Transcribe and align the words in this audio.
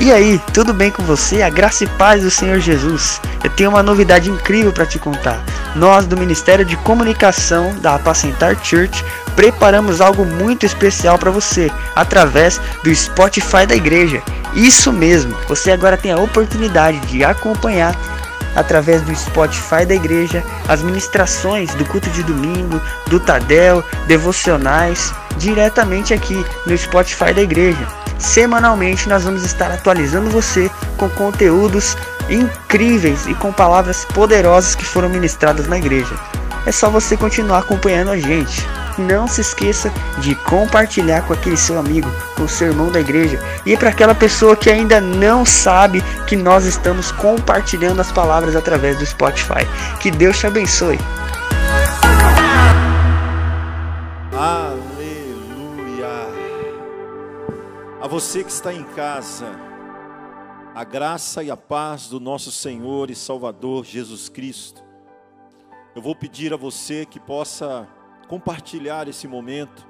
E 0.00 0.12
aí, 0.12 0.40
tudo 0.54 0.72
bem 0.72 0.92
com 0.92 1.02
você? 1.02 1.42
A 1.42 1.50
graça 1.50 1.82
e 1.82 1.86
paz 1.88 2.22
do 2.22 2.30
Senhor 2.30 2.60
Jesus. 2.60 3.20
Eu 3.42 3.50
tenho 3.50 3.70
uma 3.70 3.82
novidade 3.82 4.30
incrível 4.30 4.72
para 4.72 4.86
te 4.86 4.96
contar. 4.96 5.42
Nós 5.74 6.06
do 6.06 6.16
Ministério 6.16 6.64
de 6.64 6.76
Comunicação 6.76 7.74
da 7.80 7.96
Apacentar 7.96 8.56
Church 8.64 9.04
preparamos 9.34 10.00
algo 10.00 10.24
muito 10.24 10.64
especial 10.64 11.18
para 11.18 11.32
você 11.32 11.68
através 11.96 12.60
do 12.84 12.94
Spotify 12.94 13.66
da 13.66 13.74
igreja. 13.74 14.22
Isso 14.54 14.92
mesmo, 14.92 15.36
você 15.48 15.72
agora 15.72 15.96
tem 15.96 16.12
a 16.12 16.18
oportunidade 16.18 17.00
de 17.00 17.24
acompanhar 17.24 17.92
através 18.54 19.02
do 19.02 19.14
Spotify 19.14 19.84
da 19.84 19.96
igreja 19.96 20.44
as 20.68 20.80
ministrações 20.80 21.74
do 21.74 21.84
culto 21.84 22.08
de 22.10 22.22
domingo, 22.22 22.80
do 23.08 23.18
Tadel, 23.18 23.84
devocionais, 24.06 25.12
diretamente 25.38 26.14
aqui 26.14 26.44
no 26.64 26.78
Spotify 26.78 27.32
da 27.34 27.42
igreja. 27.42 28.07
Semanalmente 28.18 29.08
nós 29.08 29.24
vamos 29.24 29.44
estar 29.44 29.70
atualizando 29.70 30.28
você 30.30 30.70
com 30.96 31.08
conteúdos 31.08 31.96
incríveis 32.28 33.26
e 33.26 33.34
com 33.34 33.52
palavras 33.52 34.04
poderosas 34.04 34.74
que 34.74 34.84
foram 34.84 35.08
ministradas 35.08 35.66
na 35.66 35.78
igreja. 35.78 36.14
É 36.66 36.72
só 36.72 36.90
você 36.90 37.16
continuar 37.16 37.60
acompanhando 37.60 38.10
a 38.10 38.18
gente. 38.18 38.66
Não 38.98 39.28
se 39.28 39.40
esqueça 39.40 39.92
de 40.18 40.34
compartilhar 40.34 41.22
com 41.22 41.32
aquele 41.32 41.56
seu 41.56 41.78
amigo, 41.78 42.10
com 42.36 42.42
o 42.42 42.48
seu 42.48 42.68
irmão 42.68 42.90
da 42.90 43.00
igreja 43.00 43.38
e 43.64 43.76
para 43.76 43.90
aquela 43.90 44.14
pessoa 44.14 44.56
que 44.56 44.68
ainda 44.68 45.00
não 45.00 45.46
sabe 45.46 46.02
que 46.26 46.34
nós 46.34 46.64
estamos 46.64 47.12
compartilhando 47.12 48.00
as 48.00 48.10
palavras 48.10 48.56
através 48.56 48.98
do 48.98 49.06
Spotify. 49.06 49.64
Que 50.00 50.10
Deus 50.10 50.36
te 50.36 50.48
abençoe. 50.48 50.98
A 58.08 58.10
você 58.10 58.42
que 58.42 58.50
está 58.50 58.72
em 58.72 58.84
casa, 58.94 59.54
a 60.74 60.82
graça 60.82 61.42
e 61.42 61.50
a 61.50 61.56
paz 61.58 62.08
do 62.08 62.18
nosso 62.18 62.50
Senhor 62.50 63.10
e 63.10 63.14
Salvador 63.14 63.84
Jesus 63.84 64.30
Cristo. 64.30 64.82
Eu 65.94 66.00
vou 66.00 66.16
pedir 66.16 66.54
a 66.54 66.56
você 66.56 67.04
que 67.04 67.20
possa 67.20 67.86
compartilhar 68.26 69.08
esse 69.08 69.28
momento 69.28 69.86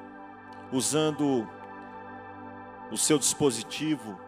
usando 0.72 1.48
o 2.90 2.96
seu 2.96 3.20
dispositivo 3.20 4.18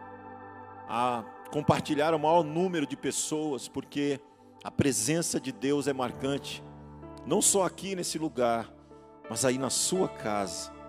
a 0.87 1.25
compartilhar 1.51 2.13
o 2.13 2.19
maior 2.19 2.45
número 2.45 2.87
de 2.87 2.95
pessoas, 2.95 3.67
porque 3.67 4.21
a 4.63 4.71
presença 4.71 5.37
de 5.37 5.51
Deus 5.51 5.85
é 5.89 5.91
marcante, 5.91 6.63
não 7.25 7.41
só 7.41 7.65
aqui 7.65 7.93
nesse 7.93 8.17
lugar, 8.17 8.71
mas 9.29 9.43
aí 9.43 9.57
na 9.57 9.69
sua 9.69 10.07
casa. 10.07 10.80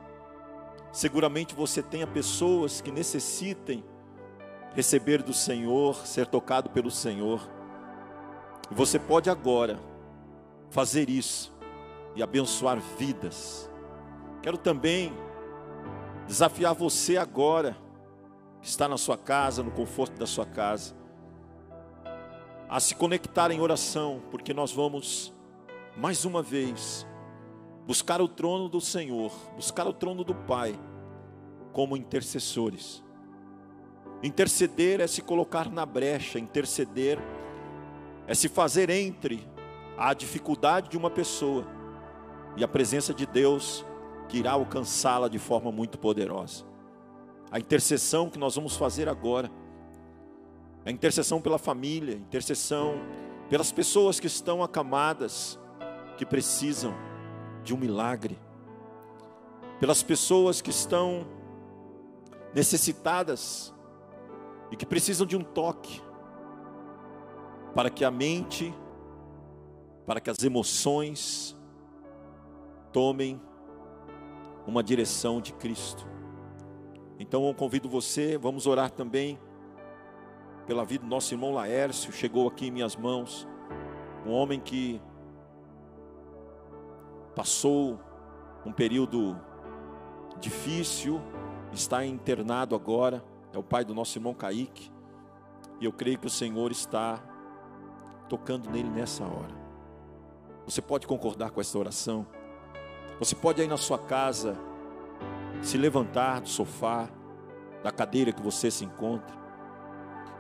Seguramente 0.92 1.54
você 1.54 1.82
tenha 1.82 2.06
pessoas 2.06 2.82
que 2.82 2.92
necessitem 2.92 3.82
receber 4.74 5.22
do 5.22 5.32
Senhor, 5.32 6.06
ser 6.06 6.26
tocado 6.26 6.68
pelo 6.68 6.90
Senhor. 6.90 7.48
E 8.70 8.74
você 8.74 8.98
pode 8.98 9.30
agora 9.30 9.80
fazer 10.68 11.08
isso 11.08 11.50
e 12.14 12.22
abençoar 12.22 12.78
vidas. 12.98 13.70
Quero 14.42 14.58
também 14.58 15.12
desafiar 16.26 16.74
você 16.74 17.16
agora, 17.16 17.76
que 18.60 18.68
está 18.68 18.86
na 18.86 18.98
sua 18.98 19.16
casa, 19.16 19.62
no 19.62 19.70
conforto 19.70 20.18
da 20.18 20.26
sua 20.26 20.44
casa, 20.44 20.94
a 22.68 22.78
se 22.80 22.94
conectar 22.94 23.50
em 23.50 23.60
oração, 23.60 24.22
porque 24.30 24.52
nós 24.52 24.72
vamos 24.72 25.32
mais 25.96 26.24
uma 26.24 26.42
vez 26.42 27.06
buscar 27.86 28.20
o 28.20 28.28
trono 28.28 28.68
do 28.68 28.80
Senhor, 28.80 29.32
buscar 29.56 29.86
o 29.86 29.92
trono 29.92 30.22
do 30.24 30.34
Pai, 30.34 30.78
como 31.72 31.96
intercessores. 31.96 33.02
Interceder 34.22 35.00
é 35.00 35.06
se 35.06 35.20
colocar 35.20 35.70
na 35.70 35.84
brecha, 35.84 36.38
interceder 36.38 37.18
é 38.26 38.34
se 38.34 38.48
fazer 38.48 38.88
entre 38.88 39.46
a 39.96 40.14
dificuldade 40.14 40.88
de 40.88 40.96
uma 40.96 41.10
pessoa 41.10 41.66
e 42.56 42.62
a 42.62 42.68
presença 42.68 43.12
de 43.12 43.26
Deus 43.26 43.84
que 44.28 44.38
irá 44.38 44.52
alcançá-la 44.52 45.28
de 45.28 45.38
forma 45.38 45.72
muito 45.72 45.98
poderosa. 45.98 46.64
A 47.50 47.58
intercessão 47.58 48.30
que 48.30 48.38
nós 48.38 48.54
vamos 48.54 48.76
fazer 48.76 49.08
agora, 49.08 49.50
a 50.84 50.90
intercessão 50.90 51.40
pela 51.40 51.58
família, 51.58 52.14
intercessão 52.14 52.94
pelas 53.50 53.70
pessoas 53.70 54.18
que 54.18 54.26
estão 54.26 54.62
acamadas, 54.62 55.58
que 56.16 56.24
precisam 56.24 56.94
de 57.62 57.74
um 57.74 57.78
milagre, 57.78 58.38
pelas 59.78 60.02
pessoas 60.02 60.60
que 60.60 60.70
estão 60.70 61.26
necessitadas 62.54 63.74
e 64.70 64.76
que 64.76 64.86
precisam 64.86 65.26
de 65.26 65.36
um 65.36 65.42
toque 65.42 66.02
para 67.74 67.90
que 67.90 68.04
a 68.04 68.10
mente, 68.10 68.74
para 70.06 70.20
que 70.20 70.30
as 70.30 70.42
emoções 70.42 71.56
tomem 72.92 73.40
uma 74.66 74.82
direção 74.82 75.40
de 75.40 75.52
Cristo. 75.54 76.06
Então 77.18 77.46
eu 77.46 77.54
convido 77.54 77.88
você, 77.88 78.36
vamos 78.36 78.66
orar 78.66 78.90
também 78.90 79.38
pela 80.66 80.84
vida 80.84 81.04
do 81.04 81.10
nosso 81.10 81.32
irmão 81.34 81.52
Laércio, 81.52 82.12
chegou 82.12 82.46
aqui 82.46 82.66
em 82.66 82.70
minhas 82.70 82.94
mãos, 82.94 83.48
um 84.26 84.30
homem 84.30 84.60
que 84.60 85.00
passou 87.34 87.98
um 88.64 88.72
período 88.72 89.38
difícil, 90.38 91.20
está 91.72 92.04
internado 92.04 92.74
agora, 92.74 93.24
é 93.52 93.58
o 93.58 93.62
pai 93.62 93.84
do 93.84 93.94
nosso 93.94 94.16
irmão 94.18 94.34
Kaique, 94.34 94.90
e 95.80 95.84
eu 95.84 95.92
creio 95.92 96.18
que 96.18 96.26
o 96.26 96.30
Senhor 96.30 96.70
está 96.70 97.20
tocando 98.28 98.70
nele 98.70 98.88
nessa 98.88 99.24
hora. 99.24 99.62
Você 100.64 100.80
pode 100.80 101.06
concordar 101.06 101.50
com 101.50 101.60
essa 101.60 101.78
oração? 101.78 102.26
Você 103.18 103.34
pode 103.34 103.60
aí 103.60 103.68
na 103.68 103.76
sua 103.76 103.98
casa 103.98 104.56
se 105.60 105.76
levantar 105.76 106.40
do 106.40 106.48
sofá, 106.48 107.08
da 107.82 107.90
cadeira 107.90 108.32
que 108.32 108.42
você 108.42 108.70
se 108.70 108.84
encontra, 108.84 109.34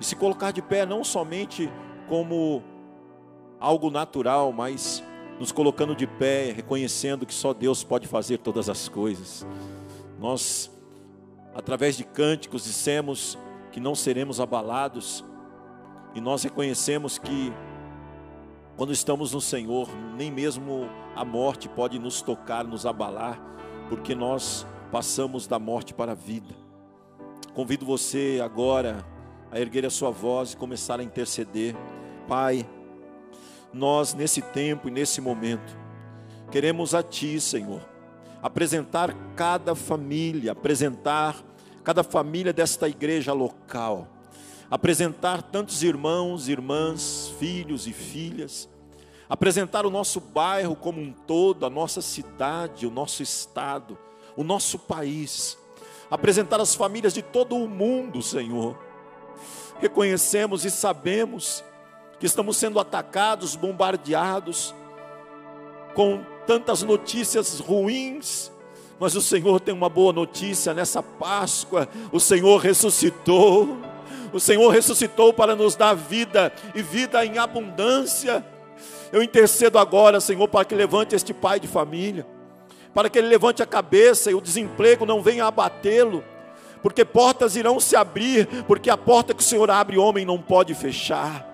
e 0.00 0.04
se 0.04 0.16
colocar 0.16 0.52
de 0.52 0.62
pé 0.62 0.86
não 0.86 1.04
somente 1.04 1.70
como 2.08 2.62
algo 3.60 3.90
natural, 3.90 4.52
mas 4.52 5.02
nos 5.42 5.50
colocando 5.50 5.96
de 5.96 6.06
pé, 6.06 6.52
reconhecendo 6.52 7.26
que 7.26 7.34
só 7.34 7.52
Deus 7.52 7.82
pode 7.82 8.06
fazer 8.06 8.38
todas 8.38 8.68
as 8.68 8.88
coisas. 8.88 9.44
Nós, 10.16 10.70
através 11.52 11.96
de 11.96 12.04
cânticos, 12.04 12.62
dissemos 12.62 13.36
que 13.72 13.80
não 13.80 13.92
seremos 13.92 14.38
abalados, 14.38 15.24
e 16.14 16.20
nós 16.20 16.44
reconhecemos 16.44 17.18
que, 17.18 17.52
quando 18.76 18.92
estamos 18.92 19.32
no 19.32 19.40
Senhor, 19.40 19.88
nem 20.16 20.30
mesmo 20.30 20.88
a 21.16 21.24
morte 21.24 21.68
pode 21.68 21.98
nos 21.98 22.22
tocar, 22.22 22.62
nos 22.62 22.86
abalar, 22.86 23.42
porque 23.88 24.14
nós 24.14 24.64
passamos 24.92 25.48
da 25.48 25.58
morte 25.58 25.92
para 25.92 26.12
a 26.12 26.14
vida. 26.14 26.54
Convido 27.52 27.84
você 27.84 28.40
agora 28.44 29.04
a 29.50 29.58
erguer 29.58 29.84
a 29.84 29.90
sua 29.90 30.12
voz 30.12 30.52
e 30.52 30.56
começar 30.56 31.00
a 31.00 31.02
interceder. 31.02 31.74
Pai, 32.28 32.64
nós 33.72 34.14
nesse 34.14 34.42
tempo 34.42 34.88
e 34.88 34.90
nesse 34.90 35.20
momento, 35.20 35.76
queremos 36.50 36.94
a 36.94 37.02
Ti, 37.02 37.40
Senhor, 37.40 37.80
apresentar 38.42 39.14
cada 39.34 39.74
família, 39.74 40.52
apresentar 40.52 41.36
cada 41.82 42.02
família 42.02 42.52
desta 42.52 42.88
igreja 42.88 43.32
local, 43.32 44.08
apresentar 44.70 45.42
tantos 45.42 45.82
irmãos, 45.82 46.48
irmãs, 46.48 47.32
filhos 47.38 47.86
e 47.86 47.92
filhas, 47.92 48.68
apresentar 49.28 49.86
o 49.86 49.90
nosso 49.90 50.20
bairro 50.20 50.76
como 50.76 51.00
um 51.00 51.12
todo, 51.12 51.64
a 51.64 51.70
nossa 51.70 52.02
cidade, 52.02 52.86
o 52.86 52.90
nosso 52.90 53.22
estado, 53.22 53.98
o 54.36 54.44
nosso 54.44 54.78
país, 54.78 55.56
apresentar 56.10 56.60
as 56.60 56.74
famílias 56.74 57.14
de 57.14 57.22
todo 57.22 57.56
o 57.56 57.68
mundo, 57.68 58.20
Senhor. 58.22 58.78
Reconhecemos 59.80 60.64
e 60.64 60.70
sabemos 60.70 61.64
que 62.22 62.26
estamos 62.26 62.56
sendo 62.56 62.78
atacados, 62.78 63.56
bombardeados 63.56 64.72
com 65.92 66.20
tantas 66.46 66.80
notícias 66.84 67.58
ruins, 67.58 68.48
mas 69.00 69.16
o 69.16 69.20
Senhor 69.20 69.58
tem 69.58 69.74
uma 69.74 69.88
boa 69.88 70.12
notícia 70.12 70.72
nessa 70.72 71.02
Páscoa: 71.02 71.88
o 72.12 72.20
Senhor 72.20 72.58
ressuscitou. 72.58 73.76
O 74.32 74.38
Senhor 74.38 74.68
ressuscitou 74.70 75.32
para 75.32 75.56
nos 75.56 75.74
dar 75.74 75.94
vida 75.94 76.52
e 76.76 76.80
vida 76.80 77.26
em 77.26 77.38
abundância. 77.38 78.46
Eu 79.12 79.20
intercedo 79.20 79.76
agora, 79.76 80.20
Senhor, 80.20 80.46
para 80.46 80.64
que 80.64 80.76
levante 80.76 81.16
este 81.16 81.34
pai 81.34 81.58
de 81.58 81.66
família, 81.66 82.24
para 82.94 83.10
que 83.10 83.18
ele 83.18 83.26
levante 83.26 83.64
a 83.64 83.66
cabeça 83.66 84.30
e 84.30 84.34
o 84.34 84.40
desemprego 84.40 85.04
não 85.04 85.20
venha 85.20 85.46
abatê-lo, 85.46 86.22
porque 86.84 87.04
portas 87.04 87.56
irão 87.56 87.80
se 87.80 87.96
abrir, 87.96 88.46
porque 88.68 88.90
a 88.90 88.96
porta 88.96 89.34
que 89.34 89.42
o 89.42 89.44
Senhor 89.44 89.68
abre, 89.72 89.98
homem 89.98 90.24
não 90.24 90.40
pode 90.40 90.72
fechar. 90.72 91.50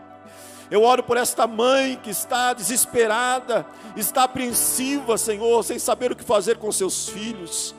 Eu 0.70 0.82
oro 0.82 1.02
por 1.02 1.16
esta 1.16 1.46
mãe 1.46 1.98
que 2.02 2.10
está 2.10 2.52
desesperada, 2.52 3.66
está 3.96 4.24
apreensiva, 4.24 5.16
Senhor, 5.16 5.64
sem 5.64 5.78
saber 5.78 6.12
o 6.12 6.16
que 6.16 6.24
fazer 6.24 6.58
com 6.58 6.70
seus 6.70 7.08
filhos. 7.08 7.74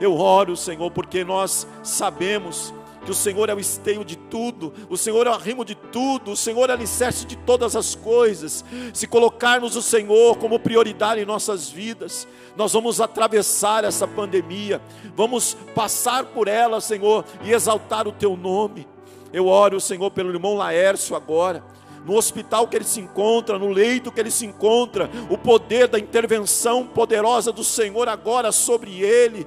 Eu 0.00 0.16
oro, 0.16 0.56
Senhor, 0.56 0.90
porque 0.90 1.22
nós 1.22 1.66
sabemos 1.82 2.72
que 3.04 3.10
o 3.10 3.14
Senhor 3.14 3.50
é 3.50 3.54
o 3.54 3.60
esteio 3.60 4.04
de 4.04 4.16
tudo, 4.16 4.72
o 4.88 4.96
Senhor 4.96 5.26
é 5.26 5.30
o 5.30 5.34
arrimo 5.34 5.66
de 5.66 5.74
tudo, 5.74 6.32
o 6.32 6.36
Senhor 6.36 6.70
é 6.70 6.72
o 6.72 6.76
alicerce 6.76 7.26
de 7.26 7.36
todas 7.36 7.76
as 7.76 7.94
coisas. 7.94 8.64
Se 8.94 9.06
colocarmos 9.06 9.76
o 9.76 9.82
Senhor 9.82 10.38
como 10.38 10.58
prioridade 10.58 11.20
em 11.20 11.26
nossas 11.26 11.68
vidas, 11.68 12.26
nós 12.56 12.72
vamos 12.72 13.02
atravessar 13.02 13.84
essa 13.84 14.08
pandemia, 14.08 14.80
vamos 15.14 15.54
passar 15.74 16.24
por 16.24 16.48
ela, 16.48 16.80
Senhor, 16.80 17.22
e 17.42 17.52
exaltar 17.52 18.08
o 18.08 18.12
Teu 18.12 18.34
nome. 18.34 18.88
Eu 19.30 19.46
oro, 19.46 19.78
Senhor, 19.78 20.10
pelo 20.10 20.30
irmão 20.30 20.56
Laércio 20.56 21.14
agora 21.14 21.62
no 22.04 22.16
hospital 22.16 22.66
que 22.66 22.76
ele 22.76 22.84
se 22.84 23.00
encontra, 23.00 23.58
no 23.58 23.68
leito 23.68 24.10
que 24.10 24.20
ele 24.20 24.30
se 24.30 24.46
encontra, 24.46 25.10
o 25.28 25.36
poder 25.36 25.88
da 25.88 25.98
intervenção 25.98 26.86
poderosa 26.86 27.52
do 27.52 27.62
Senhor 27.62 28.08
agora 28.08 28.52
sobre 28.52 29.02
ele. 29.02 29.46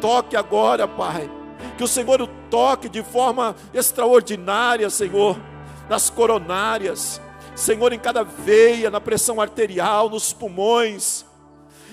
Toque 0.00 0.36
agora, 0.36 0.86
Pai. 0.86 1.30
Que 1.76 1.84
o 1.84 1.88
Senhor 1.88 2.20
o 2.22 2.26
toque 2.50 2.88
de 2.88 3.02
forma 3.02 3.54
extraordinária, 3.74 4.88
Senhor, 4.90 5.36
nas 5.88 6.08
coronárias, 6.08 7.20
Senhor, 7.54 7.92
em 7.92 7.98
cada 7.98 8.22
veia, 8.22 8.90
na 8.90 9.00
pressão 9.00 9.40
arterial, 9.40 10.08
nos 10.08 10.32
pulmões. 10.32 11.27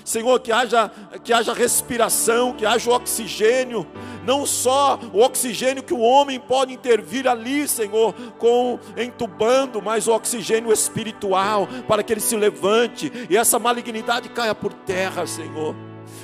Senhor, 0.06 0.38
que 0.38 0.52
haja, 0.52 0.88
que 1.24 1.32
haja 1.32 1.52
respiração, 1.52 2.52
que 2.52 2.64
haja 2.64 2.92
oxigênio, 2.92 3.84
não 4.24 4.46
só 4.46 5.00
o 5.12 5.20
oxigênio 5.20 5.82
que 5.82 5.92
o 5.92 5.98
homem 5.98 6.38
pode 6.38 6.72
intervir 6.72 7.26
ali, 7.26 7.66
Senhor, 7.66 8.14
com 8.38 8.78
entubando, 8.96 9.82
mas 9.82 10.06
o 10.06 10.12
oxigênio 10.12 10.72
espiritual, 10.72 11.68
para 11.88 12.04
que 12.04 12.12
ele 12.12 12.20
se 12.20 12.36
levante 12.36 13.12
e 13.28 13.36
essa 13.36 13.58
malignidade 13.58 14.28
caia 14.28 14.54
por 14.54 14.72
terra, 14.72 15.26
Senhor. 15.26 15.74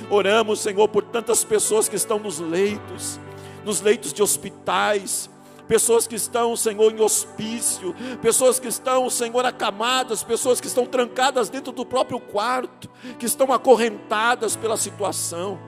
Oramos, 0.09 0.61
Senhor, 0.61 0.87
por 0.87 1.03
tantas 1.03 1.43
pessoas 1.43 1.89
que 1.89 1.97
estão 1.97 2.17
nos 2.17 2.39
leitos, 2.39 3.19
nos 3.65 3.81
leitos 3.81 4.13
de 4.13 4.23
hospitais, 4.23 5.29
pessoas 5.67 6.07
que 6.07 6.15
estão, 6.15 6.55
Senhor, 6.55 6.91
em 6.91 7.01
hospício, 7.01 7.95
pessoas 8.21 8.59
que 8.59 8.67
estão, 8.67 9.09
Senhor, 9.09 9.45
acamadas, 9.45 10.23
pessoas 10.23 10.59
que 10.59 10.67
estão 10.67 10.85
trancadas 10.85 11.49
dentro 11.49 11.71
do 11.71 11.85
próprio 11.85 12.19
quarto, 12.19 12.89
que 13.17 13.25
estão 13.25 13.51
acorrentadas 13.51 14.55
pela 14.55 14.77
situação. 14.77 15.59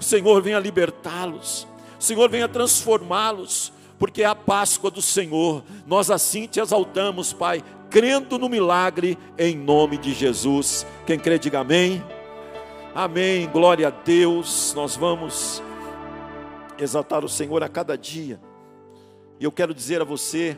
O 0.00 0.04
Senhor 0.04 0.40
venha 0.42 0.58
libertá-los, 0.58 1.66
Senhor 1.98 2.28
venha 2.28 2.48
transformá-los, 2.48 3.72
porque 3.98 4.22
é 4.22 4.26
a 4.26 4.34
Páscoa 4.34 4.90
do 4.90 5.00
Senhor. 5.00 5.62
Nós 5.86 6.10
assim 6.10 6.46
te 6.46 6.58
exaltamos, 6.60 7.32
Pai, 7.32 7.62
crendo 7.88 8.38
no 8.38 8.48
milagre 8.48 9.16
em 9.38 9.56
nome 9.56 9.96
de 9.96 10.12
Jesus. 10.12 10.84
Quem 11.06 11.18
crê, 11.18 11.38
diga 11.38 11.60
amém. 11.60 12.02
Amém, 12.94 13.48
glória 13.48 13.88
a 13.88 13.90
Deus. 13.90 14.74
Nós 14.74 14.96
vamos 14.96 15.62
exaltar 16.78 17.24
o 17.24 17.28
Senhor 17.28 17.62
a 17.62 17.68
cada 17.68 17.96
dia. 17.96 18.40
E 19.42 19.44
eu 19.44 19.50
quero 19.50 19.74
dizer 19.74 20.00
a 20.00 20.04
você 20.04 20.56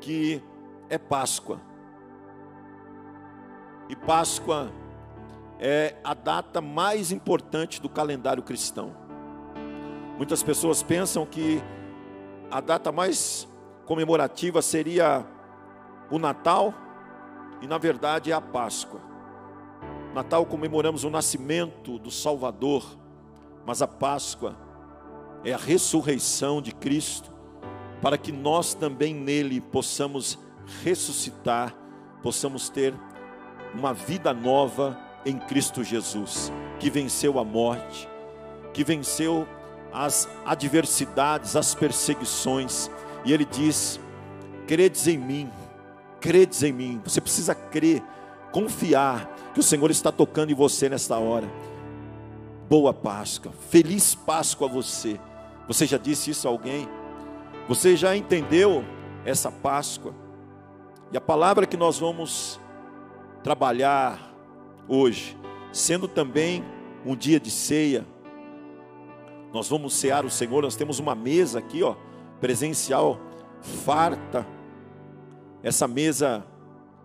que 0.00 0.42
é 0.90 0.98
Páscoa. 0.98 1.60
E 3.88 3.94
Páscoa 3.94 4.72
é 5.60 5.94
a 6.02 6.14
data 6.14 6.60
mais 6.60 7.12
importante 7.12 7.80
do 7.80 7.88
calendário 7.88 8.42
cristão. 8.42 8.92
Muitas 10.16 10.42
pessoas 10.42 10.82
pensam 10.82 11.24
que 11.24 11.62
a 12.50 12.60
data 12.60 12.90
mais 12.90 13.46
comemorativa 13.86 14.60
seria 14.60 15.24
o 16.10 16.18
Natal, 16.18 16.74
e 17.62 17.68
na 17.68 17.78
verdade 17.78 18.32
é 18.32 18.34
a 18.34 18.40
Páscoa. 18.40 19.00
Natal 20.12 20.44
comemoramos 20.44 21.04
o 21.04 21.08
nascimento 21.08 22.00
do 22.00 22.10
Salvador, 22.10 22.98
mas 23.64 23.80
a 23.80 23.86
Páscoa 23.86 24.56
é 25.44 25.52
a 25.52 25.56
ressurreição 25.56 26.60
de 26.60 26.72
Cristo, 26.74 27.32
para 28.04 28.18
que 28.18 28.30
nós 28.30 28.74
também 28.74 29.14
nele 29.14 29.62
possamos 29.62 30.38
ressuscitar, 30.82 31.74
possamos 32.22 32.68
ter 32.68 32.92
uma 33.74 33.94
vida 33.94 34.34
nova 34.34 35.00
em 35.24 35.38
Cristo 35.38 35.82
Jesus, 35.82 36.52
que 36.78 36.90
venceu 36.90 37.38
a 37.38 37.44
morte, 37.44 38.06
que 38.74 38.84
venceu 38.84 39.48
as 39.90 40.28
adversidades, 40.44 41.56
as 41.56 41.74
perseguições, 41.74 42.90
e 43.24 43.32
ele 43.32 43.46
diz: 43.46 43.98
credes 44.66 45.08
em 45.08 45.16
mim, 45.16 45.50
credes 46.20 46.62
em 46.62 46.74
mim, 46.74 47.00
você 47.02 47.22
precisa 47.22 47.54
crer 47.54 48.02
confiar 48.52 49.34
que 49.54 49.60
o 49.60 49.62
Senhor 49.62 49.90
está 49.90 50.12
tocando 50.12 50.50
em 50.50 50.54
você 50.54 50.90
nesta 50.90 51.16
hora. 51.16 51.50
Boa 52.68 52.92
Páscoa, 52.92 53.50
feliz 53.70 54.14
Páscoa 54.14 54.68
a 54.68 54.70
você. 54.70 55.18
Você 55.66 55.86
já 55.86 55.96
disse 55.96 56.32
isso 56.32 56.46
a 56.46 56.50
alguém? 56.50 56.86
Você 57.66 57.96
já 57.96 58.14
entendeu 58.16 58.84
essa 59.24 59.50
Páscoa? 59.50 60.14
E 61.10 61.16
a 61.16 61.20
palavra 61.20 61.66
que 61.66 61.76
nós 61.76 61.98
vamos 61.98 62.60
trabalhar 63.42 64.34
hoje, 64.86 65.36
sendo 65.72 66.06
também 66.06 66.64
um 67.06 67.16
dia 67.16 67.40
de 67.40 67.50
ceia, 67.50 68.06
nós 69.52 69.68
vamos 69.68 69.94
cear 69.94 70.24
o 70.24 70.30
Senhor, 70.30 70.62
nós 70.62 70.76
temos 70.76 70.98
uma 70.98 71.14
mesa 71.14 71.60
aqui, 71.60 71.82
ó, 71.82 71.94
presencial, 72.40 73.18
farta. 73.60 74.46
Essa 75.62 75.86
mesa 75.86 76.44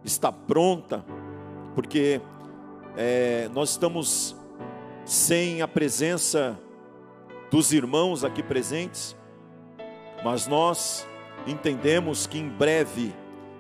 está 0.04 0.32
pronta 0.32 1.06
porque 1.76 2.20
é, 2.98 3.50
nós 3.54 3.70
estamos 3.70 4.36
sem 5.06 5.62
a 5.62 5.68
presença 5.68 6.60
dos 7.50 7.72
irmãos 7.72 8.24
aqui 8.24 8.44
presentes, 8.44 9.16
mas 10.24 10.48
nós 10.48 11.08
entendemos 11.48 12.28
que 12.28 12.38
em 12.38 12.50
breve 12.50 13.14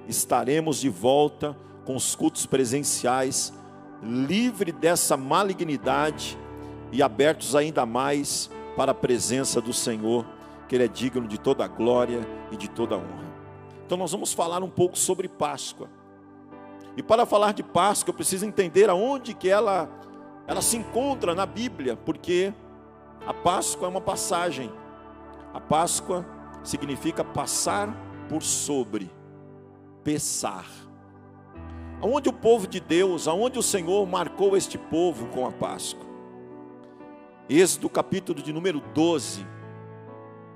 estaremos 0.07 0.79
de 0.79 0.89
volta 0.89 1.55
com 1.85 1.95
os 1.95 2.15
cultos 2.15 2.45
presenciais, 2.45 3.53
livre 4.01 4.71
dessa 4.71 5.15
malignidade 5.17 6.37
e 6.91 7.01
abertos 7.01 7.55
ainda 7.55 7.85
mais 7.85 8.49
para 8.75 8.91
a 8.91 8.95
presença 8.95 9.61
do 9.61 9.73
Senhor, 9.73 10.25
que 10.67 10.75
Ele 10.75 10.85
é 10.85 10.87
digno 10.87 11.27
de 11.27 11.39
toda 11.39 11.65
a 11.65 11.67
glória 11.67 12.21
e 12.51 12.57
de 12.57 12.69
toda 12.69 12.95
a 12.95 12.97
honra. 12.97 13.29
Então, 13.85 13.97
nós 13.97 14.11
vamos 14.11 14.33
falar 14.33 14.61
um 14.61 14.69
pouco 14.69 14.97
sobre 14.97 15.27
Páscoa. 15.27 15.89
E 16.95 17.01
para 17.01 17.25
falar 17.25 17.53
de 17.53 17.63
Páscoa, 17.63 18.11
eu 18.11 18.15
preciso 18.15 18.45
entender 18.45 18.89
aonde 18.89 19.33
que 19.33 19.49
ela, 19.49 19.89
ela 20.45 20.61
se 20.61 20.77
encontra 20.77 21.33
na 21.33 21.45
Bíblia, 21.45 21.95
porque 21.95 22.53
a 23.25 23.33
Páscoa 23.33 23.87
é 23.87 23.89
uma 23.89 24.01
passagem. 24.01 24.71
A 25.53 25.59
Páscoa 25.59 26.25
significa 26.63 27.23
passar 27.23 27.95
por 28.27 28.43
sobre, 28.43 29.11
pesar. 30.03 30.67
Aonde 32.01 32.29
o 32.29 32.33
povo 32.33 32.67
de 32.67 32.79
Deus, 32.79 33.27
aonde 33.27 33.59
o 33.59 33.63
Senhor 33.63 34.07
marcou 34.07 34.55
este 34.55 34.77
povo 34.77 35.27
com 35.27 35.45
a 35.45 35.51
Páscoa? 35.51 36.07
Êxodo 37.49 37.89
capítulo 37.89 38.41
de 38.41 38.53
número 38.53 38.79
12, 38.93 39.45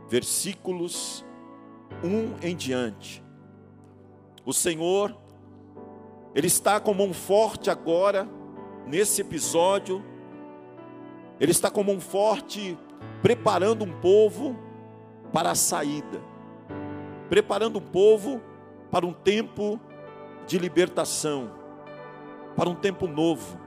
versículos 0.07 1.25
1 2.03 2.47
em 2.47 2.55
diante. 2.55 3.23
O 4.45 4.53
Senhor 4.53 5.17
ele 6.35 6.47
está 6.47 6.79
com 6.79 6.93
mão 6.93 7.13
forte 7.13 7.69
agora, 7.69 8.27
nesse 8.87 9.21
episódio. 9.21 10.03
Ele 11.39 11.51
está 11.51 11.69
com 11.69 11.83
mão 11.83 11.99
forte, 11.99 12.77
preparando 13.21 13.85
um 13.85 13.99
povo 13.99 14.57
para 15.33 15.51
a 15.51 15.55
saída, 15.55 16.21
preparando 17.27 17.79
um 17.79 17.81
povo 17.81 18.39
para 18.91 19.05
um 19.05 19.11
tempo 19.11 19.79
de 20.45 20.59
libertação, 20.59 21.51
para 22.55 22.69
um 22.69 22.75
tempo 22.75 23.07
novo. 23.07 23.57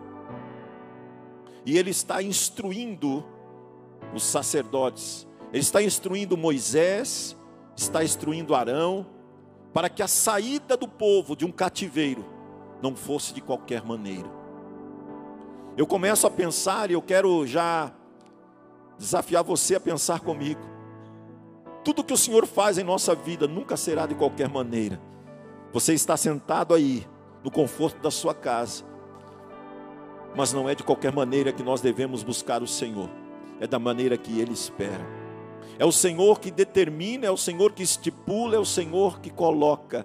E 1.65 1.77
ele 1.77 1.91
está 1.91 2.23
instruindo 2.23 3.25
os 4.15 4.23
sacerdotes, 4.23 5.27
ele 5.53 5.63
está 5.63 5.83
instruindo 5.83 6.37
Moisés, 6.37 7.37
está 7.77 8.05
instruindo 8.05 8.55
Arão, 8.55 9.05
para 9.73 9.89
que 9.89 10.03
a 10.03 10.09
saída 10.09 10.77
do 10.77 10.87
povo 10.87 11.35
de 11.35 11.45
um 11.45 11.51
cativeiro 11.51 12.25
não 12.81 12.95
fosse 12.95 13.35
de 13.35 13.41
qualquer 13.41 13.85
maneira. 13.85 14.31
Eu 15.77 15.87
começo 15.87 16.27
a 16.27 16.31
pensar 16.31 16.91
e 16.91 16.95
eu 16.95 17.03
quero 17.03 17.45
já 17.47 17.93
desafiar 18.97 19.43
você 19.43 19.75
a 19.75 19.81
pensar 19.81 20.21
comigo. 20.21 20.76
Tudo 21.87 22.03
que 22.03 22.13
o 22.13 22.17
Senhor 22.17 22.49
faz 22.49 22.79
em 22.79 22.83
nossa 22.83 23.15
vida 23.15 23.47
nunca 23.47 23.77
será 23.77 24.07
de 24.07 24.17
qualquer 24.17 24.49
maneira. 24.49 25.01
Você 25.73 25.95
está 25.95 26.17
sentado 26.17 26.75
aí, 26.75 27.07
no 27.45 27.49
conforto 27.49 28.03
da 28.03 28.11
sua 28.11 28.35
casa, 28.35 28.83
mas 30.35 30.53
não 30.53 30.69
é 30.69 30.75
de 30.75 30.83
qualquer 30.83 31.13
maneira 31.13 31.53
que 31.53 31.63
nós 31.63 31.81
devemos 31.81 32.25
buscar 32.25 32.61
o 32.61 32.67
Senhor, 32.67 33.09
é 33.61 33.69
da 33.69 33.79
maneira 33.79 34.17
que 34.19 34.41
Ele 34.41 34.53
espera. 34.53 35.07
É 35.79 35.85
o 35.85 35.93
Senhor 35.93 36.41
que 36.41 36.51
determina, 36.51 37.27
é 37.27 37.31
o 37.31 37.37
Senhor 37.37 37.73
que 37.73 37.85
estipula, 37.85 38.57
é 38.57 38.59
o 38.59 38.65
Senhor 38.65 39.21
que 39.21 39.31
coloca, 39.31 40.05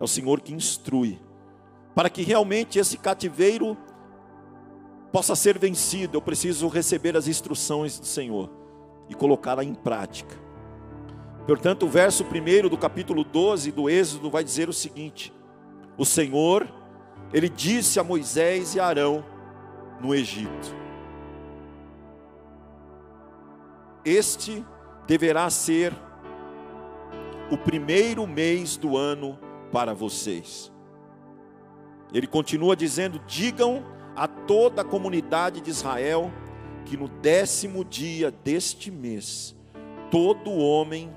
é 0.00 0.02
o 0.02 0.08
Senhor 0.08 0.40
que 0.40 0.52
instrui 0.52 1.20
para 1.94 2.10
que 2.10 2.24
realmente 2.24 2.80
esse 2.80 2.98
cativeiro 2.98 3.78
possa 5.12 5.36
ser 5.36 5.56
vencido, 5.56 6.16
eu 6.16 6.20
preciso 6.20 6.66
receber 6.66 7.16
as 7.16 7.28
instruções 7.28 7.96
do 7.96 8.06
Senhor 8.06 8.50
e 9.08 9.14
colocá-la 9.14 9.62
em 9.62 9.72
prática. 9.72 10.45
Portanto, 11.46 11.86
o 11.86 11.88
verso 11.88 12.24
1 12.24 12.68
do 12.68 12.76
capítulo 12.76 13.22
12 13.22 13.70
do 13.70 13.88
Êxodo 13.88 14.28
vai 14.28 14.42
dizer 14.42 14.68
o 14.68 14.72
seguinte: 14.72 15.32
O 15.96 16.04
Senhor, 16.04 16.66
ele 17.32 17.48
disse 17.48 18.00
a 18.00 18.04
Moisés 18.04 18.74
e 18.74 18.80
a 18.80 18.86
Arão 18.86 19.24
no 20.00 20.12
Egito: 20.12 20.74
Este 24.04 24.64
deverá 25.06 25.48
ser 25.48 25.92
o 27.48 27.56
primeiro 27.56 28.26
mês 28.26 28.76
do 28.76 28.96
ano 28.96 29.38
para 29.70 29.94
vocês. 29.94 30.72
Ele 32.12 32.26
continua 32.26 32.74
dizendo: 32.74 33.20
Digam 33.24 33.84
a 34.16 34.26
toda 34.26 34.82
a 34.82 34.84
comunidade 34.84 35.60
de 35.60 35.70
Israel 35.70 36.32
que 36.84 36.96
no 36.96 37.06
décimo 37.06 37.84
dia 37.84 38.32
deste 38.32 38.90
mês, 38.90 39.54
todo 40.10 40.50
homem 40.50 41.08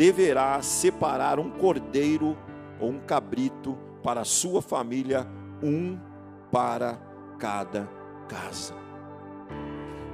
deverá 0.00 0.62
separar 0.62 1.38
um 1.38 1.50
cordeiro 1.50 2.34
ou 2.80 2.88
um 2.88 3.00
cabrito 3.00 3.76
para 4.02 4.22
a 4.22 4.24
sua 4.24 4.62
família, 4.62 5.28
um 5.62 5.98
para 6.50 6.98
cada 7.38 7.86
casa. 8.26 8.74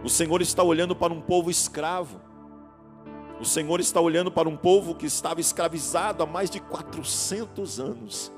O 0.03 0.09
Senhor 0.09 0.43
está 0.43 0.65
olhando 0.65 0.97
para 0.97 1.13
um 1.13 1.21
povo 1.21 1.53
escravo. 1.53 2.21
O 3.41 3.45
Senhor 3.45 3.79
está 3.79 4.01
olhando 4.01 4.33
para 4.33 4.49
um 4.49 4.57
povo 4.57 4.93
que 4.93 5.07
estava 5.07 5.41
escravizado 5.41 6.21
há 6.21 6.27
mais 6.27 6.51
de 6.51 6.59
400 6.59 7.79
anos. 7.79 8.33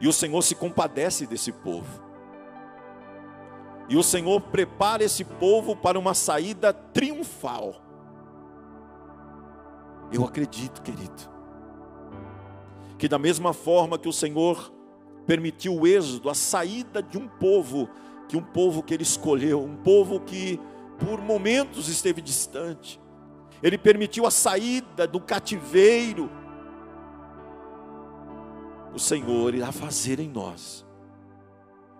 E 0.00 0.08
o 0.08 0.12
Senhor 0.12 0.42
se 0.42 0.56
compadece 0.56 1.24
desse 1.24 1.52
povo. 1.52 2.02
E 3.88 3.96
o 3.96 4.02
Senhor 4.02 4.40
prepara 4.40 5.04
esse 5.04 5.24
povo 5.24 5.76
para 5.76 5.96
uma 5.96 6.14
saída 6.14 6.72
triunfal. 6.72 7.81
Eu 10.12 10.24
acredito, 10.24 10.82
querido, 10.82 11.30
que 12.98 13.08
da 13.08 13.18
mesma 13.18 13.54
forma 13.54 13.98
que 13.98 14.08
o 14.08 14.12
Senhor 14.12 14.72
permitiu 15.26 15.74
o 15.74 15.86
êxodo, 15.86 16.28
a 16.28 16.34
saída 16.34 17.02
de 17.02 17.16
um 17.16 17.26
povo, 17.26 17.88
que 18.28 18.36
um 18.36 18.42
povo 18.42 18.82
que 18.82 18.92
ele 18.92 19.02
escolheu, 19.02 19.62
um 19.62 19.76
povo 19.76 20.20
que 20.20 20.60
por 20.98 21.20
momentos 21.20 21.88
esteve 21.88 22.20
distante, 22.20 23.00
ele 23.62 23.78
permitiu 23.78 24.26
a 24.26 24.30
saída 24.30 25.06
do 25.06 25.18
cativeiro, 25.18 26.30
o 28.94 28.98
Senhor 28.98 29.54
irá 29.54 29.72
fazer 29.72 30.20
em 30.20 30.28
nós 30.28 30.84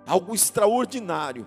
algo 0.06 0.34
extraordinário, 0.34 1.46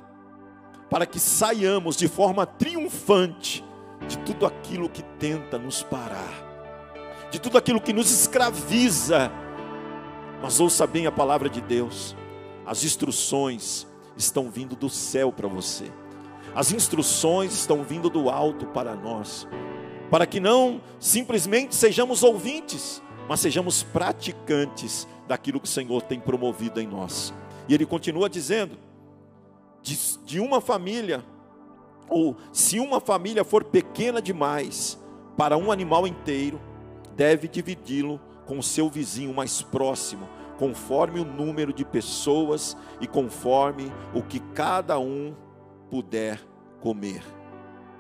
para 0.89 1.05
que 1.05 1.19
saiamos 1.19 1.95
de 1.95 2.07
forma 2.07 2.45
triunfante 2.45 3.63
de 4.07 4.17
tudo 4.19 4.45
aquilo 4.45 4.89
que 4.89 5.03
tenta 5.03 5.57
nos 5.57 5.83
parar 5.83 6.44
de 7.35 7.41
tudo 7.41 7.57
aquilo 7.57 7.81
que 7.81 7.91
nos 7.91 8.09
escraviza. 8.11 9.29
Mas 10.41 10.61
ouça 10.61 10.87
bem 10.87 11.05
a 11.05 11.11
palavra 11.11 11.49
de 11.49 11.59
Deus. 11.59 12.15
As 12.65 12.85
instruções 12.85 13.85
estão 14.15 14.49
vindo 14.49 14.73
do 14.73 14.89
céu 14.89 15.33
para 15.33 15.45
você. 15.45 15.91
As 16.55 16.71
instruções 16.71 17.53
estão 17.53 17.83
vindo 17.83 18.09
do 18.09 18.29
alto 18.29 18.67
para 18.67 18.95
nós. 18.95 19.45
Para 20.09 20.25
que 20.25 20.39
não 20.39 20.81
simplesmente 20.97 21.75
sejamos 21.75 22.23
ouvintes, 22.23 23.03
mas 23.27 23.41
sejamos 23.41 23.83
praticantes 23.83 25.05
daquilo 25.27 25.59
que 25.59 25.67
o 25.67 25.69
Senhor 25.71 26.03
tem 26.03 26.21
promovido 26.21 26.79
em 26.79 26.87
nós. 26.87 27.33
E 27.67 27.73
ele 27.73 27.85
continua 27.85 28.29
dizendo: 28.29 28.77
de, 29.81 29.99
de 30.23 30.39
uma 30.39 30.61
família, 30.61 31.21
ou 32.07 32.37
se 32.53 32.79
uma 32.79 33.01
família 33.01 33.43
for 33.43 33.65
pequena 33.65 34.21
demais 34.21 34.97
para 35.35 35.57
um 35.57 35.69
animal 35.69 36.07
inteiro, 36.07 36.61
deve 37.15 37.47
dividi-lo 37.47 38.19
com 38.45 38.59
o 38.59 38.63
seu 38.63 38.89
vizinho 38.89 39.33
mais 39.33 39.61
próximo, 39.61 40.27
conforme 40.57 41.19
o 41.19 41.25
número 41.25 41.73
de 41.73 41.83
pessoas 41.83 42.77
e 43.01 43.07
conforme 43.07 43.91
o 44.13 44.21
que 44.21 44.39
cada 44.39 44.99
um 44.99 45.35
puder 45.89 46.39
comer. 46.79 47.23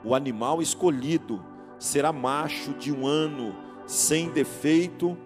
O 0.03 0.13
animal 0.13 0.61
escolhido 0.61 1.43
será 1.79 2.13
macho 2.13 2.73
de 2.73 2.91
um 2.91 3.05
ano, 3.05 3.55
sem 3.85 4.29
defeito, 4.29 5.17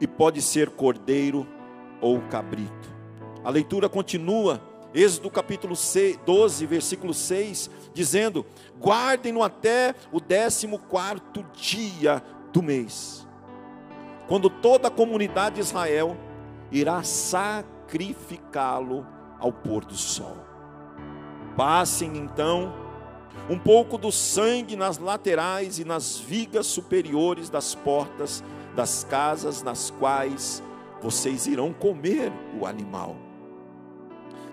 e 0.00 0.06
pode 0.06 0.40
ser 0.40 0.70
cordeiro 0.70 1.46
ou 2.00 2.20
cabrito. 2.22 2.92
A 3.44 3.50
leitura 3.50 3.88
continua, 3.88 4.60
Êxodo 4.94 5.30
capítulo 5.30 5.74
12, 6.26 6.66
versículo 6.66 7.14
6, 7.14 7.70
dizendo: 7.94 8.44
Guardem-no 8.80 9.42
até 9.42 9.94
o 10.12 10.20
décimo 10.20 10.78
quarto 10.78 11.44
dia 11.54 12.22
do 12.52 12.62
mês, 12.62 13.26
quando 14.28 14.50
toda 14.50 14.88
a 14.88 14.90
comunidade 14.90 15.56
de 15.56 15.60
Israel 15.60 16.16
irá 16.70 17.02
sacrificá-lo 17.02 19.06
ao 19.38 19.52
pôr 19.52 19.84
do 19.84 19.96
sol. 19.96 20.36
Passem 21.56 22.16
então 22.16 22.72
um 23.48 23.58
pouco 23.58 23.98
do 23.98 24.12
sangue 24.12 24.76
nas 24.76 24.98
laterais 24.98 25.78
e 25.78 25.84
nas 25.84 26.18
vigas 26.18 26.66
superiores 26.66 27.50
das 27.50 27.74
portas 27.74 28.42
das 28.74 29.04
casas 29.04 29.62
nas 29.62 29.90
quais 29.90 30.62
vocês 31.00 31.46
irão 31.46 31.72
comer 31.72 32.32
o 32.58 32.66
animal. 32.66 33.16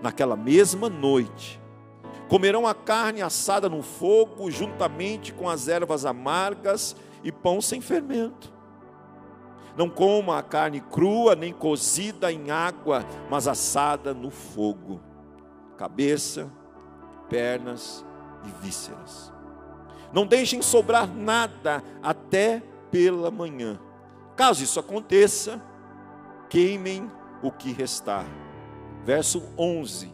Naquela 0.01 0.35
mesma 0.35 0.89
noite, 0.89 1.59
comerão 2.27 2.67
a 2.67 2.73
carne 2.73 3.21
assada 3.21 3.69
no 3.69 3.81
fogo, 3.81 4.49
juntamente 4.49 5.33
com 5.33 5.47
as 5.47 5.67
ervas 5.67 6.05
amargas 6.05 6.95
e 7.23 7.31
pão 7.31 7.61
sem 7.61 7.81
fermento. 7.81 8.53
Não 9.77 9.89
coma 9.89 10.37
a 10.37 10.43
carne 10.43 10.81
crua, 10.81 11.35
nem 11.35 11.53
cozida 11.53 12.31
em 12.31 12.51
água, 12.51 13.05
mas 13.29 13.47
assada 13.47 14.13
no 14.13 14.29
fogo. 14.29 14.99
Cabeça, 15.77 16.51
pernas 17.29 18.05
e 18.45 18.65
vísceras. 18.65 19.31
Não 20.11 20.25
deixem 20.25 20.61
sobrar 20.61 21.07
nada 21.07 21.83
até 22.01 22.61
pela 22.91 23.29
manhã. 23.29 23.79
Caso 24.35 24.63
isso 24.63 24.79
aconteça, 24.79 25.61
queimem 26.49 27.09
o 27.41 27.51
que 27.51 27.71
restar. 27.71 28.25
Verso 29.05 29.43
11. 29.57 30.13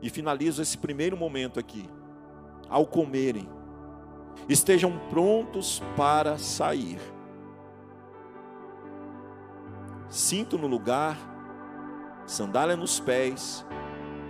E 0.00 0.08
finalizo 0.08 0.62
esse 0.62 0.78
primeiro 0.78 1.16
momento 1.16 1.60
aqui. 1.60 1.88
Ao 2.68 2.86
comerem, 2.86 3.48
estejam 4.48 4.98
prontos 5.10 5.82
para 5.96 6.38
sair. 6.38 6.98
Cinto 10.08 10.56
no 10.56 10.66
lugar, 10.66 11.16
sandália 12.26 12.76
nos 12.76 12.98
pés, 12.98 13.64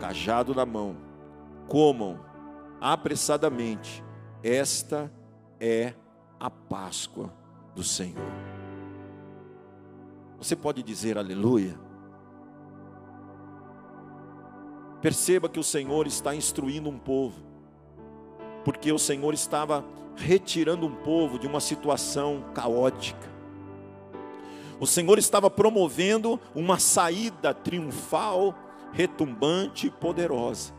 cajado 0.00 0.54
na 0.54 0.66
mão. 0.66 0.96
Comam 1.68 2.20
apressadamente. 2.80 4.04
Esta 4.42 5.12
é 5.60 5.94
a 6.38 6.48
Páscoa 6.48 7.32
do 7.74 7.82
Senhor. 7.82 8.32
Você 10.38 10.54
pode 10.54 10.82
dizer 10.82 11.18
aleluia? 11.18 11.78
Perceba 15.00 15.48
que 15.48 15.60
o 15.60 15.64
Senhor 15.64 16.06
está 16.06 16.34
instruindo 16.34 16.88
um 16.88 16.98
povo 16.98 17.47
porque 18.68 18.92
o 18.92 18.98
Senhor 18.98 19.32
estava 19.32 19.82
retirando 20.14 20.86
um 20.86 20.94
povo 20.94 21.38
de 21.38 21.46
uma 21.46 21.58
situação 21.58 22.44
caótica. 22.52 23.26
O 24.78 24.86
Senhor 24.86 25.18
estava 25.18 25.48
promovendo 25.48 26.38
uma 26.54 26.78
saída 26.78 27.54
triunfal, 27.54 28.54
retumbante 28.92 29.86
e 29.86 29.90
poderosa. 29.90 30.74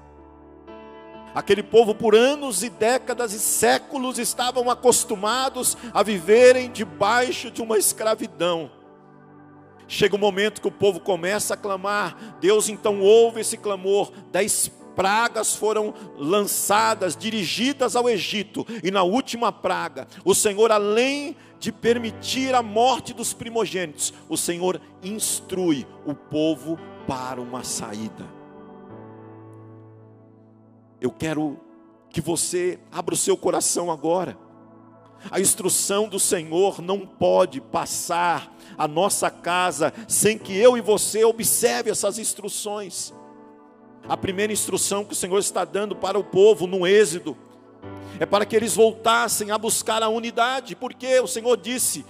Aquele 1.33 1.63
povo, 1.63 1.95
por 1.95 2.13
anos 2.13 2.61
e 2.61 2.69
décadas 2.69 3.33
e 3.33 3.39
séculos, 3.39 4.19
estavam 4.19 4.69
acostumados 4.69 5.75
a 5.91 6.03
viverem 6.03 6.69
debaixo 6.69 7.49
de 7.49 7.63
uma 7.63 7.79
escravidão. 7.79 8.69
Chega 9.87 10.15
um 10.15 10.19
momento 10.19 10.61
que 10.61 10.67
o 10.67 10.71
povo 10.71 10.99
começa 10.99 11.55
a 11.55 11.57
clamar, 11.57 12.37
Deus 12.39 12.69
então 12.69 13.01
ouve 13.01 13.41
esse 13.41 13.57
clamor 13.57 14.11
da 14.31 14.43
pragas 14.99 15.55
foram 15.55 15.93
lançadas, 16.17 17.15
dirigidas 17.15 17.95
ao 17.95 18.09
Egito, 18.09 18.67
e 18.83 18.91
na 18.91 19.01
última 19.01 19.49
praga, 19.49 20.05
o 20.25 20.35
Senhor, 20.35 20.73
além 20.73 21.37
de 21.57 21.71
permitir 21.71 22.53
a 22.53 22.61
morte 22.61 23.13
dos 23.13 23.31
primogênitos, 23.31 24.13
o 24.27 24.35
Senhor 24.35 24.81
instrui 25.01 25.87
o 26.05 26.13
povo 26.13 26.77
para 27.07 27.39
uma 27.39 27.63
saída. 27.63 28.27
Eu 30.99 31.11
quero 31.11 31.57
que 32.09 32.19
você 32.19 32.77
abra 32.91 33.15
o 33.15 33.17
seu 33.17 33.37
coração 33.37 33.89
agora. 33.89 34.37
A 35.31 35.39
instrução 35.39 36.09
do 36.09 36.19
Senhor 36.19 36.81
não 36.81 37.07
pode 37.07 37.61
passar 37.61 38.53
a 38.77 38.85
nossa 38.85 39.31
casa 39.31 39.93
sem 40.09 40.37
que 40.37 40.57
eu 40.57 40.77
e 40.77 40.81
você 40.81 41.23
observe 41.23 41.89
essas 41.89 42.19
instruções. 42.19 43.13
A 44.09 44.17
primeira 44.17 44.51
instrução 44.51 45.05
que 45.05 45.13
o 45.13 45.15
Senhor 45.15 45.37
está 45.37 45.63
dando 45.63 45.95
para 45.95 46.17
o 46.17 46.23
povo 46.23 46.65
no 46.65 46.87
Êxodo 46.87 47.37
é 48.19 48.25
para 48.25 48.43
que 48.43 48.55
eles 48.55 48.75
voltassem 48.75 49.51
a 49.51 49.57
buscar 49.57 50.01
a 50.01 50.09
unidade, 50.09 50.75
porque 50.75 51.19
o 51.19 51.27
Senhor 51.27 51.55
disse: 51.55 52.03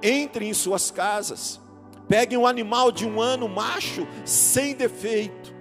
entrem 0.00 0.50
em 0.50 0.54
suas 0.54 0.92
casas, 0.92 1.60
peguem 2.06 2.38
um 2.38 2.46
animal 2.46 2.92
de 2.92 3.04
um 3.04 3.20
ano 3.20 3.48
macho, 3.48 4.06
sem 4.24 4.76
defeito. 4.76 5.52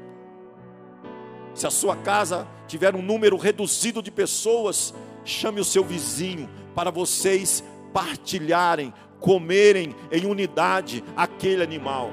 Se 1.55 1.65
a 1.65 1.71
sua 1.71 1.95
casa 1.95 2.47
tiver 2.67 2.95
um 2.95 3.01
número 3.01 3.35
reduzido 3.35 4.03
de 4.03 4.11
pessoas, 4.11 4.93
chame 5.23 5.59
o 5.59 5.65
seu 5.65 5.83
vizinho 5.83 6.47
para 6.75 6.91
vocês 6.91 7.63
partilharem, 7.91 8.93
comerem 9.19 9.95
em 10.11 10.27
unidade 10.27 11.03
aquele 11.17 11.63
animal. 11.63 12.11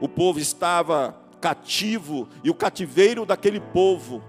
O 0.00 0.08
povo 0.08 0.38
estava 0.38 1.23
cativo 1.44 2.26
e 2.42 2.48
o 2.48 2.54
cativeiro 2.54 3.26
daquele 3.26 3.60
povo 3.60 4.24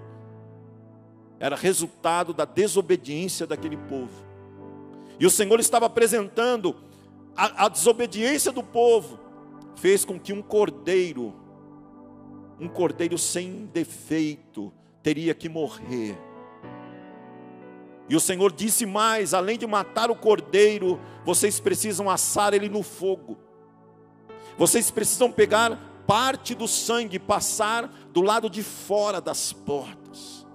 era 1.40 1.56
resultado 1.56 2.34
da 2.34 2.44
desobediência 2.44 3.46
daquele 3.46 3.78
povo. 3.78 4.22
E 5.18 5.24
o 5.24 5.30
Senhor 5.30 5.58
estava 5.58 5.86
apresentando 5.86 6.76
a, 7.34 7.64
a 7.64 7.68
desobediência 7.70 8.52
do 8.52 8.62
povo, 8.62 9.18
fez 9.76 10.04
com 10.04 10.20
que 10.20 10.30
um 10.30 10.42
cordeiro, 10.42 11.34
um 12.60 12.68
cordeiro 12.68 13.16
sem 13.16 13.64
defeito, 13.64 14.70
teria 15.02 15.32
que 15.32 15.48
morrer. 15.48 16.18
E 18.10 18.14
o 18.14 18.20
Senhor 18.20 18.52
disse 18.52 18.84
mais: 18.84 19.32
além 19.32 19.56
de 19.56 19.66
matar 19.66 20.10
o 20.10 20.16
cordeiro, 20.16 21.00
vocês 21.24 21.60
precisam 21.60 22.10
assar 22.10 22.52
ele 22.52 22.68
no 22.68 22.82
fogo. 22.82 23.38
Vocês 24.58 24.90
precisam 24.90 25.32
pegar 25.32 25.95
parte 26.06 26.54
do 26.54 26.68
sangue 26.68 27.18
passar 27.18 27.88
do 28.12 28.22
lado 28.22 28.48
de 28.48 28.62
fora 28.62 29.20
das 29.20 29.52
portas. 29.52 30.46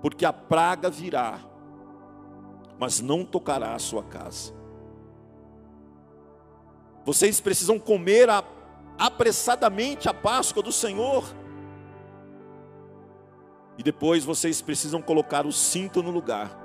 Porque 0.00 0.24
a 0.24 0.32
praga 0.32 0.90
virá, 0.90 1.38
mas 2.78 3.00
não 3.00 3.24
tocará 3.24 3.74
a 3.74 3.78
sua 3.78 4.02
casa. 4.02 4.52
Vocês 7.04 7.40
precisam 7.40 7.78
comer 7.78 8.28
a, 8.28 8.42
apressadamente 8.98 10.08
a 10.08 10.14
Páscoa 10.14 10.62
do 10.62 10.72
Senhor. 10.72 11.24
E 13.78 13.82
depois 13.82 14.24
vocês 14.24 14.60
precisam 14.60 15.00
colocar 15.00 15.46
o 15.46 15.52
cinto 15.52 16.02
no 16.02 16.10
lugar. 16.10 16.58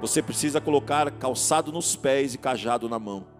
Você 0.00 0.22
precisa 0.22 0.60
colocar 0.60 1.10
calçado 1.12 1.72
nos 1.72 1.96
pés 1.96 2.34
e 2.34 2.38
cajado 2.38 2.88
na 2.88 2.98
mão. 2.98 3.33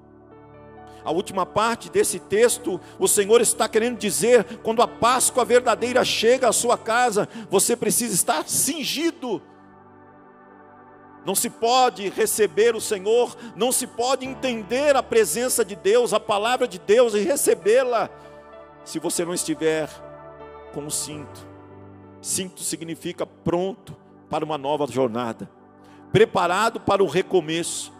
A 1.04 1.10
última 1.10 1.44
parte 1.44 1.90
desse 1.90 2.18
texto, 2.18 2.80
o 2.98 3.06
Senhor 3.06 3.40
está 3.40 3.68
querendo 3.68 3.98
dizer: 3.98 4.58
quando 4.62 4.80
a 4.82 4.88
Páscoa 4.88 5.44
verdadeira 5.44 6.04
chega 6.04 6.48
à 6.48 6.52
sua 6.52 6.78
casa, 6.78 7.28
você 7.50 7.76
precisa 7.76 8.14
estar 8.14 8.48
cingido 8.48 9.42
não 11.24 11.34
se 11.34 11.48
pode 11.48 12.08
receber 12.10 12.76
o 12.76 12.80
Senhor, 12.80 13.34
não 13.56 13.72
se 13.72 13.86
pode 13.86 14.26
entender 14.26 14.94
a 14.94 15.02
presença 15.02 15.64
de 15.64 15.74
Deus, 15.74 16.12
a 16.12 16.20
palavra 16.20 16.68
de 16.68 16.78
Deus 16.78 17.14
e 17.14 17.20
recebê-la, 17.20 18.10
se 18.84 18.98
você 18.98 19.24
não 19.24 19.32
estiver 19.32 19.88
com 20.74 20.86
o 20.86 20.90
cinto. 20.90 21.48
Cinto 22.20 22.60
significa 22.60 23.24
pronto 23.24 23.96
para 24.28 24.44
uma 24.44 24.58
nova 24.58 24.86
jornada, 24.86 25.50
preparado 26.12 26.78
para 26.78 27.02
o 27.02 27.08
recomeço, 27.08 27.92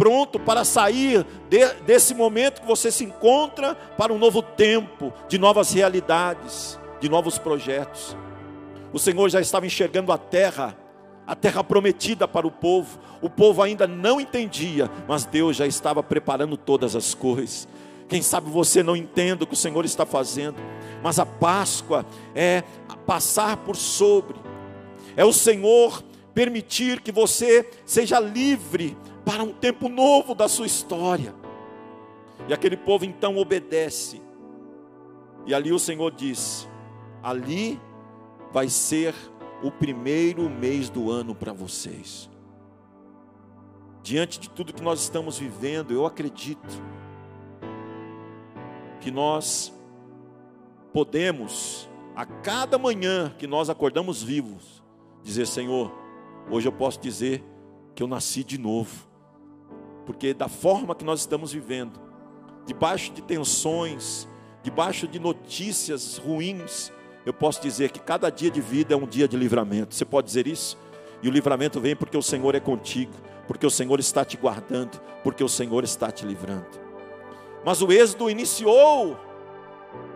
pronto 0.00 0.40
para 0.40 0.64
sair 0.64 1.26
de, 1.50 1.74
desse 1.84 2.14
momento 2.14 2.62
que 2.62 2.66
você 2.66 2.90
se 2.90 3.04
encontra 3.04 3.74
para 3.74 4.10
um 4.10 4.18
novo 4.18 4.40
tempo, 4.40 5.12
de 5.28 5.36
novas 5.36 5.74
realidades, 5.74 6.80
de 6.98 7.06
novos 7.06 7.36
projetos. 7.36 8.16
O 8.94 8.98
Senhor 8.98 9.28
já 9.28 9.42
estava 9.42 9.66
enxergando 9.66 10.10
a 10.10 10.16
terra 10.16 10.74
a 11.26 11.36
terra 11.36 11.62
prometida 11.62 12.26
para 12.26 12.46
o 12.46 12.50
povo. 12.50 12.98
O 13.20 13.28
povo 13.28 13.62
ainda 13.62 13.86
não 13.86 14.18
entendia, 14.18 14.90
mas 15.06 15.26
Deus 15.26 15.54
já 15.54 15.66
estava 15.66 16.02
preparando 16.02 16.56
todas 16.56 16.96
as 16.96 17.12
coisas. 17.12 17.68
Quem 18.08 18.22
sabe 18.22 18.50
você 18.50 18.82
não 18.82 18.96
entenda 18.96 19.44
o 19.44 19.46
que 19.46 19.52
o 19.52 19.56
Senhor 19.56 19.84
está 19.84 20.06
fazendo, 20.06 20.56
mas 21.02 21.18
a 21.18 21.26
Páscoa 21.26 22.06
é 22.34 22.64
passar 23.06 23.58
por 23.58 23.76
sobre, 23.76 24.36
é 25.14 25.24
o 25.26 25.32
Senhor 25.32 26.02
permitir 26.34 27.00
que 27.00 27.12
você 27.12 27.68
seja 27.84 28.18
livre 28.20 28.96
para 29.24 29.42
um 29.42 29.52
tempo 29.52 29.88
novo 29.88 30.34
da 30.34 30.48
sua 30.48 30.66
história. 30.66 31.34
E 32.48 32.52
aquele 32.52 32.76
povo 32.76 33.04
então 33.04 33.36
obedece. 33.36 34.20
E 35.46 35.54
ali 35.54 35.72
o 35.72 35.78
Senhor 35.78 36.10
diz: 36.10 36.68
ali 37.22 37.80
vai 38.52 38.68
ser 38.68 39.14
o 39.62 39.70
primeiro 39.70 40.48
mês 40.48 40.88
do 40.88 41.10
ano 41.10 41.34
para 41.34 41.52
vocês. 41.52 42.28
Diante 44.02 44.40
de 44.40 44.48
tudo 44.48 44.72
que 44.72 44.82
nós 44.82 45.02
estamos 45.02 45.38
vivendo, 45.38 45.92
eu 45.92 46.06
acredito 46.06 46.82
que 49.00 49.10
nós 49.10 49.72
podemos, 50.92 51.88
a 52.16 52.24
cada 52.24 52.78
manhã 52.78 53.34
que 53.38 53.46
nós 53.46 53.68
acordamos 53.68 54.22
vivos, 54.22 54.82
dizer: 55.22 55.46
Senhor, 55.46 55.92
hoje 56.50 56.66
eu 56.66 56.72
posso 56.72 57.00
dizer 57.00 57.44
que 57.94 58.02
eu 58.02 58.06
nasci 58.06 58.42
de 58.42 58.58
novo, 58.58 59.08
porque 60.04 60.34
da 60.34 60.48
forma 60.48 60.94
que 60.94 61.04
nós 61.04 61.20
estamos 61.20 61.52
vivendo, 61.52 62.00
debaixo 62.66 63.12
de 63.12 63.22
tensões, 63.22 64.28
debaixo 64.62 65.06
de 65.06 65.18
notícias 65.18 66.16
ruins, 66.18 66.92
eu 67.24 67.32
posso 67.32 67.60
dizer 67.62 67.90
que 67.90 68.00
cada 68.00 68.30
dia 68.30 68.50
de 68.50 68.60
vida 68.60 68.94
é 68.94 68.96
um 68.96 69.06
dia 69.06 69.28
de 69.28 69.36
livramento. 69.36 69.94
Você 69.94 70.04
pode 70.04 70.26
dizer 70.26 70.46
isso? 70.46 70.76
E 71.22 71.28
o 71.28 71.30
livramento 71.30 71.80
vem 71.80 71.94
porque 71.94 72.16
o 72.16 72.22
Senhor 72.22 72.54
é 72.54 72.60
contigo, 72.60 73.12
porque 73.46 73.66
o 73.66 73.70
Senhor 73.70 74.00
está 74.00 74.24
te 74.24 74.36
guardando, 74.36 75.00
porque 75.22 75.44
o 75.44 75.48
Senhor 75.48 75.84
está 75.84 76.10
te 76.10 76.24
livrando. 76.24 76.66
Mas 77.64 77.82
o 77.82 77.92
êxodo 77.92 78.30
iniciou, 78.30 79.18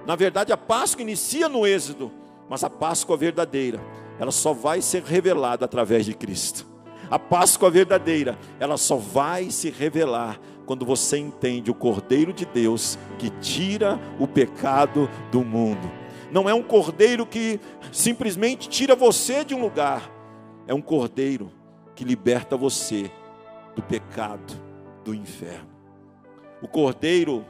na 0.06 0.16
verdade 0.16 0.52
a 0.52 0.56
Páscoa 0.56 1.02
inicia 1.02 1.48
no 1.48 1.66
êxodo, 1.66 2.10
mas 2.48 2.64
a 2.64 2.70
Páscoa 2.70 3.16
verdadeira, 3.16 3.80
ela 4.18 4.30
só 4.30 4.52
vai 4.52 4.80
ser 4.80 5.02
revelada 5.02 5.64
através 5.64 6.04
de 6.04 6.14
Cristo. 6.14 6.66
A 7.10 7.18
Páscoa 7.18 7.70
verdadeira, 7.70 8.38
ela 8.58 8.76
só 8.76 8.96
vai 8.96 9.50
se 9.50 9.70
revelar 9.70 10.40
quando 10.66 10.86
você 10.86 11.18
entende 11.18 11.70
o 11.70 11.74
Cordeiro 11.74 12.32
de 12.32 12.46
Deus 12.46 12.98
que 13.18 13.28
tira 13.40 14.00
o 14.18 14.26
pecado 14.26 15.08
do 15.30 15.44
mundo 15.44 16.04
não 16.34 16.48
é 16.48 16.52
um 16.52 16.64
cordeiro 16.64 17.24
que 17.24 17.60
simplesmente 17.92 18.68
tira 18.68 18.96
você 18.96 19.44
de 19.44 19.54
um 19.54 19.60
lugar, 19.60 20.10
é 20.66 20.74
um 20.74 20.82
cordeiro 20.82 21.48
que 21.94 22.02
liberta 22.02 22.56
você 22.56 23.08
do 23.76 23.80
pecado, 23.80 24.52
do 25.04 25.14
inferno. 25.14 25.70
O 26.60 26.66
cordeiro 26.66 27.46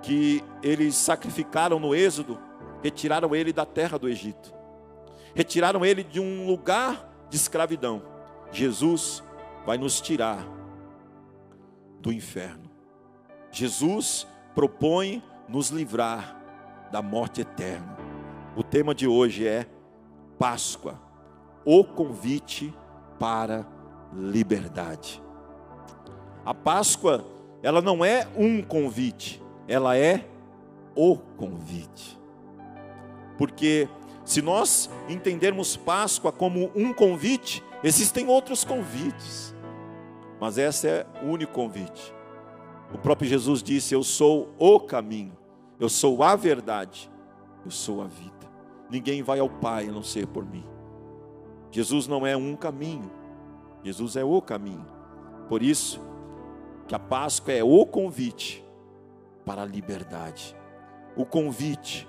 que 0.00 0.42
eles 0.62 0.94
sacrificaram 0.94 1.78
no 1.78 1.94
Êxodo, 1.94 2.38
retiraram 2.82 3.36
ele 3.36 3.52
da 3.52 3.66
terra 3.66 3.98
do 3.98 4.08
Egito, 4.08 4.54
retiraram 5.34 5.84
ele 5.84 6.04
de 6.04 6.20
um 6.20 6.46
lugar 6.46 7.08
de 7.28 7.36
escravidão. 7.36 8.02
Jesus 8.52 9.22
vai 9.66 9.76
nos 9.76 10.00
tirar 10.00 10.46
do 12.00 12.12
inferno. 12.12 12.70
Jesus 13.50 14.26
propõe 14.54 15.22
nos 15.48 15.70
livrar 15.70 16.40
da 16.92 17.02
morte 17.02 17.40
eterna. 17.40 17.96
O 18.56 18.62
tema 18.62 18.94
de 18.94 19.06
hoje 19.06 19.46
é 19.46 19.66
Páscoa, 20.38 21.00
o 21.64 21.82
convite 21.82 22.72
para 23.18 23.66
liberdade. 24.12 25.22
A 26.44 26.54
Páscoa, 26.54 27.24
ela 27.62 27.80
não 27.80 28.04
é 28.04 28.28
um 28.36 28.62
convite, 28.62 29.42
ela 29.66 29.96
é 29.96 30.28
o 30.94 31.16
convite. 31.16 32.18
Porque 33.38 33.88
se 34.24 34.40
nós 34.40 34.88
entendermos 35.08 35.76
Páscoa 35.76 36.32
como 36.32 36.70
um 36.74 36.92
convite, 36.92 37.62
existem 37.82 38.26
outros 38.26 38.64
convites. 38.64 39.54
Mas 40.40 40.56
esse 40.56 40.88
é 40.88 41.06
o 41.22 41.26
único 41.26 41.52
convite. 41.52 42.14
O 42.92 42.98
próprio 42.98 43.28
Jesus 43.28 43.62
disse: 43.62 43.94
Eu 43.94 44.02
sou 44.02 44.54
o 44.58 44.80
caminho, 44.80 45.36
eu 45.78 45.88
sou 45.88 46.22
a 46.22 46.34
verdade, 46.36 47.10
eu 47.64 47.70
sou 47.70 48.02
a 48.02 48.06
vida. 48.06 48.32
Ninguém 48.90 49.22
vai 49.22 49.38
ao 49.38 49.48
Pai 49.48 49.88
a 49.88 49.92
não 49.92 50.02
ser 50.02 50.26
por 50.26 50.44
mim. 50.44 50.64
Jesus 51.70 52.06
não 52.06 52.26
é 52.26 52.36
um 52.36 52.56
caminho, 52.56 53.10
Jesus 53.82 54.16
é 54.16 54.24
o 54.24 54.40
caminho. 54.40 54.86
Por 55.48 55.62
isso 55.62 56.00
que 56.86 56.94
a 56.94 56.98
Páscoa 56.98 57.52
é 57.52 57.64
o 57.64 57.84
convite 57.84 58.64
para 59.44 59.62
a 59.62 59.66
liberdade, 59.66 60.56
o 61.16 61.26
convite 61.26 62.08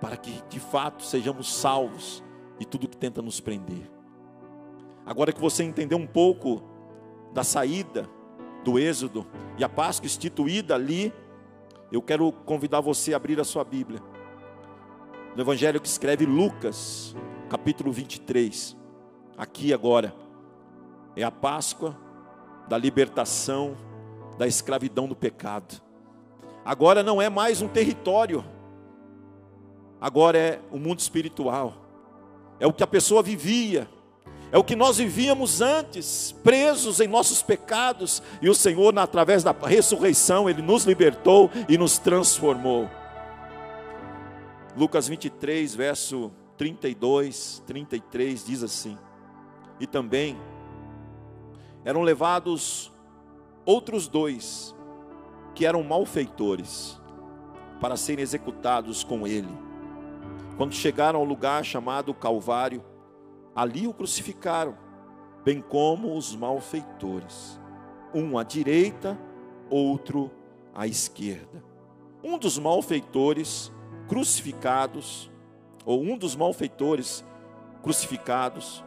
para 0.00 0.16
que 0.16 0.42
de 0.48 0.58
fato 0.58 1.04
sejamos 1.04 1.52
salvos 1.54 2.22
de 2.58 2.66
tudo 2.66 2.88
que 2.88 2.96
tenta 2.96 3.20
nos 3.20 3.40
prender. 3.40 3.90
Agora 5.04 5.32
que 5.32 5.40
você 5.40 5.64
entendeu 5.64 5.98
um 5.98 6.06
pouco 6.06 6.62
da 7.32 7.44
saída 7.44 8.08
do 8.64 8.78
Êxodo 8.78 9.26
e 9.58 9.64
a 9.64 9.68
Páscoa 9.68 10.06
instituída 10.06 10.74
ali 10.74 11.12
eu 11.92 12.00
quero 12.00 12.30
convidar 12.30 12.80
você 12.80 13.12
a 13.12 13.16
abrir 13.16 13.40
a 13.40 13.44
sua 13.44 13.64
Bíblia. 13.64 14.00
no 15.34 15.42
evangelho 15.42 15.80
que 15.80 15.88
escreve 15.88 16.26
Lucas, 16.26 17.14
capítulo 17.48 17.92
23. 17.92 18.76
Aqui 19.36 19.72
agora 19.72 20.14
é 21.16 21.22
a 21.22 21.30
Páscoa 21.30 21.96
da 22.68 22.76
libertação 22.76 23.76
da 24.38 24.46
escravidão 24.46 25.08
do 25.08 25.16
pecado. 25.16 25.80
Agora 26.64 27.02
não 27.02 27.20
é 27.20 27.28
mais 27.28 27.60
um 27.60 27.68
território, 27.68 28.44
agora 30.00 30.38
é 30.38 30.60
o 30.70 30.78
mundo 30.78 31.00
espiritual, 31.00 31.74
é 32.58 32.66
o 32.66 32.72
que 32.72 32.82
a 32.82 32.86
pessoa 32.86 33.22
vivia, 33.22 33.88
é 34.52 34.58
o 34.58 34.64
que 34.64 34.74
nós 34.74 34.98
vivíamos 34.98 35.60
antes, 35.60 36.32
presos 36.42 36.98
em 36.98 37.06
nossos 37.06 37.42
pecados, 37.42 38.22
e 38.42 38.48
o 38.48 38.54
Senhor, 38.54 38.98
através 38.98 39.44
da 39.44 39.52
ressurreição, 39.52 40.48
Ele 40.48 40.62
nos 40.62 40.84
libertou 40.84 41.50
e 41.68 41.78
nos 41.78 41.98
transformou. 41.98 42.90
Lucas 44.76 45.06
23, 45.06 45.74
verso 45.74 46.32
32, 46.56 47.62
33 47.66 48.44
diz 48.44 48.62
assim: 48.62 48.98
E 49.78 49.86
também 49.86 50.36
eram 51.84 52.02
levados 52.02 52.90
outros 53.64 54.08
dois, 54.08 54.74
que 55.54 55.64
eram 55.64 55.82
malfeitores, 55.82 57.00
para 57.80 57.96
serem 57.96 58.22
executados 58.22 59.04
com 59.04 59.26
ele. 59.26 59.69
Quando 60.56 60.74
chegaram 60.74 61.18
ao 61.18 61.24
lugar 61.24 61.64
chamado 61.64 62.12
Calvário, 62.12 62.84
ali 63.54 63.86
o 63.86 63.94
crucificaram, 63.94 64.76
bem 65.44 65.60
como 65.60 66.16
os 66.16 66.34
malfeitores, 66.36 67.60
um 68.14 68.36
à 68.38 68.42
direita, 68.42 69.18
outro 69.68 70.30
à 70.74 70.86
esquerda. 70.86 71.64
Um 72.22 72.38
dos 72.38 72.58
malfeitores 72.58 73.72
crucificados, 74.08 75.30
ou 75.84 76.02
um 76.02 76.18
dos 76.18 76.36
malfeitores 76.36 77.24
crucificados, 77.82 78.84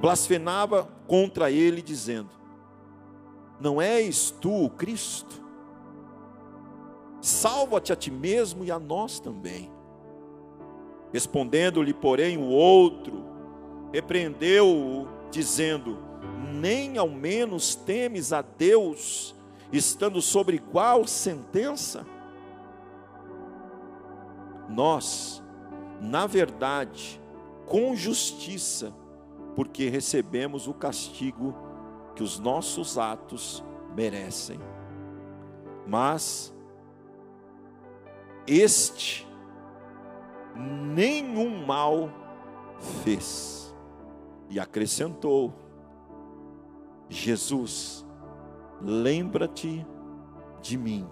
blasfemava 0.00 0.88
contra 1.06 1.50
ele, 1.50 1.80
dizendo: 1.80 2.30
Não 3.60 3.80
és 3.80 4.30
tu 4.30 4.64
o 4.64 4.70
Cristo? 4.70 5.44
Salva-te 7.20 7.92
a 7.92 7.96
ti 7.96 8.10
mesmo 8.10 8.64
e 8.64 8.70
a 8.70 8.78
nós 8.78 9.20
também. 9.20 9.75
Respondendo-lhe, 11.16 11.94
porém, 11.94 12.36
o 12.36 12.44
outro, 12.44 13.24
repreendeu-o, 13.90 15.08
dizendo: 15.30 15.96
Nem 16.52 16.98
ao 16.98 17.08
menos 17.08 17.74
temes 17.74 18.34
a 18.34 18.42
Deus, 18.42 19.34
estando 19.72 20.20
sobre 20.20 20.56
igual 20.56 21.06
sentença? 21.06 22.06
Nós, 24.68 25.42
na 26.02 26.26
verdade, 26.26 27.18
com 27.64 27.96
justiça, 27.96 28.92
porque 29.54 29.88
recebemos 29.88 30.68
o 30.68 30.74
castigo 30.74 31.56
que 32.14 32.22
os 32.22 32.38
nossos 32.38 32.98
atos 32.98 33.64
merecem. 33.96 34.60
Mas 35.86 36.54
este 38.46 39.25
nenhum 40.56 41.64
mal 41.64 42.10
fez. 43.02 43.74
E 44.48 44.60
acrescentou: 44.60 45.52
Jesus, 47.08 48.06
lembra-te 48.80 49.86
de 50.60 50.76
mim 50.76 51.06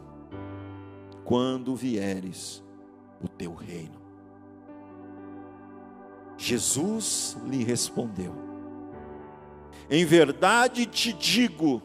quando 1.24 1.74
vieres 1.74 2.62
o 3.22 3.28
teu 3.28 3.54
reino. 3.54 4.02
Jesus 6.36 7.36
lhe 7.46 7.62
respondeu: 7.62 8.34
Em 9.88 10.04
verdade 10.04 10.86
te 10.86 11.12
digo 11.12 11.82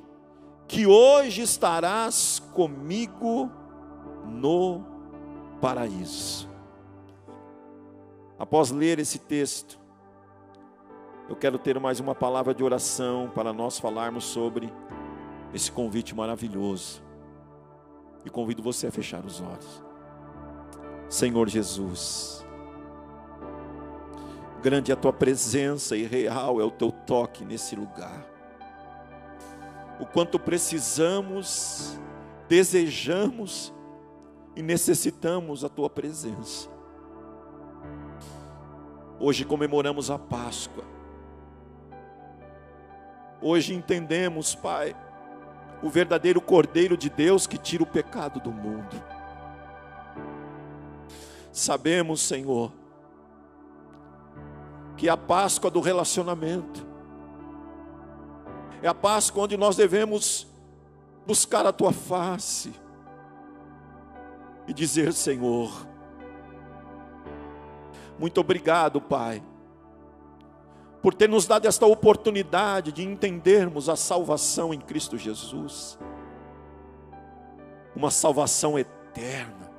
que 0.67 0.85
hoje 0.85 1.41
estarás 1.41 2.39
comigo 2.53 3.49
no 4.25 4.85
paraíso. 5.61 6.48
Após 8.39 8.71
ler 8.71 8.99
esse 8.99 9.19
texto, 9.19 9.77
eu 11.27 11.35
quero 11.35 11.59
ter 11.59 11.77
mais 11.77 11.99
uma 11.99 12.15
palavra 12.15 12.53
de 12.55 12.63
oração 12.63 13.29
para 13.35 13.51
nós 13.51 13.77
falarmos 13.77 14.23
sobre 14.23 14.71
esse 15.53 15.69
convite 15.69 16.15
maravilhoso. 16.15 17.03
E 18.25 18.29
convido 18.29 18.63
você 18.63 18.87
a 18.87 18.91
fechar 18.91 19.25
os 19.25 19.41
olhos. 19.41 19.83
Senhor 21.09 21.49
Jesus, 21.49 22.45
grande 24.61 24.91
é 24.91 24.93
a 24.93 24.97
tua 24.97 25.11
presença 25.11 25.97
e 25.97 26.03
real 26.03 26.61
é 26.61 26.63
o 26.63 26.71
teu 26.71 26.93
toque 26.93 27.43
nesse 27.43 27.75
lugar. 27.75 28.25
O 29.99 30.05
quanto 30.05 30.39
precisamos, 30.39 31.99
desejamos 32.47 33.73
e 34.55 34.61
necessitamos 34.61 35.65
a 35.65 35.69
tua 35.69 35.89
presença. 35.89 36.78
Hoje 39.19 39.43
comemoramos 39.43 40.09
a 40.09 40.17
Páscoa. 40.17 40.83
Hoje 43.41 43.73
entendemos, 43.73 44.55
Pai, 44.55 44.95
o 45.83 45.89
verdadeiro 45.89 46.39
Cordeiro 46.39 46.95
de 46.95 47.09
Deus 47.09 47.45
que 47.45 47.57
tira 47.57 47.83
o 47.83 47.87
pecado 47.87 48.39
do 48.39 48.51
mundo. 48.51 48.95
Sabemos, 51.51 52.21
Senhor, 52.21 52.71
que 54.95 55.09
é 55.09 55.11
a 55.11 55.17
Páscoa 55.17 55.69
do 55.69 55.81
relacionamento, 55.81 56.87
é 58.81 58.87
a 58.87 58.93
Páscoa 58.93 59.43
onde 59.43 59.57
nós 59.57 59.75
devemos 59.75 60.47
buscar 61.27 61.65
a 61.65 61.73
tua 61.73 61.91
face 61.91 62.73
e 64.65 64.73
dizer: 64.73 65.11
Senhor, 65.11 65.85
muito 68.19 68.41
obrigado, 68.41 68.99
Pai, 68.99 69.41
por 71.01 71.13
ter 71.13 71.29
nos 71.29 71.47
dado 71.47 71.65
esta 71.65 71.85
oportunidade 71.85 72.91
de 72.91 73.03
entendermos 73.03 73.87
a 73.87 73.95
salvação 73.95 74.73
em 74.73 74.79
Cristo 74.79 75.17
Jesus, 75.17 75.97
uma 77.95 78.11
salvação 78.11 78.77
eterna. 78.77 79.69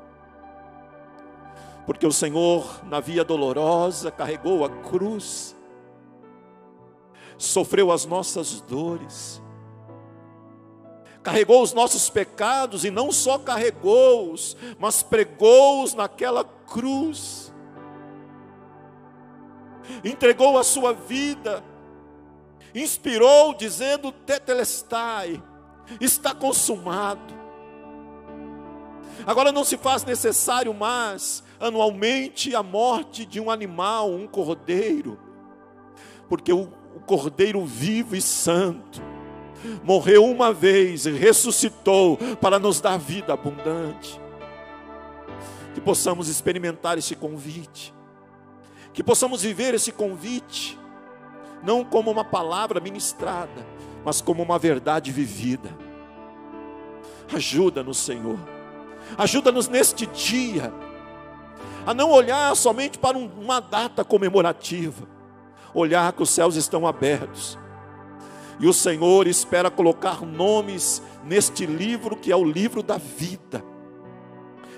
Porque 1.85 2.07
o 2.07 2.13
Senhor, 2.13 2.83
na 2.85 3.01
via 3.01 3.25
dolorosa, 3.25 4.11
carregou 4.11 4.65
a 4.65 4.71
cruz, 4.71 5.55
sofreu 7.37 7.93
as 7.93 8.07
nossas 8.07 8.61
dores, 8.63 9.43
carregou 11.23 11.63
os 11.63 11.75
nossos 11.75 12.09
pecados 12.09 12.85
e 12.85 12.91
não 12.91 13.13
só 13.13 13.39
carregou-os, 13.39 14.57
mas 14.79 15.03
pregou-os 15.03 15.93
naquela 15.93 16.45
cruz, 16.45 17.50
entregou 20.05 20.59
a 20.59 20.65
sua 20.65 20.93
vida, 20.93 21.63
inspirou, 22.75 23.55
dizendo: 23.55 24.13
Tetelestai, 24.13 25.43
está 26.01 26.35
consumado. 26.35 27.41
Agora 29.27 29.53
não 29.53 29.65
se 29.65 29.77
faz 29.77 30.05
necessário 30.05 30.73
mais 30.73 31.43
anualmente 31.59 32.55
a 32.55 32.63
morte 32.63 33.27
de 33.27 33.39
um 33.39 33.51
animal, 33.51 34.11
um 34.11 34.27
cordeiro, 34.27 35.19
porque 36.29 36.53
o, 36.53 36.69
cordeiro 37.07 37.65
vivo 37.65 38.17
e 38.17 38.23
santo 38.23 39.03
morreu 39.83 40.25
uma 40.25 40.53
vez 40.53 41.07
e 41.07 41.11
ressuscitou 41.11 42.17
para 42.41 42.59
nos 42.59 42.81
dar 42.81 42.99
vida 42.99 43.33
abundante. 43.33 44.21
Que 45.75 45.81
possamos 45.81 46.29
experimentar 46.29 46.99
esse 46.99 47.15
convite, 47.15 47.95
que 48.93 49.03
possamos 49.03 49.43
viver 49.43 49.75
esse 49.75 49.93
convite, 49.93 50.79
não 51.63 51.85
como 51.85 52.11
uma 52.11 52.25
palavra 52.25 52.81
ministrada, 52.81 53.67
mas 54.05 54.21
como 54.21 54.43
uma 54.43 54.59
verdade 54.59 55.13
vivida. 55.13 55.71
Ajuda-nos, 57.33 57.99
Senhor, 57.99 58.39
ajuda-nos 59.17 59.69
neste 59.69 60.07
dia 60.07 60.73
a 61.87 61.95
não 61.95 62.11
olhar 62.11 62.55
somente 62.57 62.99
para 62.99 63.17
uma 63.17 63.61
data 63.61 64.05
comemorativa, 64.05 65.07
olhar 65.73 66.13
que 66.13 66.23
os 66.23 66.31
céus 66.31 66.57
estão 66.57 66.87
abertos. 66.87 67.59
E 68.59 68.67
o 68.67 68.73
Senhor 68.73 69.27
espera 69.27 69.71
colocar 69.71 70.21
nomes 70.21 71.03
neste 71.25 71.65
livro 71.65 72.17
que 72.17 72.31
é 72.31 72.37
o 72.37 72.45
livro 72.45 72.83
da 72.83 72.99
vida. 72.99 73.65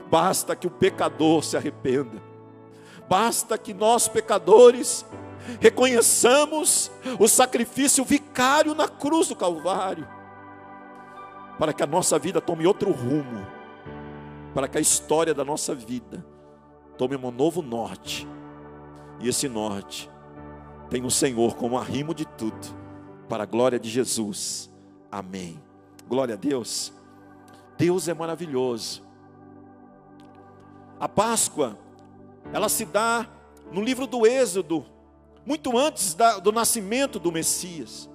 Basta 0.09 0.55
que 0.55 0.66
o 0.66 0.70
pecador 0.70 1.42
se 1.42 1.57
arrependa. 1.57 2.32
Basta 3.12 3.59
que 3.59 3.75
nós 3.75 4.09
pecadores 4.09 5.05
reconheçamos 5.61 6.90
o 7.20 7.29
sacrifício 7.29 8.07
vicário 8.07 8.75
na 8.75 8.88
cruz 8.88 9.29
do 9.29 9.37
Calvário, 9.37 10.09
para 11.59 11.75
que 11.75 11.83
a 11.83 11.87
nossa 11.87 12.18
vida 12.18 12.40
tome 12.40 12.66
outro 12.66 12.90
rumo, 12.90 13.46
para 14.55 14.66
que 14.66 14.79
a 14.79 14.81
história 14.81 15.35
da 15.35 15.44
nossa 15.44 15.75
vida 15.75 16.25
tome 16.96 17.14
um 17.14 17.31
novo 17.31 17.61
norte. 17.61 18.27
E 19.20 19.29
esse 19.29 19.46
norte 19.46 20.11
tem 20.88 21.05
o 21.05 21.11
Senhor 21.11 21.55
como 21.55 21.77
arrimo 21.77 22.14
de 22.14 22.25
tudo, 22.25 22.66
para 23.29 23.42
a 23.42 23.46
glória 23.46 23.79
de 23.79 23.90
Jesus. 23.90 24.72
Amém. 25.11 25.62
Glória 26.09 26.33
a 26.33 26.38
Deus. 26.38 26.94
Deus 27.77 28.09
é 28.09 28.14
maravilhoso. 28.14 29.03
A 30.98 31.07
Páscoa, 31.07 31.77
ela 32.52 32.68
se 32.68 32.85
dá 32.85 33.26
no 33.70 33.83
livro 33.83 34.07
do 34.07 34.26
Êxodo, 34.26 34.85
muito 35.44 35.76
antes 35.76 36.14
da, 36.14 36.38
do 36.38 36.52
nascimento 36.52 37.18
do 37.18 37.33
Messias, 37.33 38.09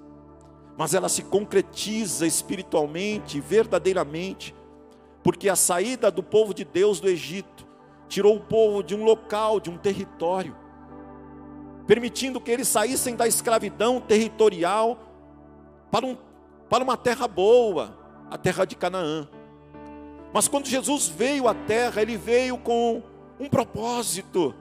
mas 0.77 0.93
ela 0.93 1.09
se 1.09 1.23
concretiza 1.23 2.25
espiritualmente, 2.25 3.39
verdadeiramente, 3.39 4.55
porque 5.23 5.49
a 5.49 5.55
saída 5.55 6.11
do 6.11 6.23
povo 6.23 6.53
de 6.53 6.63
Deus 6.63 6.99
do 6.99 7.09
Egito 7.09 7.67
tirou 8.07 8.37
o 8.37 8.39
povo 8.39 8.83
de 8.83 8.95
um 8.95 9.03
local, 9.03 9.59
de 9.59 9.69
um 9.69 9.77
território, 9.77 10.55
permitindo 11.85 12.39
que 12.39 12.51
eles 12.51 12.67
saíssem 12.67 13.15
da 13.15 13.27
escravidão 13.27 13.99
territorial 13.99 14.99
para, 15.91 16.05
um, 16.05 16.15
para 16.69 16.83
uma 16.83 16.95
terra 16.95 17.27
boa, 17.27 17.97
a 18.29 18.37
terra 18.37 18.65
de 18.65 18.75
Canaã. 18.75 19.27
Mas 20.33 20.47
quando 20.47 20.67
Jesus 20.67 21.07
veio 21.07 21.47
à 21.47 21.53
terra, 21.53 22.01
ele 22.01 22.17
veio 22.17 22.57
com 22.57 23.01
um 23.39 23.49
propósito. 23.49 24.53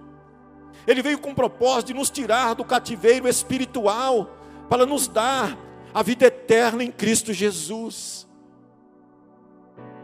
Ele 0.87 1.03
veio 1.03 1.19
com 1.19 1.31
o 1.31 1.35
propósito 1.35 1.89
de 1.89 1.95
nos 1.95 2.11
tirar 2.11 2.55
do 2.55 2.65
cativeiro 2.65 3.29
espiritual, 3.29 4.31
para 4.69 4.85
nos 4.85 5.07
dar 5.07 5.57
a 5.95 6.03
vida 6.03 6.27
eterna 6.27 6.83
em 6.83 6.91
Cristo 6.91 7.33
Jesus. 7.33 8.27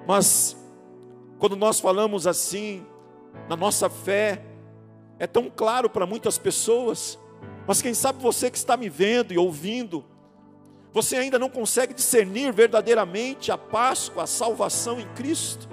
Mas, 0.06 0.56
quando 1.38 1.56
nós 1.56 1.80
falamos 1.80 2.26
assim, 2.26 2.86
na 3.48 3.56
nossa 3.56 3.90
fé, 3.90 4.44
é 5.18 5.26
tão 5.26 5.50
claro 5.50 5.88
para 5.90 6.06
muitas 6.06 6.38
pessoas, 6.38 7.18
mas 7.66 7.80
quem 7.80 7.94
sabe 7.94 8.22
você 8.22 8.50
que 8.50 8.56
está 8.56 8.76
me 8.76 8.88
vendo 8.88 9.32
e 9.32 9.38
ouvindo, 9.38 10.04
você 10.92 11.16
ainda 11.16 11.38
não 11.38 11.48
consegue 11.48 11.94
discernir 11.94 12.52
verdadeiramente 12.52 13.50
a 13.50 13.56
Páscoa, 13.56 14.24
a 14.24 14.26
salvação 14.26 15.00
em 15.00 15.08
Cristo. 15.14 15.68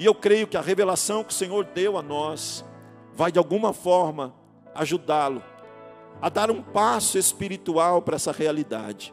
E 0.00 0.04
eu 0.06 0.14
creio 0.14 0.46
que 0.46 0.56
a 0.56 0.62
revelação 0.62 1.22
que 1.22 1.30
o 1.30 1.36
Senhor 1.36 1.62
deu 1.62 1.98
a 1.98 2.02
nós 2.02 2.64
vai 3.12 3.30
de 3.30 3.38
alguma 3.38 3.74
forma 3.74 4.34
ajudá-lo 4.74 5.42
a 6.22 6.30
dar 6.30 6.50
um 6.50 6.62
passo 6.62 7.18
espiritual 7.18 8.00
para 8.00 8.16
essa 8.16 8.32
realidade. 8.32 9.12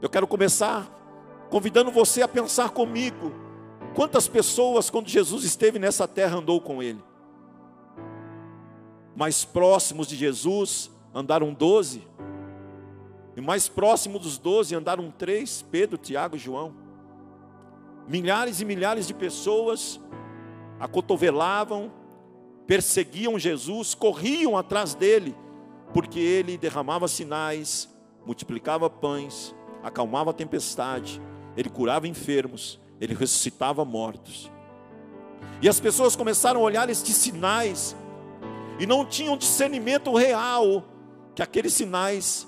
Eu 0.00 0.08
quero 0.08 0.26
começar 0.26 0.90
convidando 1.50 1.90
você 1.90 2.22
a 2.22 2.28
pensar 2.28 2.70
comigo 2.70 3.30
quantas 3.94 4.26
pessoas 4.28 4.88
quando 4.88 5.10
Jesus 5.10 5.44
esteve 5.44 5.78
nessa 5.78 6.08
terra 6.08 6.38
andou 6.38 6.58
com 6.58 6.82
ele. 6.82 7.04
Mais 9.14 9.44
próximos 9.44 10.06
de 10.06 10.16
Jesus 10.16 10.90
andaram 11.14 11.52
doze, 11.52 12.08
e 13.36 13.42
mais 13.42 13.68
próximo 13.68 14.18
dos 14.18 14.38
doze 14.38 14.74
andaram 14.74 15.10
três: 15.10 15.60
Pedro, 15.70 15.98
Tiago 15.98 16.36
e 16.36 16.38
João. 16.38 16.81
Milhares 18.12 18.60
e 18.60 18.64
milhares 18.66 19.06
de 19.06 19.14
pessoas 19.14 19.98
acotovelavam, 20.78 21.90
perseguiam 22.66 23.38
Jesus, 23.38 23.94
corriam 23.94 24.54
atrás 24.54 24.94
dele, 24.94 25.34
porque 25.94 26.20
ele 26.20 26.58
derramava 26.58 27.08
sinais, 27.08 27.88
multiplicava 28.26 28.90
pães, 28.90 29.54
acalmava 29.82 30.28
a 30.28 30.34
tempestade, 30.34 31.22
ele 31.56 31.70
curava 31.70 32.06
enfermos, 32.06 32.78
ele 33.00 33.14
ressuscitava 33.14 33.82
mortos. 33.82 34.52
E 35.62 35.66
as 35.66 35.80
pessoas 35.80 36.14
começaram 36.14 36.60
a 36.60 36.64
olhar 36.64 36.90
estes 36.90 37.16
sinais 37.16 37.96
e 38.78 38.84
não 38.84 39.06
tinham 39.06 39.38
discernimento 39.38 40.14
real 40.14 40.84
que 41.34 41.42
aqueles 41.42 41.72
sinais 41.72 42.46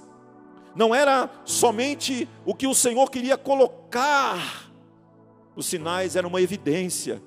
não 0.77 0.95
era 0.95 1.31
somente 1.43 2.29
o 2.45 2.55
que 2.55 2.67
o 2.67 2.75
Senhor 2.75 3.11
queria 3.11 3.39
colocar, 3.39 4.64
os 5.57 5.67
sinais 5.67 6.17
eram 6.17 6.29
uma 6.29 6.41
evidência, 6.41 7.23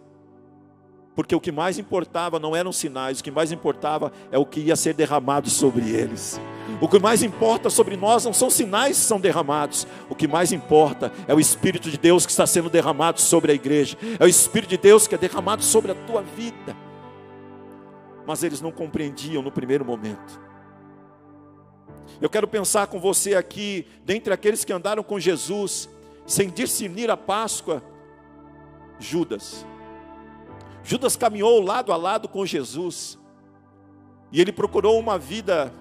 porque 1.17 1.35
o 1.35 1.41
que 1.41 1.51
mais 1.51 1.79
importava 1.79 2.39
não 2.39 2.55
eram 2.55 2.71
sinais, 2.71 3.19
o 3.19 3.23
que 3.23 3.31
mais 3.31 3.51
importava 3.51 4.11
é 4.31 4.37
o 4.37 4.45
que 4.45 4.59
ia 4.59 4.75
ser 4.75 4.93
derramado 4.93 5.49
sobre 5.49 5.89
eles. 5.89 6.39
O 6.79 6.87
que 6.87 6.99
mais 6.99 7.23
importa 7.23 7.71
sobre 7.71 7.97
nós 7.97 8.25
não 8.25 8.33
são 8.33 8.51
sinais 8.51 8.99
que 8.99 9.03
são 9.03 9.19
derramados, 9.19 9.87
o 10.11 10.15
que 10.15 10.27
mais 10.27 10.51
importa 10.51 11.11
é 11.27 11.33
o 11.33 11.39
Espírito 11.39 11.89
de 11.89 11.97
Deus 11.97 12.23
que 12.23 12.31
está 12.31 12.45
sendo 12.45 12.69
derramado 12.69 13.19
sobre 13.19 13.51
a 13.51 13.55
igreja, 13.55 13.97
é 14.19 14.23
o 14.23 14.27
Espírito 14.27 14.69
de 14.69 14.77
Deus 14.77 15.07
que 15.07 15.15
é 15.15 15.17
derramado 15.17 15.63
sobre 15.63 15.91
a 15.91 15.95
tua 15.95 16.21
vida. 16.21 16.77
Mas 18.27 18.43
eles 18.43 18.61
não 18.61 18.71
compreendiam 18.71 19.41
no 19.41 19.51
primeiro 19.51 19.83
momento. 19.83 20.39
Eu 22.21 22.29
quero 22.29 22.47
pensar 22.47 22.85
com 22.85 22.99
você 22.99 23.33
aqui, 23.33 23.87
dentre 24.05 24.31
aqueles 24.31 24.63
que 24.63 24.71
andaram 24.71 25.01
com 25.01 25.19
Jesus, 25.19 25.89
sem 26.27 26.49
discernir 26.49 27.09
a 27.09 27.17
Páscoa, 27.17 27.81
Judas. 28.99 29.65
Judas 30.83 31.15
caminhou 31.15 31.61
lado 31.61 31.91
a 31.91 31.97
lado 31.97 32.27
com 32.27 32.45
Jesus, 32.45 33.17
e 34.31 34.41
ele 34.41 34.51
procurou 34.51 34.99
uma 34.99 35.17
vida 35.17 35.73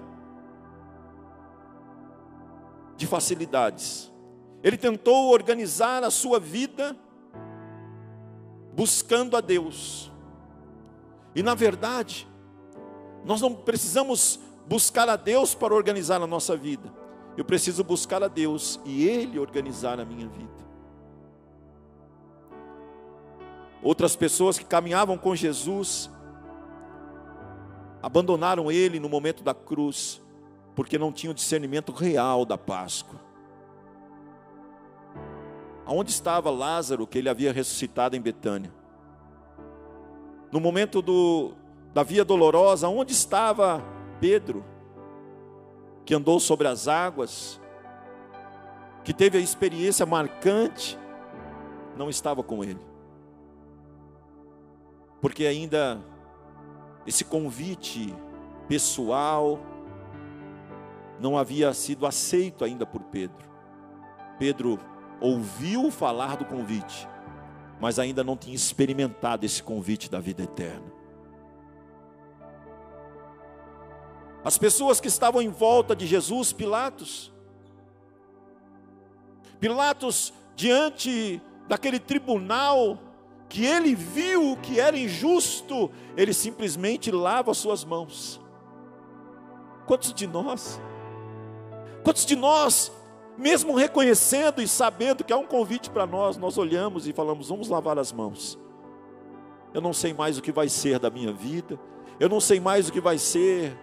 de 2.95 3.05
facilidades. 3.05 4.11
Ele 4.63 4.77
tentou 4.77 5.31
organizar 5.31 6.03
a 6.03 6.09
sua 6.09 6.39
vida 6.39 6.95
buscando 8.73 9.37
a 9.37 9.41
Deus. 9.41 10.11
E 11.35 11.43
na 11.43 11.53
verdade, 11.53 12.27
nós 13.23 13.41
não 13.41 13.53
precisamos 13.53 14.39
buscar 14.67 15.07
a 15.07 15.15
Deus 15.15 15.53
para 15.53 15.73
organizar 15.73 16.21
a 16.21 16.27
nossa 16.27 16.55
vida. 16.57 16.91
Eu 17.37 17.45
preciso 17.45 17.83
buscar 17.83 18.23
a 18.23 18.27
Deus 18.27 18.79
e 18.83 19.07
Ele 19.07 19.37
organizar 19.37 19.99
a 19.99 20.05
minha 20.05 20.27
vida. 20.27 20.56
Outras 23.81 24.15
pessoas 24.15 24.57
que 24.57 24.65
caminhavam 24.65 25.17
com 25.17 25.35
Jesus 25.35 26.09
abandonaram 28.01 28.71
Ele 28.71 28.99
no 28.99 29.09
momento 29.09 29.43
da 29.43 29.53
cruz, 29.53 30.21
porque 30.75 30.97
não 30.97 31.11
tinham 31.11 31.33
discernimento 31.33 31.91
real 31.91 32.45
da 32.45 32.57
Páscoa. 32.57 33.19
Aonde 35.85 36.11
estava 36.11 36.51
Lázaro 36.51 37.07
que 37.07 37.17
ele 37.17 37.29
havia 37.29 37.53
ressuscitado 37.53 38.15
em 38.15 38.21
Betânia? 38.21 38.71
No 40.51 40.59
momento 40.59 41.01
do, 41.01 41.53
da 41.93 42.03
via 42.03 42.25
dolorosa, 42.25 42.89
onde 42.89 43.13
estava 43.13 43.81
Pedro, 44.19 44.65
que 46.05 46.13
andou 46.13 46.39
sobre 46.39 46.67
as 46.67 46.87
águas, 46.87 47.59
que 49.03 49.13
teve 49.13 49.37
a 49.37 49.41
experiência 49.41 50.05
marcante, 50.05 50.99
não 51.95 52.09
estava 52.09 52.43
com 52.43 52.63
ele. 52.63 52.79
Porque 55.21 55.45
ainda 55.45 55.99
esse 57.05 57.23
convite 57.23 58.13
pessoal 58.67 59.59
não 61.19 61.37
havia 61.37 61.73
sido 61.73 62.05
aceito 62.05 62.63
ainda 62.63 62.85
por 62.85 63.03
Pedro. 63.03 63.49
Pedro 64.37 64.77
ouviu 65.19 65.89
falar 65.89 66.37
do 66.37 66.45
convite, 66.45 67.07
mas 67.79 67.97
ainda 67.97 68.23
não 68.23 68.37
tinha 68.37 68.55
experimentado 68.55 69.45
esse 69.45 69.63
convite 69.63 70.09
da 70.11 70.19
vida 70.19 70.43
eterna. 70.43 70.97
As 74.43 74.57
pessoas 74.57 75.01
que 75.01 75.07
estavam 75.07 75.41
em 75.41 75.49
volta 75.49 75.95
de 75.95 76.05
Jesus, 76.05 76.53
Pilatos. 76.53 77.33
Pilatos, 79.59 80.33
diante 80.55 81.41
daquele 81.67 81.99
tribunal 81.99 82.97
que 83.49 83.65
ele 83.65 83.95
viu 83.95 84.57
que 84.61 84.79
era 84.79 84.97
injusto, 84.97 85.89
ele 86.15 86.33
simplesmente 86.33 87.11
lava 87.11 87.51
as 87.51 87.57
suas 87.57 87.83
mãos. 87.83 88.41
Quantos 89.85 90.13
de 90.13 90.27
nós? 90.27 90.81
Quantos 92.03 92.25
de 92.25 92.35
nós, 92.35 92.91
mesmo 93.37 93.75
reconhecendo 93.75 94.61
e 94.61 94.67
sabendo 94.67 95.23
que 95.23 95.31
há 95.31 95.37
um 95.37 95.47
convite 95.47 95.89
para 95.89 96.05
nós, 96.05 96.37
nós 96.37 96.57
olhamos 96.57 97.07
e 97.07 97.13
falamos: 97.13 97.49
vamos 97.49 97.69
lavar 97.69 97.97
as 97.97 98.11
mãos. 98.11 98.59
Eu 99.73 99.81
não 99.81 99.93
sei 99.93 100.13
mais 100.13 100.37
o 100.37 100.41
que 100.41 100.51
vai 100.51 100.69
ser 100.69 100.99
da 100.99 101.09
minha 101.09 101.31
vida, 101.31 101.79
eu 102.19 102.27
não 102.27 102.39
sei 102.39 102.59
mais 102.59 102.89
o 102.89 102.91
que 102.91 103.01
vai 103.01 103.17
ser 103.17 103.77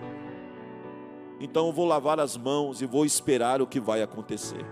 então 1.45 1.67
eu 1.67 1.73
vou 1.73 1.87
lavar 1.87 2.21
as 2.21 2.37
mãos 2.37 2.81
e 2.81 2.87
vou 2.87 3.05
esperar 3.05 3.61
o 3.61 3.67
que 3.67 3.81
vai 3.81 4.03
acontecer. 4.03 4.65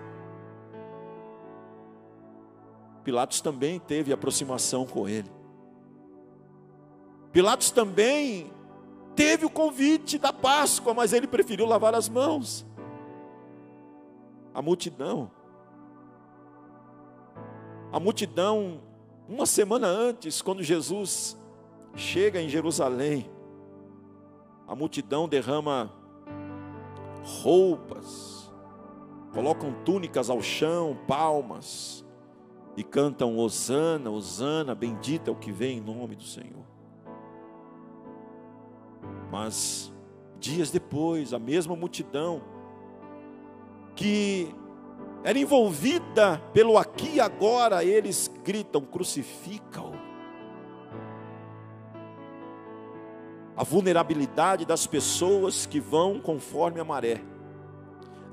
Pilatos 3.05 3.41
também 3.41 3.79
teve 3.81 4.12
aproximação 4.12 4.87
com 4.87 5.09
ele. 5.09 5.31
Pilatos 7.33 7.71
também 7.71 8.53
teve 9.17 9.45
o 9.45 9.51
convite 9.51 10.19
da 10.19 10.33
Páscoa, 10.33 10.95
mas 10.95 11.12
ele 11.12 11.27
preferiu 11.27 11.67
lavar 11.67 11.95
as 11.95 12.09
mãos. 12.09 12.67
A 14.55 14.61
multidão, 14.61 15.31
a 17.91 17.99
multidão, 17.99 18.81
uma 19.29 19.47
semana 19.47 19.87
antes, 19.87 20.43
quando 20.43 20.62
Jesus 20.62 21.37
chega 21.95 22.41
em 22.41 22.49
Jerusalém, 22.49 23.31
a 24.67 24.75
multidão 24.75 25.29
derrama 25.29 25.93
roupas, 27.23 28.51
colocam 29.33 29.73
túnicas 29.85 30.29
ao 30.29 30.43
chão, 30.43 30.99
palmas, 31.07 32.02
e 32.77 32.83
cantam 32.83 33.37
Hosana, 33.37 34.11
Hosana, 34.11 34.75
bendita 34.75 35.31
é 35.31 35.33
o 35.33 35.37
que 35.37 35.53
vem 35.53 35.79
em 35.79 35.81
nome 35.81 36.17
do 36.17 36.25
Senhor. 36.25 36.65
Mas 39.31 39.93
dias 40.39 40.71
depois, 40.71 41.33
a 41.33 41.39
mesma 41.39 41.77
multidão 41.77 42.43
que 43.95 44.55
era 45.25 45.39
envolvida 45.39 46.39
pelo 46.53 46.77
aqui 46.77 47.17
e 47.17 47.21
agora, 47.21 47.85
eles 47.85 48.31
gritam: 48.43 48.83
crucifica-o. 48.83 49.93
A 53.55 53.63
vulnerabilidade 53.63 54.65
das 54.65 54.87
pessoas 54.87 55.67
que 55.67 55.79
vão 55.79 56.19
conforme 56.19 56.81
a 56.81 56.85
maré. 56.85 57.23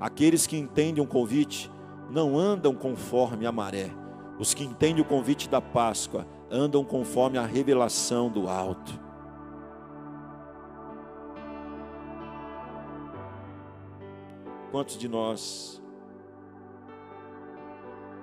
Aqueles 0.00 0.46
que 0.46 0.56
entendem 0.56 1.04
o 1.04 1.06
convite 1.06 1.70
não 2.10 2.38
andam 2.38 2.74
conforme 2.74 3.46
a 3.46 3.52
maré. 3.52 3.99
Os 4.40 4.54
que 4.54 4.64
entendem 4.64 5.02
o 5.02 5.04
convite 5.04 5.50
da 5.50 5.60
Páscoa 5.60 6.26
andam 6.50 6.82
conforme 6.82 7.36
a 7.36 7.44
revelação 7.44 8.30
do 8.30 8.48
alto. 8.48 8.98
Quantos 14.70 14.96
de 14.96 15.08
nós 15.08 15.82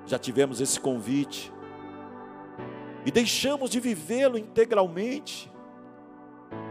já 0.07 0.17
tivemos 0.17 0.59
esse 0.59 0.79
convite 0.79 1.53
e 3.05 3.11
deixamos 3.11 3.69
de 3.69 3.79
vivê-lo 3.79 4.39
integralmente? 4.39 5.51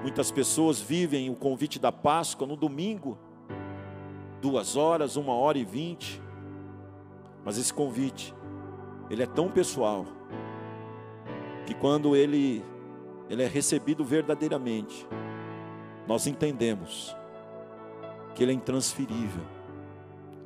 Muitas 0.03 0.33
pessoas 0.33 0.81
vivem 0.81 1.31
o 1.31 1.37
convite 1.37 1.79
da 1.79 1.93
Páscoa 1.93 2.49
no 2.49 2.57
domingo, 2.57 3.17
duas 4.41 4.77
horas, 4.77 5.15
uma 5.15 5.35
hora 5.35 5.57
e 5.57 5.65
vinte, 5.65 6.21
mas 7.45 7.59
esse 7.59 7.73
convite, 7.73 8.35
ele 9.11 9.23
é 9.23 9.27
tão 9.27 9.51
pessoal, 9.51 10.07
que 11.67 11.75
quando 11.75 12.15
ele, 12.15 12.65
ele 13.29 13.43
é 13.43 13.47
recebido 13.47 14.05
verdadeiramente, 14.05 15.07
nós 16.07 16.27
entendemos 16.27 17.17
que 18.35 18.43
ele 18.43 18.53
é 18.53 18.55
intransferível 18.55 19.57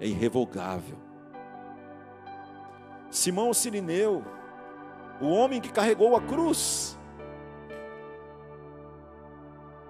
é 0.01 0.07
irrevogável. 0.07 0.97
Simão 3.11 3.53
Sirineu, 3.53 4.25
o 5.21 5.29
homem 5.29 5.61
que 5.61 5.71
carregou 5.71 6.17
a 6.17 6.23
cruz. 6.23 6.99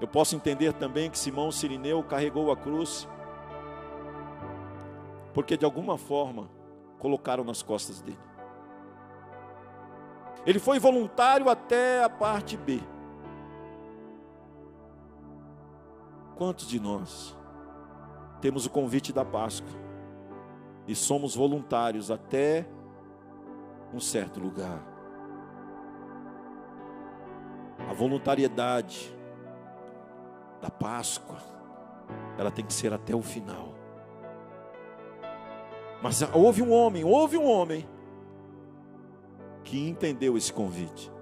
Eu 0.00 0.08
posso 0.08 0.34
entender 0.34 0.72
também 0.72 1.10
que 1.10 1.18
Simão 1.18 1.52
Sirineu 1.52 2.02
carregou 2.02 2.50
a 2.50 2.56
cruz, 2.56 3.06
porque 5.32 5.56
de 5.56 5.64
alguma 5.64 5.96
forma 5.96 6.50
colocaram 6.98 7.44
nas 7.44 7.62
costas 7.62 8.02
dele. 8.02 8.18
Ele 10.46 10.58
foi 10.58 10.78
voluntário 10.78 11.48
até 11.48 12.02
a 12.02 12.08
parte 12.08 12.56
B. 12.56 12.80
Quantos 16.36 16.66
de 16.66 16.80
nós 16.80 17.36
temos 18.40 18.64
o 18.64 18.70
convite 18.70 19.12
da 19.12 19.24
Páscoa? 19.24 19.80
e 20.90 20.94
somos 20.96 21.36
voluntários 21.36 22.10
até 22.10 22.66
um 23.94 24.00
certo 24.00 24.40
lugar. 24.40 24.84
A 27.88 27.92
voluntariedade 27.92 29.16
da 30.60 30.68
Páscoa, 30.68 31.36
ela 32.36 32.50
tem 32.50 32.64
que 32.64 32.72
ser 32.72 32.92
até 32.92 33.14
o 33.14 33.22
final. 33.22 33.72
Mas 36.02 36.22
houve 36.34 36.60
um 36.60 36.72
homem, 36.72 37.04
houve 37.04 37.38
um 37.38 37.48
homem 37.48 37.88
que 39.70 39.78
entendeu 39.88 40.36
esse 40.36 40.52
convite, 40.52 41.12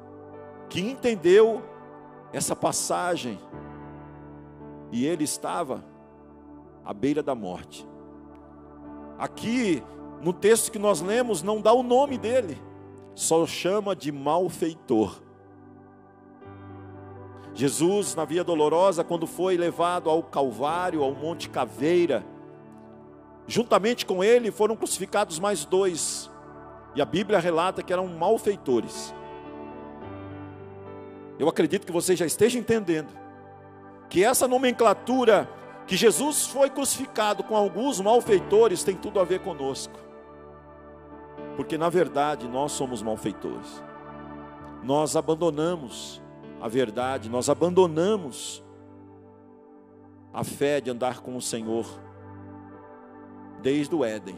que 0.70 0.80
entendeu 0.80 1.62
essa 2.32 2.56
passagem, 2.56 3.38
e 4.90 5.04
ele 5.04 5.24
estava 5.24 5.84
à 6.82 6.94
beira 6.94 7.22
da 7.22 7.34
morte. 7.34 7.86
Aqui, 9.18 9.82
no 10.22 10.32
texto 10.32 10.72
que 10.72 10.78
nós 10.78 11.02
lemos, 11.02 11.42
não 11.42 11.60
dá 11.60 11.74
o 11.74 11.82
nome 11.82 12.16
dele, 12.16 12.58
só 13.14 13.44
chama 13.44 13.94
de 13.94 14.10
malfeitor. 14.10 15.20
Jesus, 17.52 18.14
na 18.14 18.24
Via 18.24 18.42
Dolorosa, 18.42 19.04
quando 19.04 19.26
foi 19.26 19.58
levado 19.58 20.08
ao 20.08 20.22
Calvário, 20.22 21.02
ao 21.02 21.12
Monte 21.12 21.50
Caveira, 21.50 22.24
juntamente 23.46 24.06
com 24.06 24.24
ele 24.24 24.50
foram 24.50 24.74
crucificados 24.74 25.38
mais 25.38 25.66
dois, 25.66 26.30
e 26.94 27.02
a 27.02 27.04
Bíblia 27.04 27.38
relata 27.38 27.82
que 27.82 27.92
eram 27.92 28.06
malfeitores. 28.06 29.14
Eu 31.38 31.48
acredito 31.48 31.86
que 31.86 31.92
você 31.92 32.16
já 32.16 32.26
esteja 32.26 32.58
entendendo 32.58 33.12
que 34.08 34.24
essa 34.24 34.48
nomenclatura 34.48 35.48
que 35.86 35.96
Jesus 35.96 36.46
foi 36.46 36.68
crucificado 36.68 37.42
com 37.42 37.56
alguns 37.56 38.00
malfeitores 38.00 38.82
tem 38.82 38.96
tudo 38.96 39.20
a 39.20 39.24
ver 39.24 39.40
conosco. 39.40 39.94
Porque 41.56 41.78
na 41.78 41.88
verdade 41.88 42.46
nós 42.48 42.72
somos 42.72 43.02
malfeitores. 43.02 43.82
Nós 44.82 45.16
abandonamos 45.16 46.20
a 46.60 46.68
verdade, 46.68 47.28
nós 47.28 47.48
abandonamos 47.48 48.62
a 50.32 50.44
fé 50.44 50.80
de 50.80 50.90
andar 50.90 51.20
com 51.20 51.36
o 51.36 51.42
Senhor 51.42 51.86
desde 53.62 53.94
o 53.94 54.04
Éden. 54.04 54.36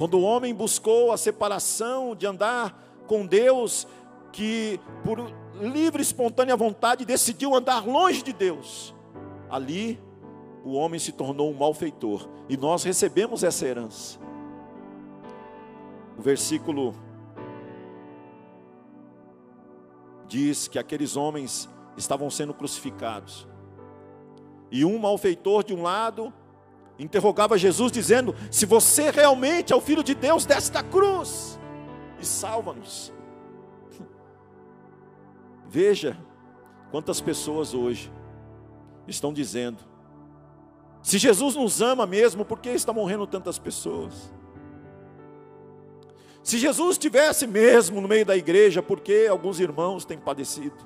Quando 0.00 0.14
o 0.14 0.22
homem 0.22 0.54
buscou 0.54 1.12
a 1.12 1.18
separação 1.18 2.16
de 2.16 2.26
andar 2.26 2.74
com 3.06 3.26
Deus, 3.26 3.86
que 4.32 4.80
por 5.04 5.30
livre 5.60 6.00
e 6.00 6.02
espontânea 6.02 6.56
vontade 6.56 7.04
decidiu 7.04 7.54
andar 7.54 7.86
longe 7.86 8.22
de 8.22 8.32
Deus, 8.32 8.94
ali 9.50 10.00
o 10.64 10.72
homem 10.72 10.98
se 10.98 11.12
tornou 11.12 11.50
um 11.50 11.54
malfeitor 11.54 12.26
e 12.48 12.56
nós 12.56 12.82
recebemos 12.82 13.44
essa 13.44 13.66
herança. 13.66 14.18
O 16.18 16.22
versículo 16.22 16.94
diz 20.26 20.66
que 20.66 20.78
aqueles 20.78 21.14
homens 21.14 21.68
estavam 21.98 22.30
sendo 22.30 22.54
crucificados. 22.54 23.46
E 24.70 24.82
um 24.82 24.98
malfeitor 24.98 25.62
de 25.62 25.74
um 25.74 25.82
lado 25.82 26.32
interrogava 27.00 27.56
Jesus, 27.56 27.90
dizendo: 27.90 28.34
Se 28.50 28.66
você 28.66 29.10
realmente 29.10 29.72
é 29.72 29.76
o 29.76 29.80
filho 29.80 30.04
de 30.04 30.14
Deus, 30.14 30.44
desce 30.44 30.70
da 30.70 30.82
cruz 30.82 31.58
e 32.20 32.26
salva-nos. 32.26 33.12
Veja 35.66 36.16
quantas 36.90 37.20
pessoas 37.20 37.74
hoje 37.74 38.12
estão 39.08 39.32
dizendo. 39.32 39.78
Se 41.02 41.16
Jesus 41.16 41.56
nos 41.56 41.80
ama 41.80 42.06
mesmo, 42.06 42.44
por 42.44 42.60
que 42.60 42.68
está 42.68 42.92
morrendo 42.92 43.26
tantas 43.26 43.58
pessoas? 43.58 44.30
Se 46.42 46.58
Jesus 46.58 46.92
estivesse 46.92 47.46
mesmo 47.46 48.00
no 48.00 48.08
meio 48.08 48.26
da 48.26 48.36
igreja, 48.36 48.82
por 48.82 49.00
que 49.00 49.26
alguns 49.26 49.60
irmãos 49.60 50.04
têm 50.04 50.18
padecido? 50.18 50.76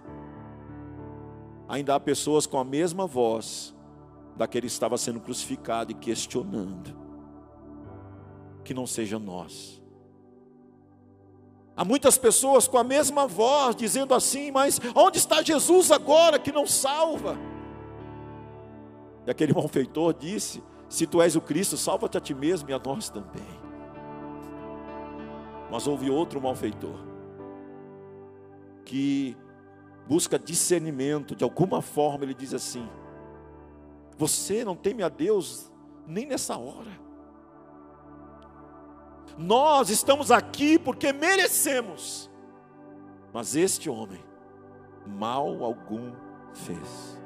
Ainda 1.68 1.94
há 1.94 2.00
pessoas 2.00 2.46
com 2.46 2.58
a 2.58 2.64
mesma 2.64 3.06
voz 3.06 3.73
daquele 4.36 4.66
que 4.66 4.72
estava 4.72 4.98
sendo 4.98 5.20
crucificado 5.20 5.92
e 5.92 5.94
questionando. 5.94 6.96
Que 8.64 8.74
não 8.74 8.86
seja 8.86 9.18
nós. 9.18 9.82
Há 11.76 11.84
muitas 11.84 12.16
pessoas 12.16 12.68
com 12.68 12.78
a 12.78 12.84
mesma 12.84 13.26
voz 13.26 13.74
dizendo 13.74 14.14
assim, 14.14 14.50
mas 14.50 14.80
onde 14.94 15.18
está 15.18 15.42
Jesus 15.42 15.90
agora 15.90 16.38
que 16.38 16.52
não 16.52 16.66
salva? 16.66 17.36
E 19.26 19.30
aquele 19.30 19.52
malfeitor 19.52 20.14
disse: 20.14 20.62
Se 20.88 21.06
tu 21.06 21.20
és 21.20 21.34
o 21.34 21.40
Cristo, 21.40 21.76
salva-te 21.76 22.16
a 22.16 22.20
ti 22.20 22.34
mesmo 22.34 22.70
e 22.70 22.72
a 22.72 22.78
nós 22.78 23.08
também. 23.08 23.64
Mas 25.70 25.86
houve 25.86 26.10
outro 26.10 26.40
malfeitor 26.40 27.14
que 28.84 29.36
busca 30.06 30.38
discernimento, 30.38 31.34
de 31.34 31.42
alguma 31.42 31.82
forma 31.82 32.24
ele 32.24 32.34
diz 32.34 32.54
assim: 32.54 32.88
Você 34.16 34.64
não 34.64 34.76
teme 34.76 35.02
a 35.02 35.08
Deus 35.08 35.72
nem 36.06 36.26
nessa 36.26 36.56
hora. 36.56 37.04
Nós 39.36 39.90
estamos 39.90 40.30
aqui 40.30 40.78
porque 40.78 41.12
merecemos, 41.12 42.30
mas 43.32 43.56
este 43.56 43.90
homem 43.90 44.22
mal 45.06 45.64
algum 45.64 46.12
fez. 46.52 47.20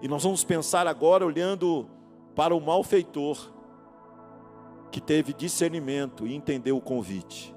E 0.00 0.08
nós 0.08 0.24
vamos 0.24 0.42
pensar 0.42 0.88
agora 0.88 1.24
olhando 1.24 1.88
para 2.34 2.54
o 2.54 2.60
malfeitor 2.60 3.52
que 4.90 5.00
teve 5.00 5.32
discernimento 5.32 6.26
e 6.26 6.34
entendeu 6.34 6.76
o 6.76 6.80
convite. 6.80 7.54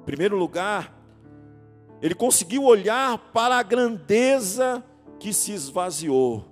Em 0.00 0.04
primeiro 0.04 0.36
lugar, 0.36 0.92
ele 2.04 2.14
conseguiu 2.14 2.64
olhar 2.64 3.16
para 3.32 3.56
a 3.56 3.62
grandeza 3.62 4.84
que 5.18 5.32
se 5.32 5.52
esvaziou. 5.52 6.44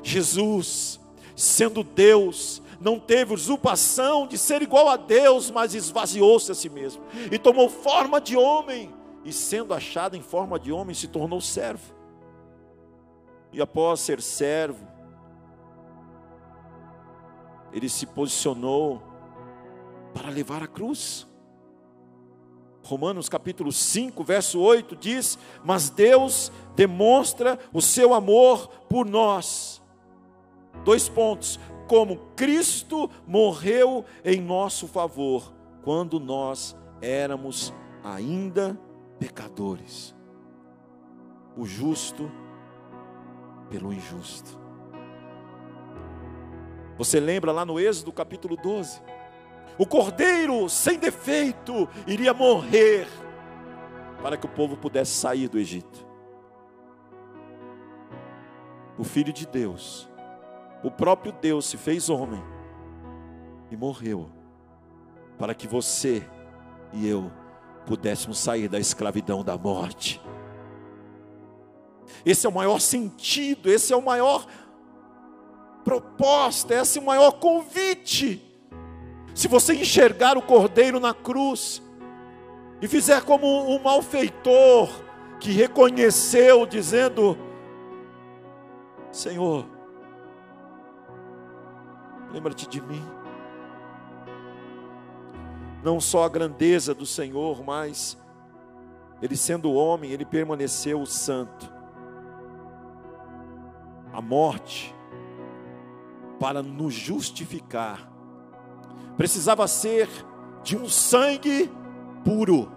Jesus, 0.00 1.00
sendo 1.34 1.82
Deus, 1.82 2.62
não 2.80 3.00
teve 3.00 3.34
usurpação 3.34 4.28
de 4.28 4.38
ser 4.38 4.62
igual 4.62 4.88
a 4.88 4.96
Deus, 4.96 5.50
mas 5.50 5.74
esvaziou-se 5.74 6.52
a 6.52 6.54
si 6.54 6.68
mesmo 6.68 7.02
e 7.32 7.36
tomou 7.36 7.68
forma 7.68 8.20
de 8.20 8.36
homem, 8.36 8.94
e 9.24 9.32
sendo 9.32 9.74
achado 9.74 10.16
em 10.16 10.22
forma 10.22 10.56
de 10.56 10.70
homem, 10.70 10.94
se 10.94 11.08
tornou 11.08 11.40
servo. 11.40 11.92
E 13.52 13.60
após 13.60 13.98
ser 13.98 14.22
servo, 14.22 14.86
ele 17.72 17.88
se 17.88 18.06
posicionou 18.06 19.02
para 20.14 20.30
levar 20.30 20.62
a 20.62 20.68
cruz. 20.68 21.26
Romanos 22.82 23.28
capítulo 23.28 23.70
5, 23.70 24.24
verso 24.24 24.60
8 24.60 24.96
diz: 24.96 25.38
Mas 25.64 25.88
Deus 25.88 26.50
demonstra 26.74 27.58
o 27.72 27.80
seu 27.80 28.12
amor 28.12 28.68
por 28.88 29.06
nós. 29.06 29.80
Dois 30.84 31.08
pontos: 31.08 31.60
como 31.86 32.16
Cristo 32.34 33.10
morreu 33.26 34.04
em 34.24 34.40
nosso 34.40 34.88
favor, 34.88 35.52
quando 35.82 36.18
nós 36.18 36.76
éramos 37.00 37.72
ainda 38.02 38.78
pecadores. 39.18 40.14
O 41.56 41.66
justo 41.66 42.30
pelo 43.70 43.92
injusto. 43.92 44.58
Você 46.98 47.20
lembra 47.20 47.52
lá 47.52 47.64
no 47.64 47.78
Êxodo 47.78 48.12
capítulo 48.12 48.56
12? 48.56 49.02
O 49.78 49.86
cordeiro 49.86 50.68
sem 50.68 50.98
defeito 50.98 51.88
iria 52.06 52.34
morrer 52.34 53.06
para 54.22 54.36
que 54.36 54.46
o 54.46 54.48
povo 54.48 54.76
pudesse 54.76 55.12
sair 55.12 55.48
do 55.48 55.58
Egito. 55.58 56.06
O 58.98 59.04
Filho 59.04 59.32
de 59.32 59.46
Deus, 59.46 60.08
o 60.84 60.90
próprio 60.90 61.32
Deus 61.32 61.66
se 61.66 61.76
fez 61.76 62.10
homem 62.10 62.42
e 63.70 63.76
morreu 63.76 64.30
para 65.38 65.54
que 65.54 65.66
você 65.66 66.22
e 66.92 67.08
eu 67.08 67.32
pudéssemos 67.86 68.38
sair 68.38 68.68
da 68.68 68.78
escravidão 68.78 69.42
da 69.42 69.56
morte. 69.56 70.20
Esse 72.24 72.46
é 72.46 72.48
o 72.48 72.52
maior 72.52 72.78
sentido, 72.78 73.70
esse 73.70 73.92
é 73.92 73.96
o 73.96 74.02
maior 74.02 74.46
proposta, 75.82 76.74
esse 76.74 76.98
é 76.98 77.02
o 77.02 77.04
maior 77.04 77.32
convite 77.32 78.51
se 79.34 79.48
você 79.48 79.74
enxergar 79.74 80.36
o 80.36 80.42
cordeiro 80.42 81.00
na 81.00 81.14
cruz 81.14 81.82
e 82.80 82.88
fizer 82.88 83.22
como 83.22 83.46
um 83.74 83.82
malfeitor 83.82 84.90
que 85.40 85.50
reconheceu, 85.50 86.66
dizendo: 86.66 87.38
Senhor, 89.10 89.66
lembra-te 92.32 92.68
de 92.68 92.80
mim. 92.80 93.04
Não 95.82 96.00
só 96.00 96.24
a 96.24 96.28
grandeza 96.28 96.94
do 96.94 97.06
Senhor, 97.06 97.64
mas 97.64 98.16
ele 99.20 99.36
sendo 99.36 99.72
homem, 99.72 100.12
ele 100.12 100.24
permaneceu 100.24 101.04
santo. 101.06 101.72
A 104.12 104.20
morte, 104.20 104.94
para 106.38 106.62
nos 106.62 106.92
justificar, 106.92 108.11
precisava 109.16 109.66
ser 109.68 110.08
de 110.62 110.76
um 110.76 110.88
sangue 110.88 111.70
puro. 112.24 112.70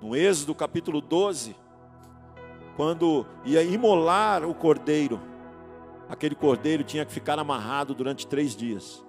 No 0.00 0.14
Êxodo 0.14 0.54
capítulo 0.54 1.00
12, 1.00 1.56
quando 2.76 3.26
ia 3.44 3.62
imolar 3.62 4.44
o 4.44 4.54
cordeiro, 4.54 5.20
aquele 6.08 6.34
cordeiro 6.34 6.84
tinha 6.84 7.04
que 7.04 7.12
ficar 7.12 7.38
amarrado 7.38 7.94
durante 7.94 8.26
três 8.26 8.54
dias, 8.54 9.04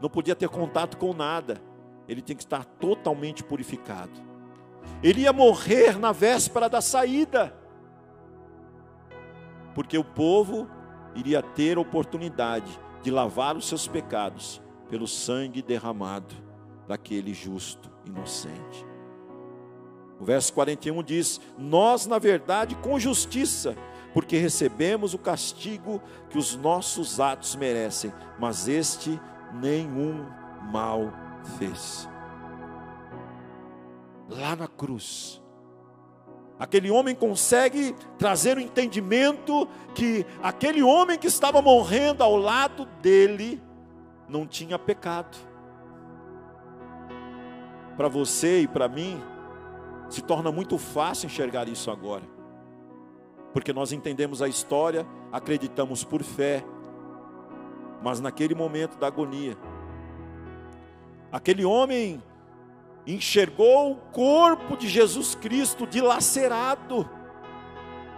não 0.00 0.08
podia 0.08 0.34
ter 0.34 0.48
contato 0.48 0.96
com 0.96 1.12
nada, 1.12 1.60
ele 2.08 2.20
tinha 2.20 2.36
que 2.36 2.42
estar 2.42 2.64
totalmente 2.64 3.42
purificado. 3.42 4.12
Ele 5.02 5.22
ia 5.22 5.32
morrer 5.32 5.98
na 5.98 6.12
véspera 6.12 6.68
da 6.68 6.80
saída, 6.80 7.54
porque 9.74 9.96
o 9.96 10.04
povo 10.04 10.68
iria 11.14 11.42
ter 11.42 11.78
oportunidade 11.78 12.78
de 13.02 13.10
lavar 13.10 13.56
os 13.56 13.66
seus 13.66 13.86
pecados 13.86 14.62
pelo 14.88 15.06
sangue 15.06 15.62
derramado 15.62 16.34
daquele 16.86 17.34
justo 17.34 17.90
inocente. 18.06 18.86
O 20.20 20.24
verso 20.24 20.52
41 20.52 21.02
diz: 21.02 21.40
Nós, 21.58 22.06
na 22.06 22.18
verdade, 22.18 22.76
com 22.76 22.98
justiça, 22.98 23.76
porque 24.14 24.36
recebemos 24.36 25.14
o 25.14 25.18
castigo 25.18 26.00
que 26.30 26.38
os 26.38 26.54
nossos 26.54 27.18
atos 27.18 27.56
merecem, 27.56 28.12
mas 28.38 28.68
este 28.68 29.20
nenhum 29.52 30.24
mal 30.70 31.12
fez. 31.58 32.08
Lá 34.28 34.54
na 34.54 34.68
cruz, 34.68 35.41
Aquele 36.62 36.92
homem 36.92 37.12
consegue 37.12 37.92
trazer 38.16 38.56
o 38.56 38.60
entendimento 38.60 39.66
que 39.96 40.24
aquele 40.40 40.80
homem 40.80 41.18
que 41.18 41.26
estava 41.26 41.60
morrendo 41.60 42.22
ao 42.22 42.36
lado 42.36 42.86
dele 43.02 43.60
não 44.28 44.46
tinha 44.46 44.78
pecado. 44.78 45.36
Para 47.96 48.06
você 48.06 48.60
e 48.60 48.68
para 48.68 48.86
mim, 48.86 49.20
se 50.08 50.22
torna 50.22 50.52
muito 50.52 50.78
fácil 50.78 51.26
enxergar 51.26 51.66
isso 51.66 51.90
agora, 51.90 52.22
porque 53.52 53.72
nós 53.72 53.90
entendemos 53.90 54.40
a 54.40 54.46
história, 54.46 55.04
acreditamos 55.32 56.04
por 56.04 56.22
fé, 56.22 56.64
mas 58.00 58.20
naquele 58.20 58.54
momento 58.54 58.96
da 58.98 59.08
agonia, 59.08 59.58
aquele 61.32 61.64
homem 61.64 62.22
enxergou 63.06 63.92
o 63.92 63.96
corpo 63.96 64.76
de 64.76 64.88
Jesus 64.88 65.34
Cristo 65.34 65.86
dilacerado. 65.86 67.08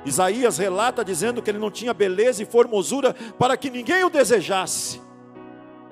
Isaías 0.04 0.58
relata 0.58 1.04
dizendo 1.04 1.40
que 1.40 1.50
ele 1.50 1.58
não 1.58 1.70
tinha 1.70 1.94
beleza 1.94 2.42
e 2.42 2.46
formosura 2.46 3.14
para 3.38 3.56
que 3.56 3.70
ninguém 3.70 4.04
o 4.04 4.10
desejasse. 4.10 5.00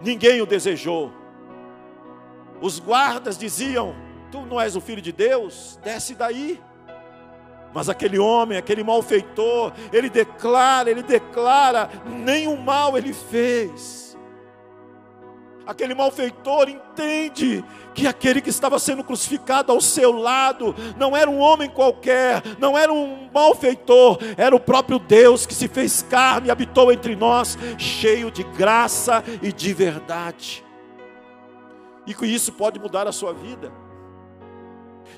Ninguém 0.02 0.42
o 0.42 0.46
desejou. 0.46 1.12
Os 2.60 2.78
guardas 2.78 3.38
diziam: 3.38 3.94
Tu 4.30 4.40
não 4.42 4.60
és 4.60 4.76
o 4.76 4.80
filho 4.80 5.00
de 5.00 5.12
Deus, 5.12 5.78
desce 5.82 6.14
daí. 6.14 6.60
Mas 7.74 7.88
aquele 7.88 8.18
homem, 8.18 8.58
aquele 8.58 8.84
malfeitor, 8.84 9.72
ele 9.92 10.10
declara, 10.10 10.90
ele 10.90 11.02
declara: 11.02 11.88
nenhum 12.04 12.56
mal 12.56 12.98
ele 12.98 13.14
fez 13.14 14.01
aquele 15.66 15.94
malfeitor 15.94 16.68
entende 16.68 17.64
que 17.94 18.06
aquele 18.06 18.40
que 18.40 18.50
estava 18.50 18.78
sendo 18.78 19.04
crucificado 19.04 19.70
ao 19.70 19.80
seu 19.80 20.12
lado 20.12 20.74
não 20.96 21.16
era 21.16 21.30
um 21.30 21.38
homem 21.38 21.68
qualquer, 21.68 22.42
não 22.58 22.76
era 22.76 22.92
um 22.92 23.28
malfeitor, 23.32 24.18
era 24.36 24.54
o 24.54 24.60
próprio 24.60 24.98
Deus 24.98 25.46
que 25.46 25.54
se 25.54 25.68
fez 25.68 26.02
carne 26.02 26.48
e 26.48 26.50
habitou 26.50 26.92
entre 26.92 27.14
nós, 27.14 27.58
cheio 27.78 28.30
de 28.30 28.42
graça 28.42 29.22
e 29.42 29.52
de 29.52 29.72
verdade. 29.72 30.64
E 32.06 32.14
que 32.14 32.26
isso 32.26 32.52
pode 32.52 32.80
mudar 32.80 33.06
a 33.06 33.12
sua 33.12 33.32
vida. 33.32 33.72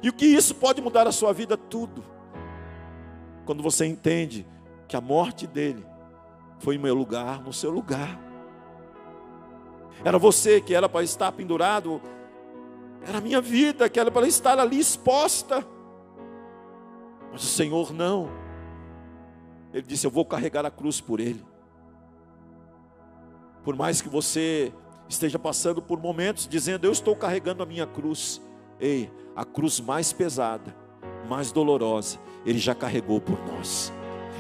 E 0.03 0.09
o 0.09 0.13
que 0.13 0.27
isso 0.27 0.55
pode 0.55 0.83
mudar 0.83 1.07
a 1.07 1.13
sua 1.13 1.33
vida? 1.33 1.57
Tudo. 1.57 2.05
Quando 3.47 3.63
você 3.63 3.87
entende 3.87 4.47
que 4.87 4.97
a 4.97 5.01
morte 5.01 5.47
dele 5.47 5.85
foi 6.59 6.77
em 6.77 6.79
meu 6.79 6.95
lugar, 6.95 7.43
no 7.43 7.53
seu 7.53 7.71
lugar. 7.71 8.19
Era 10.03 10.19
você 10.19 10.61
que 10.61 10.75
era 10.75 10.89
para 10.89 11.05
estar 11.05 11.31
pendurado. 11.33 12.01
Era 13.07 13.19
a 13.19 13.21
minha 13.21 13.41
vida 13.41 13.89
que 13.89 14.01
era 14.01 14.11
para 14.11 14.27
estar 14.27 14.59
ali 14.59 14.79
exposta. 14.79 15.67
Mas 17.31 17.43
o 17.43 17.47
Senhor 17.47 17.93
não. 17.93 18.29
Ele 19.73 19.87
disse: 19.87 20.07
Eu 20.07 20.11
vou 20.11 20.25
carregar 20.25 20.65
a 20.65 20.71
cruz 20.71 21.01
por 21.01 21.21
Ele. 21.21 21.45
Por 23.63 23.77
mais 23.77 24.01
que 24.01 24.09
você 24.09 24.73
esteja 25.09 25.39
passando 25.39 25.83
por 25.83 26.01
momentos 26.01 26.47
dizendo: 26.49 26.87
Eu 26.87 26.93
estou 26.93 27.15
carregando 27.15 27.63
a 27.63 27.67
minha 27.67 27.87
cruz. 27.87 28.41
Ei, 28.81 29.11
a 29.37 29.45
cruz 29.45 29.81
mais 29.81 30.13
pesada, 30.13 30.75
mais 31.29 31.53
dolorosa, 31.53 32.19
Ele 32.45 32.59
já 32.59 32.75
carregou 32.75 33.21
por 33.21 33.39
nós. 33.47 33.93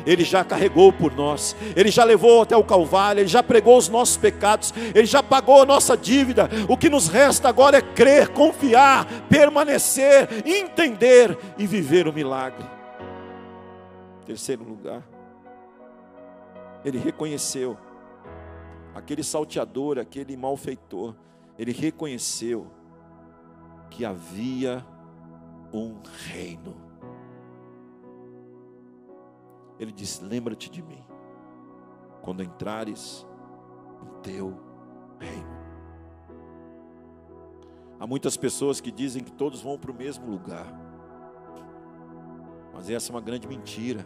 Ele 0.06 0.24
já 0.24 0.44
carregou 0.44 0.92
por 0.92 1.14
nós, 1.14 1.56
Ele 1.74 1.90
já 1.90 2.04
levou 2.04 2.42
até 2.42 2.56
o 2.56 2.64
Calvário, 2.64 3.20
Ele 3.20 3.28
já 3.28 3.42
pregou 3.42 3.78
os 3.78 3.88
nossos 3.88 4.16
pecados, 4.16 4.72
Ele 4.94 5.06
já 5.06 5.22
pagou 5.22 5.62
a 5.62 5.66
nossa 5.66 5.96
dívida. 5.96 6.48
O 6.68 6.76
que 6.76 6.90
nos 6.90 7.08
resta 7.08 7.48
agora 7.48 7.78
é 7.78 7.82
crer, 7.82 8.28
confiar, 8.28 9.06
permanecer, 9.28 10.28
entender 10.46 11.36
e 11.56 11.66
viver 11.66 12.06
o 12.06 12.12
milagre. 12.12 12.64
Terceiro 14.26 14.64
lugar, 14.64 15.02
Ele 16.84 16.98
reconheceu 16.98 17.76
aquele 18.94 19.22
salteador, 19.22 19.98
aquele 19.98 20.36
malfeitor, 20.36 21.14
Ele 21.58 21.72
reconheceu 21.72 22.66
que 23.90 24.04
havia 24.04 24.84
um 25.72 25.96
reino. 26.30 26.83
Ele 29.78 29.92
diz: 29.92 30.20
Lembra-te 30.20 30.70
de 30.70 30.82
mim, 30.82 31.04
quando 32.22 32.42
entrares 32.42 33.26
no 34.00 34.20
teu 34.20 34.58
reino. 35.18 35.54
Há 37.98 38.06
muitas 38.06 38.36
pessoas 38.36 38.80
que 38.80 38.90
dizem 38.90 39.22
que 39.22 39.32
todos 39.32 39.62
vão 39.62 39.78
para 39.78 39.90
o 39.90 39.94
mesmo 39.94 40.26
lugar, 40.26 40.66
mas 42.72 42.90
essa 42.90 43.10
é 43.10 43.14
uma 43.14 43.20
grande 43.20 43.46
mentira, 43.46 44.04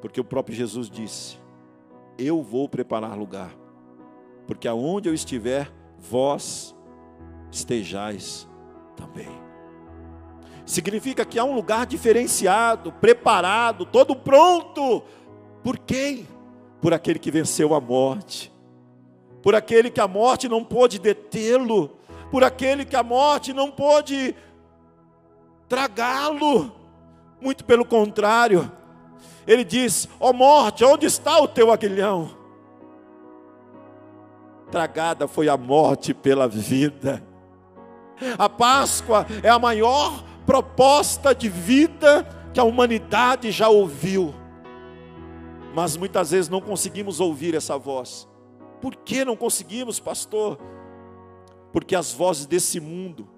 porque 0.00 0.20
o 0.20 0.24
próprio 0.24 0.56
Jesus 0.56 0.88
disse: 0.88 1.38
Eu 2.16 2.42
vou 2.42 2.68
preparar 2.68 3.18
lugar, 3.18 3.54
porque 4.46 4.68
aonde 4.68 5.08
eu 5.08 5.14
estiver, 5.14 5.72
vós 5.98 6.74
estejais 7.50 8.48
também. 8.96 9.47
Significa 10.68 11.24
que 11.24 11.38
há 11.38 11.44
um 11.44 11.54
lugar 11.54 11.86
diferenciado, 11.86 12.92
preparado, 12.92 13.86
todo 13.86 14.14
pronto. 14.14 15.02
Por 15.64 15.78
quem? 15.78 16.28
Por 16.78 16.92
aquele 16.92 17.18
que 17.18 17.30
venceu 17.30 17.72
a 17.72 17.80
morte. 17.80 18.52
Por 19.42 19.54
aquele 19.54 19.90
que 19.90 19.98
a 19.98 20.06
morte 20.06 20.46
não 20.46 20.62
pôde 20.62 20.98
detê-lo. 20.98 21.96
Por 22.30 22.44
aquele 22.44 22.84
que 22.84 22.94
a 22.94 23.02
morte 23.02 23.54
não 23.54 23.70
pôde 23.70 24.36
tragá-lo. 25.70 26.70
Muito 27.40 27.64
pelo 27.64 27.86
contrário. 27.86 28.70
Ele 29.46 29.64
diz: 29.64 30.06
Ó 30.20 30.28
oh 30.28 30.32
morte, 30.34 30.84
onde 30.84 31.06
está 31.06 31.40
o 31.40 31.48
teu 31.48 31.72
aguilhão? 31.72 32.28
Tragada 34.70 35.26
foi 35.26 35.48
a 35.48 35.56
morte 35.56 36.12
pela 36.12 36.46
vida. 36.46 37.24
A 38.36 38.50
Páscoa 38.50 39.26
é 39.42 39.48
a 39.48 39.58
maior 39.58 40.27
proposta 40.48 41.34
de 41.34 41.46
vida 41.46 42.26
que 42.54 42.58
a 42.58 42.64
humanidade 42.64 43.50
já 43.50 43.68
ouviu, 43.68 44.34
mas 45.74 45.94
muitas 45.94 46.30
vezes 46.30 46.48
não 46.48 46.62
conseguimos 46.62 47.20
ouvir 47.20 47.54
essa 47.54 47.76
voz. 47.76 48.26
Por 48.80 48.96
que 48.96 49.26
não 49.26 49.36
conseguimos, 49.36 50.00
pastor? 50.00 50.58
Porque 51.70 51.94
as 51.94 52.14
vozes 52.14 52.46
desse 52.46 52.80
mundo 52.80 53.28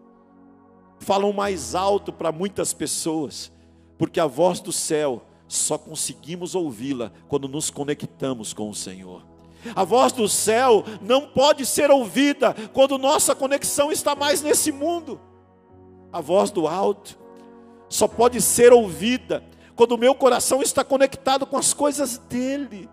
falam 1.00 1.32
mais 1.32 1.74
alto 1.74 2.12
para 2.12 2.30
muitas 2.30 2.72
pessoas, 2.72 3.50
porque 3.98 4.20
a 4.20 4.26
voz 4.28 4.60
do 4.60 4.70
céu 4.70 5.24
só 5.48 5.76
conseguimos 5.76 6.54
ouvi-la 6.54 7.10
quando 7.26 7.48
nos 7.48 7.70
conectamos 7.70 8.52
com 8.52 8.70
o 8.70 8.74
Senhor. 8.74 9.26
A 9.74 9.82
voz 9.82 10.12
do 10.12 10.28
céu 10.28 10.84
não 11.02 11.26
pode 11.26 11.66
ser 11.66 11.90
ouvida 11.90 12.54
quando 12.72 12.96
nossa 12.96 13.34
conexão 13.34 13.90
está 13.90 14.14
mais 14.14 14.42
nesse 14.42 14.70
mundo. 14.70 15.20
A 16.12 16.20
voz 16.20 16.50
do 16.50 16.66
alto 16.66 17.18
só 17.88 18.08
pode 18.08 18.40
ser 18.40 18.72
ouvida 18.72 19.44
quando 19.76 19.92
o 19.92 19.98
meu 19.98 20.14
coração 20.14 20.62
está 20.62 20.84
conectado 20.84 21.46
com 21.46 21.56
as 21.56 21.72
coisas 21.72 22.18
dele. 22.18 22.88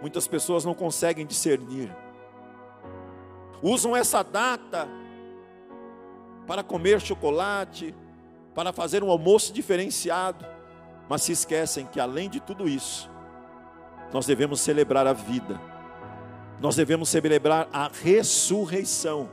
Muitas 0.00 0.26
pessoas 0.26 0.64
não 0.64 0.74
conseguem 0.74 1.26
discernir. 1.26 1.94
Usam 3.62 3.96
essa 3.96 4.22
data 4.22 4.88
para 6.46 6.62
comer 6.62 7.00
chocolate, 7.00 7.94
para 8.54 8.72
fazer 8.72 9.02
um 9.02 9.10
almoço 9.10 9.52
diferenciado, 9.52 10.46
mas 11.08 11.22
se 11.22 11.32
esquecem 11.32 11.86
que 11.86 12.00
além 12.00 12.30
de 12.30 12.40
tudo 12.40 12.68
isso, 12.68 13.10
nós 14.12 14.26
devemos 14.26 14.60
celebrar 14.60 15.06
a 15.06 15.12
vida 15.12 15.60
nós 16.60 16.76
devemos 16.76 17.08
celebrar 17.08 17.68
a 17.72 17.90
ressurreição. 18.02 19.28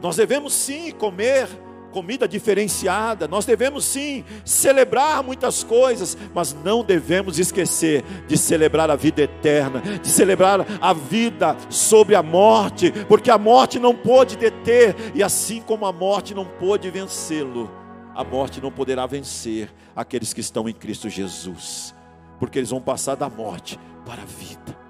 Nós 0.00 0.16
devemos 0.16 0.52
sim 0.52 0.92
comer 0.92 1.48
comida 1.90 2.28
diferenciada, 2.28 3.26
nós 3.26 3.44
devemos 3.44 3.84
sim 3.84 4.24
celebrar 4.44 5.22
muitas 5.22 5.64
coisas, 5.64 6.16
mas 6.34 6.52
não 6.52 6.84
devemos 6.84 7.38
esquecer 7.38 8.04
de 8.26 8.36
celebrar 8.36 8.90
a 8.90 8.96
vida 8.96 9.22
eterna, 9.22 9.80
de 9.80 10.08
celebrar 10.08 10.66
a 10.80 10.92
vida 10.92 11.56
sobre 11.70 12.14
a 12.14 12.22
morte, 12.22 12.92
porque 13.08 13.30
a 13.30 13.38
morte 13.38 13.78
não 13.78 13.94
pôde 13.94 14.36
deter, 14.36 14.94
e 15.14 15.22
assim 15.22 15.60
como 15.62 15.86
a 15.86 15.92
morte 15.92 16.34
não 16.34 16.44
pôde 16.44 16.90
vencê-lo, 16.90 17.70
a 18.14 18.22
morte 18.22 18.60
não 18.60 18.70
poderá 18.70 19.06
vencer 19.06 19.72
aqueles 19.96 20.32
que 20.32 20.40
estão 20.40 20.68
em 20.68 20.74
Cristo 20.74 21.08
Jesus, 21.08 21.94
porque 22.38 22.58
eles 22.58 22.70
vão 22.70 22.80
passar 22.80 23.14
da 23.14 23.28
morte 23.28 23.78
para 24.04 24.22
a 24.22 24.26
vida. 24.26 24.87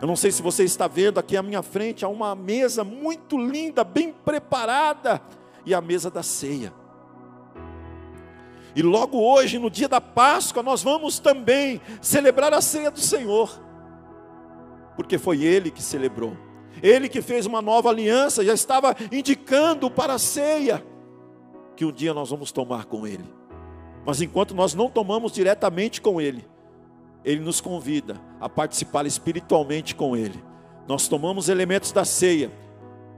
Eu 0.00 0.06
não 0.06 0.16
sei 0.16 0.30
se 0.30 0.42
você 0.42 0.64
está 0.64 0.86
vendo 0.86 1.18
aqui 1.18 1.36
à 1.36 1.42
minha 1.42 1.62
frente, 1.62 2.04
há 2.04 2.08
uma 2.08 2.34
mesa 2.34 2.84
muito 2.84 3.38
linda, 3.38 3.82
bem 3.82 4.12
preparada, 4.12 5.22
e 5.64 5.74
a 5.74 5.80
mesa 5.80 6.10
da 6.10 6.22
ceia. 6.22 6.72
E 8.74 8.82
logo 8.82 9.18
hoje, 9.18 9.58
no 9.58 9.70
dia 9.70 9.88
da 9.88 10.02
Páscoa, 10.02 10.62
nós 10.62 10.82
vamos 10.82 11.18
também 11.18 11.80
celebrar 12.02 12.52
a 12.52 12.60
ceia 12.60 12.90
do 12.90 13.00
Senhor, 13.00 13.58
porque 14.94 15.16
foi 15.16 15.42
Ele 15.42 15.70
que 15.70 15.82
celebrou, 15.82 16.36
Ele 16.82 17.08
que 17.08 17.22
fez 17.22 17.46
uma 17.46 17.62
nova 17.62 17.88
aliança, 17.88 18.44
já 18.44 18.52
estava 18.52 18.94
indicando 19.10 19.90
para 19.90 20.12
a 20.12 20.18
ceia, 20.18 20.84
que 21.74 21.86
um 21.86 21.92
dia 21.92 22.12
nós 22.12 22.28
vamos 22.28 22.52
tomar 22.52 22.84
com 22.84 23.06
Ele, 23.06 23.24
mas 24.04 24.20
enquanto 24.20 24.54
nós 24.54 24.74
não 24.74 24.90
tomamos 24.90 25.32
diretamente 25.32 26.02
com 26.02 26.20
Ele, 26.20 26.46
ele 27.26 27.40
nos 27.40 27.60
convida 27.60 28.20
a 28.40 28.48
participar 28.48 29.04
espiritualmente 29.04 29.96
com 29.96 30.16
Ele. 30.16 30.40
Nós 30.86 31.08
tomamos 31.08 31.48
elementos 31.48 31.90
da 31.90 32.04
ceia 32.04 32.52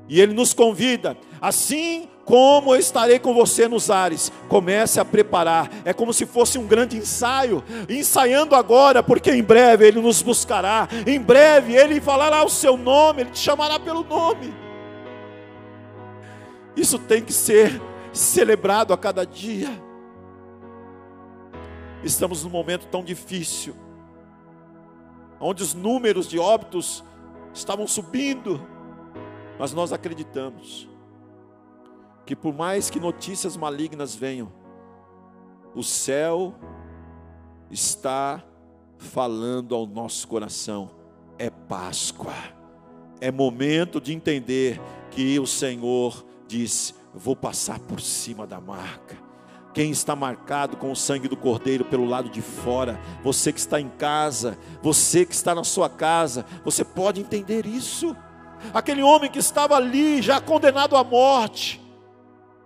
e 0.08 0.18
Ele 0.18 0.32
nos 0.32 0.54
convida, 0.54 1.14
assim 1.38 2.08
como 2.24 2.74
eu 2.74 2.80
estarei 2.80 3.18
com 3.18 3.34
você 3.34 3.68
nos 3.68 3.90
ares, 3.90 4.32
comece 4.48 4.98
a 4.98 5.04
preparar. 5.04 5.70
É 5.84 5.92
como 5.92 6.14
se 6.14 6.24
fosse 6.24 6.58
um 6.58 6.66
grande 6.66 6.96
ensaio, 6.96 7.62
ensaiando 7.86 8.54
agora, 8.54 9.02
porque 9.02 9.30
em 9.30 9.42
breve 9.42 9.86
Ele 9.86 10.00
nos 10.00 10.22
buscará, 10.22 10.88
em 11.06 11.20
breve 11.20 11.76
Ele 11.76 12.00
falará 12.00 12.42
o 12.42 12.48
seu 12.48 12.78
nome, 12.78 13.20
Ele 13.20 13.30
te 13.30 13.38
chamará 13.38 13.78
pelo 13.78 14.02
nome. 14.04 14.54
Isso 16.74 16.98
tem 16.98 17.22
que 17.22 17.32
ser 17.32 17.78
celebrado 18.10 18.94
a 18.94 18.96
cada 18.96 19.26
dia. 19.26 19.68
Estamos 22.02 22.44
num 22.44 22.50
momento 22.50 22.86
tão 22.86 23.04
difícil 23.04 23.74
onde 25.40 25.62
os 25.62 25.74
números 25.74 26.28
de 26.28 26.38
óbitos 26.38 27.04
estavam 27.52 27.86
subindo, 27.86 28.60
mas 29.58 29.72
nós 29.72 29.92
acreditamos 29.92 30.88
que 32.24 32.36
por 32.36 32.54
mais 32.54 32.90
que 32.90 33.00
notícias 33.00 33.56
malignas 33.56 34.14
venham, 34.14 34.52
o 35.74 35.82
céu 35.82 36.54
está 37.70 38.44
falando 38.98 39.74
ao 39.74 39.86
nosso 39.86 40.26
coração. 40.28 40.90
É 41.38 41.48
Páscoa. 41.48 42.34
É 43.20 43.30
momento 43.30 44.00
de 44.00 44.12
entender 44.12 44.80
que 45.10 45.38
o 45.38 45.46
Senhor 45.46 46.24
diz: 46.46 46.94
"Vou 47.14 47.34
passar 47.34 47.78
por 47.80 48.00
cima 48.00 48.46
da 48.46 48.60
marca 48.60 49.27
quem 49.78 49.92
está 49.92 50.16
marcado 50.16 50.76
com 50.76 50.90
o 50.90 50.96
sangue 50.96 51.28
do 51.28 51.36
Cordeiro 51.36 51.84
pelo 51.84 52.04
lado 52.04 52.28
de 52.28 52.42
fora, 52.42 53.00
você 53.22 53.52
que 53.52 53.60
está 53.60 53.80
em 53.80 53.88
casa, 53.88 54.58
você 54.82 55.24
que 55.24 55.32
está 55.32 55.54
na 55.54 55.62
sua 55.62 55.88
casa, 55.88 56.44
você 56.64 56.84
pode 56.84 57.20
entender 57.20 57.64
isso. 57.64 58.16
Aquele 58.74 59.04
homem 59.04 59.30
que 59.30 59.38
estava 59.38 59.76
ali, 59.76 60.20
já 60.20 60.40
condenado 60.40 60.96
à 60.96 61.04
morte, 61.04 61.80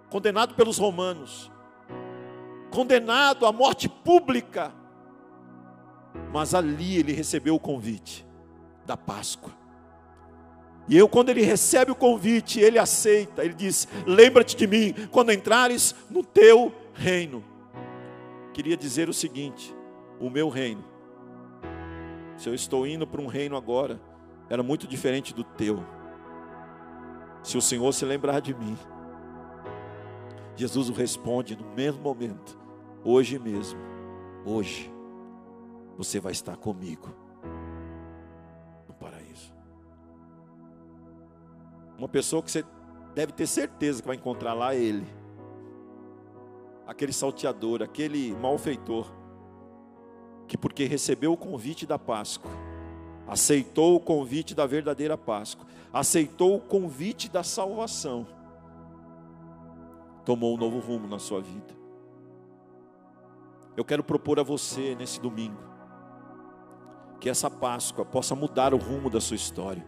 condenado 0.09 0.55
pelos 0.55 0.79
romanos, 0.79 1.53
condenado 2.71 3.45
à 3.45 3.53
morte 3.53 3.91
pública, 3.91 4.73
mas 6.33 6.55
ali 6.55 6.97
ele 6.97 7.13
recebeu 7.13 7.57
o 7.57 7.61
convite 7.61 8.25
da 8.87 8.97
Páscoa. 8.97 9.53
E 10.89 10.97
eu, 10.97 11.07
quando 11.07 11.29
ele 11.29 11.43
recebe 11.43 11.91
o 11.91 11.95
convite, 11.95 12.59
ele 12.59 12.79
aceita, 12.79 13.45
ele 13.45 13.55
diz: 13.55 13.87
Lembra-te 14.07 14.57
de 14.57 14.67
mim 14.67 14.95
quando 15.11 15.31
entrares 15.31 15.95
no 16.11 16.25
teu 16.25 16.81
reino. 16.93 17.43
Queria 18.53 18.77
dizer 18.77 19.09
o 19.09 19.15
seguinte: 19.15 19.75
o 20.21 20.29
meu 20.31 20.49
reino, 20.49 20.85
se 22.37 22.49
eu 22.49 22.55
estou 22.55 22.87
indo 22.87 23.07
para 23.07 23.21
um 23.21 23.27
reino 23.27 23.57
agora, 23.57 24.01
era 24.49 24.63
muito 24.63 24.87
diferente 24.87 25.35
do 25.35 25.45
teu. 25.45 25.85
Se 27.43 27.57
o 27.57 27.63
Senhor 27.63 27.93
se 27.93 28.05
lembrar 28.05 28.41
de 28.41 28.55
mim, 28.55 28.77
Jesus 30.55 30.89
o 30.89 30.93
responde 30.93 31.57
no 31.57 31.75
mesmo 31.75 32.03
momento, 32.03 32.59
hoje 33.03 33.39
mesmo, 33.39 33.81
hoje, 34.45 34.93
você 35.97 36.21
vai 36.21 36.33
estar 36.33 36.57
comigo 36.57 37.09
no 38.87 38.95
paraíso. 38.95 39.53
Uma 41.99 42.09
pessoa 42.09 42.43
que 42.43 42.51
você 42.51 42.65
deve 43.15 43.33
ter 43.33 43.47
certeza 43.47 44.03
que 44.03 44.07
vai 44.07 44.17
encontrar 44.17 44.55
lá 44.55 44.75
Ele 44.75 45.22
aquele 46.87 47.13
salteador, 47.13 47.83
aquele 47.83 48.35
malfeitor, 48.35 49.07
que 50.47 50.57
porque 50.59 50.85
recebeu 50.85 51.33
o 51.33 51.37
convite 51.37 51.87
da 51.87 51.99
Páscoa, 51.99 52.51
aceitou 53.27 53.97
o 53.97 54.01
convite 54.01 54.55
da 54.55 54.67
verdadeira 54.67 55.17
Páscoa, 55.17 55.67
aceitou 55.93 56.57
o 56.57 56.61
convite 56.61 57.29
da 57.29 57.43
salvação, 57.43 58.27
tomou 60.25 60.55
um 60.55 60.59
novo 60.59 60.79
rumo 60.79 61.07
na 61.07 61.19
sua 61.19 61.41
vida. 61.41 61.75
Eu 63.77 63.85
quero 63.85 64.05
propor 64.05 64.39
a 64.39 64.43
você 64.43 64.95
nesse 64.95 65.21
domingo 65.21 65.73
que 67.23 67.31
essa 67.31 67.49
Páscoa 67.49 68.05
possa 68.05 68.35
mudar 68.35 68.75
o 68.75 68.77
rumo 68.77 69.09
da 69.09 69.21
sua 69.21 69.37
história. 69.37 69.87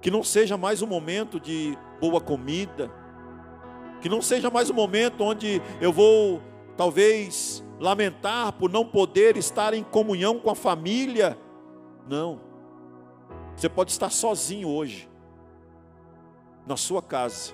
Que 0.00 0.10
não 0.10 0.24
seja 0.24 0.56
mais 0.56 0.80
um 0.80 0.86
momento 0.86 1.38
de 1.38 1.76
boa 2.00 2.18
comida, 2.18 2.90
que 4.00 4.08
não 4.08 4.22
seja 4.22 4.50
mais 4.50 4.70
um 4.70 4.74
momento 4.74 5.22
onde 5.22 5.60
eu 5.80 5.92
vou 5.92 6.40
talvez 6.76 7.62
lamentar 7.78 8.52
por 8.52 8.70
não 8.70 8.84
poder 8.84 9.36
estar 9.36 9.74
em 9.74 9.82
comunhão 9.82 10.38
com 10.38 10.50
a 10.50 10.54
família. 10.54 11.38
Não. 12.08 12.40
Você 13.54 13.68
pode 13.68 13.90
estar 13.90 14.10
sozinho 14.10 14.68
hoje, 14.68 15.08
na 16.66 16.76
sua 16.76 17.02
casa. 17.02 17.52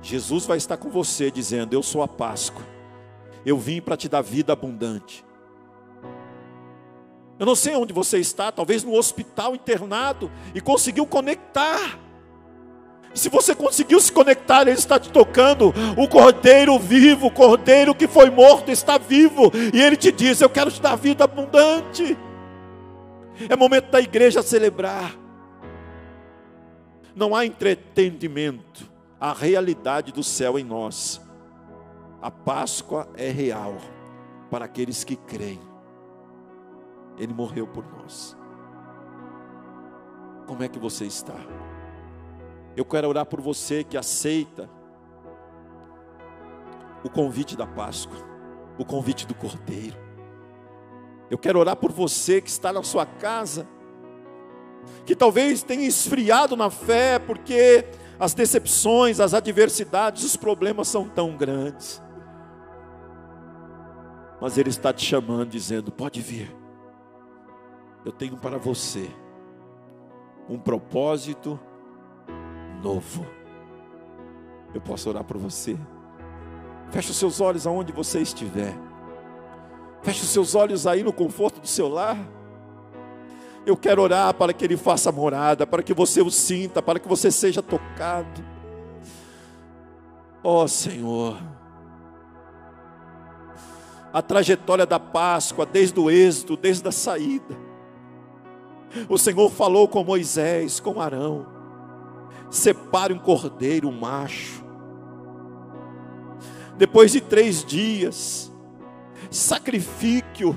Jesus 0.00 0.46
vai 0.46 0.58
estar 0.58 0.76
com 0.76 0.88
você 0.88 1.30
dizendo: 1.30 1.72
Eu 1.72 1.82
sou 1.82 2.02
a 2.02 2.08
Páscoa. 2.08 2.64
Eu 3.44 3.56
vim 3.58 3.80
para 3.80 3.96
te 3.96 4.08
dar 4.08 4.22
vida 4.22 4.52
abundante. 4.52 5.24
Eu 7.38 7.44
não 7.44 7.54
sei 7.54 7.76
onde 7.76 7.92
você 7.92 8.18
está, 8.18 8.50
talvez 8.50 8.82
no 8.82 8.94
hospital 8.94 9.54
internado 9.54 10.30
e 10.54 10.60
conseguiu 10.60 11.06
conectar. 11.06 11.98
Se 13.16 13.30
você 13.30 13.54
conseguiu 13.54 14.00
se 14.00 14.12
conectar, 14.12 14.62
Ele 14.62 14.72
está 14.72 14.98
te 15.00 15.10
tocando. 15.10 15.72
O 15.96 16.06
cordeiro 16.06 16.78
vivo, 16.78 17.28
o 17.28 17.30
cordeiro 17.30 17.94
que 17.94 18.06
foi 18.06 18.30
morto, 18.30 18.70
está 18.70 18.98
vivo. 18.98 19.50
E 19.72 19.80
Ele 19.80 19.96
te 19.96 20.12
diz: 20.12 20.40
Eu 20.40 20.50
quero 20.50 20.70
te 20.70 20.80
dar 20.80 20.96
vida 20.96 21.24
abundante. 21.24 22.16
É 23.48 23.56
momento 23.56 23.90
da 23.90 24.00
igreja 24.00 24.42
celebrar. 24.42 25.16
Não 27.14 27.34
há 27.34 27.46
entretenimento. 27.46 28.94
A 29.18 29.32
realidade 29.32 30.12
do 30.12 30.22
céu 30.22 30.58
em 30.58 30.64
nós. 30.64 31.20
A 32.20 32.30
Páscoa 32.30 33.08
é 33.16 33.30
real 33.30 33.78
para 34.50 34.66
aqueles 34.66 35.04
que 35.04 35.16
creem. 35.16 35.60
Ele 37.18 37.32
morreu 37.32 37.66
por 37.66 37.84
nós. 37.96 38.36
Como 40.46 40.62
é 40.62 40.68
que 40.68 40.78
você 40.78 41.06
está? 41.06 41.34
Eu 42.76 42.84
quero 42.84 43.08
orar 43.08 43.26
por 43.26 43.40
você 43.40 43.82
que 43.82 43.96
aceita 43.96 44.70
o 47.02 47.08
convite 47.08 47.56
da 47.56 47.66
Páscoa, 47.66 48.16
o 48.78 48.84
convite 48.84 49.26
do 49.26 49.34
Cordeiro. 49.34 49.96
Eu 51.30 51.38
quero 51.38 51.58
orar 51.58 51.76
por 51.76 51.90
você 51.90 52.40
que 52.40 52.50
está 52.50 52.72
na 52.72 52.82
sua 52.82 53.06
casa, 53.06 53.66
que 55.04 55.16
talvez 55.16 55.62
tenha 55.62 55.86
esfriado 55.86 56.54
na 56.54 56.70
fé, 56.70 57.18
porque 57.18 57.84
as 58.20 58.34
decepções, 58.34 59.18
as 59.18 59.34
adversidades, 59.34 60.22
os 60.22 60.36
problemas 60.36 60.86
são 60.86 61.08
tão 61.08 61.36
grandes. 61.36 62.02
Mas 64.40 64.58
Ele 64.58 64.68
está 64.68 64.92
te 64.92 65.04
chamando, 65.04 65.48
dizendo: 65.48 65.90
pode 65.90 66.20
vir 66.20 66.54
eu 68.06 68.12
tenho 68.12 68.36
para 68.36 68.56
você 68.56 69.10
um 70.48 70.56
propósito 70.60 71.58
novo. 72.86 73.26
Eu 74.72 74.80
posso 74.80 75.08
orar 75.08 75.24
por 75.24 75.36
você. 75.36 75.76
Feche 76.92 77.10
os 77.10 77.16
seus 77.16 77.40
olhos 77.40 77.66
aonde 77.66 77.92
você 77.92 78.20
estiver. 78.20 78.74
Feche 80.02 80.22
os 80.22 80.28
seus 80.28 80.54
olhos 80.54 80.86
aí 80.86 81.02
no 81.02 81.12
conforto 81.12 81.60
do 81.60 81.66
seu 81.66 81.88
lar. 81.88 82.16
Eu 83.66 83.76
quero 83.76 84.00
orar 84.02 84.32
para 84.34 84.52
que 84.52 84.64
Ele 84.64 84.76
faça 84.76 85.10
morada, 85.10 85.66
para 85.66 85.82
que 85.82 85.92
você 85.92 86.22
o 86.22 86.30
sinta, 86.30 86.80
para 86.80 87.00
que 87.00 87.08
você 87.08 87.32
seja 87.32 87.60
tocado. 87.60 88.44
Ó 90.44 90.62
oh, 90.62 90.68
Senhor, 90.68 91.36
a 94.12 94.22
trajetória 94.22 94.86
da 94.86 95.00
Páscoa, 95.00 95.66
desde 95.66 95.98
o 95.98 96.08
êxodo, 96.08 96.56
desde 96.56 96.86
a 96.86 96.92
saída, 96.92 97.56
o 99.08 99.18
Senhor 99.18 99.50
falou 99.50 99.88
com 99.88 100.04
Moisés, 100.04 100.78
com 100.78 101.00
Arão: 101.00 101.55
separe 102.50 103.12
um 103.12 103.18
cordeiro, 103.18 103.88
um 103.88 103.98
macho. 103.98 104.64
Depois 106.76 107.12
de 107.12 107.20
três 107.20 107.64
dias, 107.64 108.52
sacrifique-o, 109.30 110.56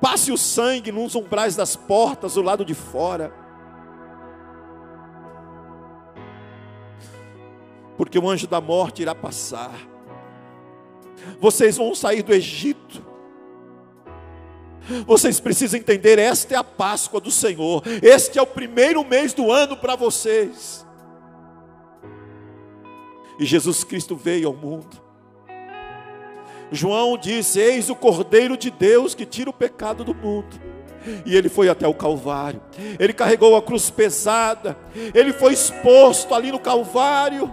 passe 0.00 0.30
o 0.30 0.36
sangue 0.36 0.92
nos 0.92 1.14
umbrais 1.14 1.56
das 1.56 1.76
portas, 1.76 2.34
do 2.34 2.42
lado 2.42 2.64
de 2.64 2.74
fora. 2.74 3.32
Porque 7.96 8.18
o 8.18 8.28
anjo 8.28 8.46
da 8.46 8.60
morte 8.60 9.02
irá 9.02 9.14
passar. 9.14 9.74
Vocês 11.40 11.76
vão 11.76 11.94
sair 11.94 12.22
do 12.22 12.32
Egito 12.32 13.07
vocês 15.06 15.40
precisam 15.40 15.78
entender: 15.78 16.18
esta 16.18 16.54
é 16.54 16.56
a 16.56 16.64
Páscoa 16.64 17.20
do 17.20 17.30
Senhor, 17.30 17.82
este 18.02 18.38
é 18.38 18.42
o 18.42 18.46
primeiro 18.46 19.04
mês 19.04 19.32
do 19.32 19.50
ano 19.50 19.76
para 19.76 19.96
vocês. 19.96 20.86
E 23.38 23.46
Jesus 23.46 23.84
Cristo 23.84 24.16
veio 24.16 24.48
ao 24.48 24.54
mundo. 24.54 25.00
João 26.70 27.16
disse: 27.16 27.60
Eis 27.60 27.88
o 27.88 27.94
Cordeiro 27.94 28.56
de 28.56 28.70
Deus 28.70 29.14
que 29.14 29.24
tira 29.24 29.50
o 29.50 29.52
pecado 29.52 30.04
do 30.04 30.14
mundo. 30.14 30.68
E 31.24 31.36
ele 31.36 31.48
foi 31.48 31.68
até 31.68 31.86
o 31.86 31.94
Calvário, 31.94 32.60
ele 32.98 33.12
carregou 33.12 33.56
a 33.56 33.62
cruz 33.62 33.88
pesada, 33.88 34.76
ele 35.14 35.32
foi 35.32 35.54
exposto 35.54 36.34
ali 36.34 36.52
no 36.52 36.58
Calvário. 36.58 37.52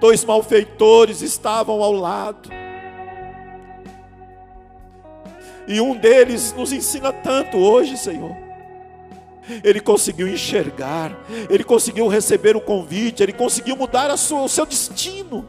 Dois 0.00 0.24
malfeitores 0.24 1.22
estavam 1.22 1.82
ao 1.82 1.92
lado. 1.92 2.63
E 5.66 5.80
um 5.80 5.96
deles 5.96 6.52
nos 6.56 6.72
ensina 6.72 7.12
tanto 7.12 7.58
hoje, 7.58 7.96
Senhor. 7.96 8.36
Ele 9.62 9.80
conseguiu 9.80 10.26
enxergar, 10.26 11.18
ele 11.50 11.64
conseguiu 11.64 12.08
receber 12.08 12.56
o 12.56 12.60
convite, 12.60 13.22
ele 13.22 13.32
conseguiu 13.32 13.76
mudar 13.76 14.14
sua, 14.16 14.42
o 14.42 14.48
seu 14.48 14.64
destino. 14.64 15.46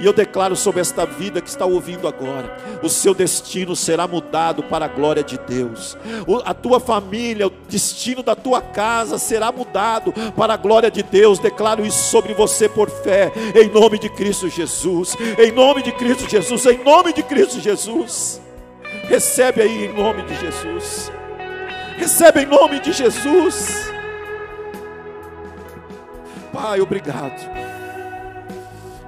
E 0.00 0.06
eu 0.06 0.14
declaro 0.14 0.56
sobre 0.56 0.80
esta 0.80 1.04
vida 1.04 1.42
que 1.42 1.48
está 1.48 1.66
ouvindo 1.66 2.08
agora: 2.08 2.56
o 2.82 2.88
seu 2.88 3.12
destino 3.12 3.76
será 3.76 4.08
mudado 4.08 4.62
para 4.62 4.86
a 4.86 4.88
glória 4.88 5.22
de 5.22 5.36
Deus. 5.38 5.96
A 6.44 6.54
tua 6.54 6.80
família, 6.80 7.48
o 7.48 7.52
destino 7.68 8.22
da 8.22 8.34
tua 8.34 8.62
casa 8.62 9.18
será 9.18 9.52
mudado 9.52 10.12
para 10.34 10.54
a 10.54 10.56
glória 10.56 10.90
de 10.90 11.02
Deus. 11.02 11.38
Declaro 11.38 11.84
isso 11.84 12.10
sobre 12.10 12.32
você 12.32 12.66
por 12.66 12.88
fé, 12.88 13.30
em 13.54 13.68
nome 13.68 13.98
de 13.98 14.08
Cristo 14.08 14.48
Jesus. 14.48 15.16
Em 15.38 15.52
nome 15.52 15.82
de 15.82 15.92
Cristo 15.92 16.28
Jesus. 16.28 16.64
Em 16.64 16.82
nome 16.82 17.12
de 17.12 17.22
Cristo 17.22 17.60
Jesus. 17.60 18.40
Recebe 19.08 19.62
aí 19.62 19.86
em 19.86 19.92
nome 19.92 20.22
de 20.22 20.34
Jesus. 20.36 21.10
Recebe 21.96 22.42
em 22.42 22.46
nome 22.46 22.80
de 22.80 22.92
Jesus. 22.92 23.90
Pai, 26.52 26.80
obrigado. 26.80 27.50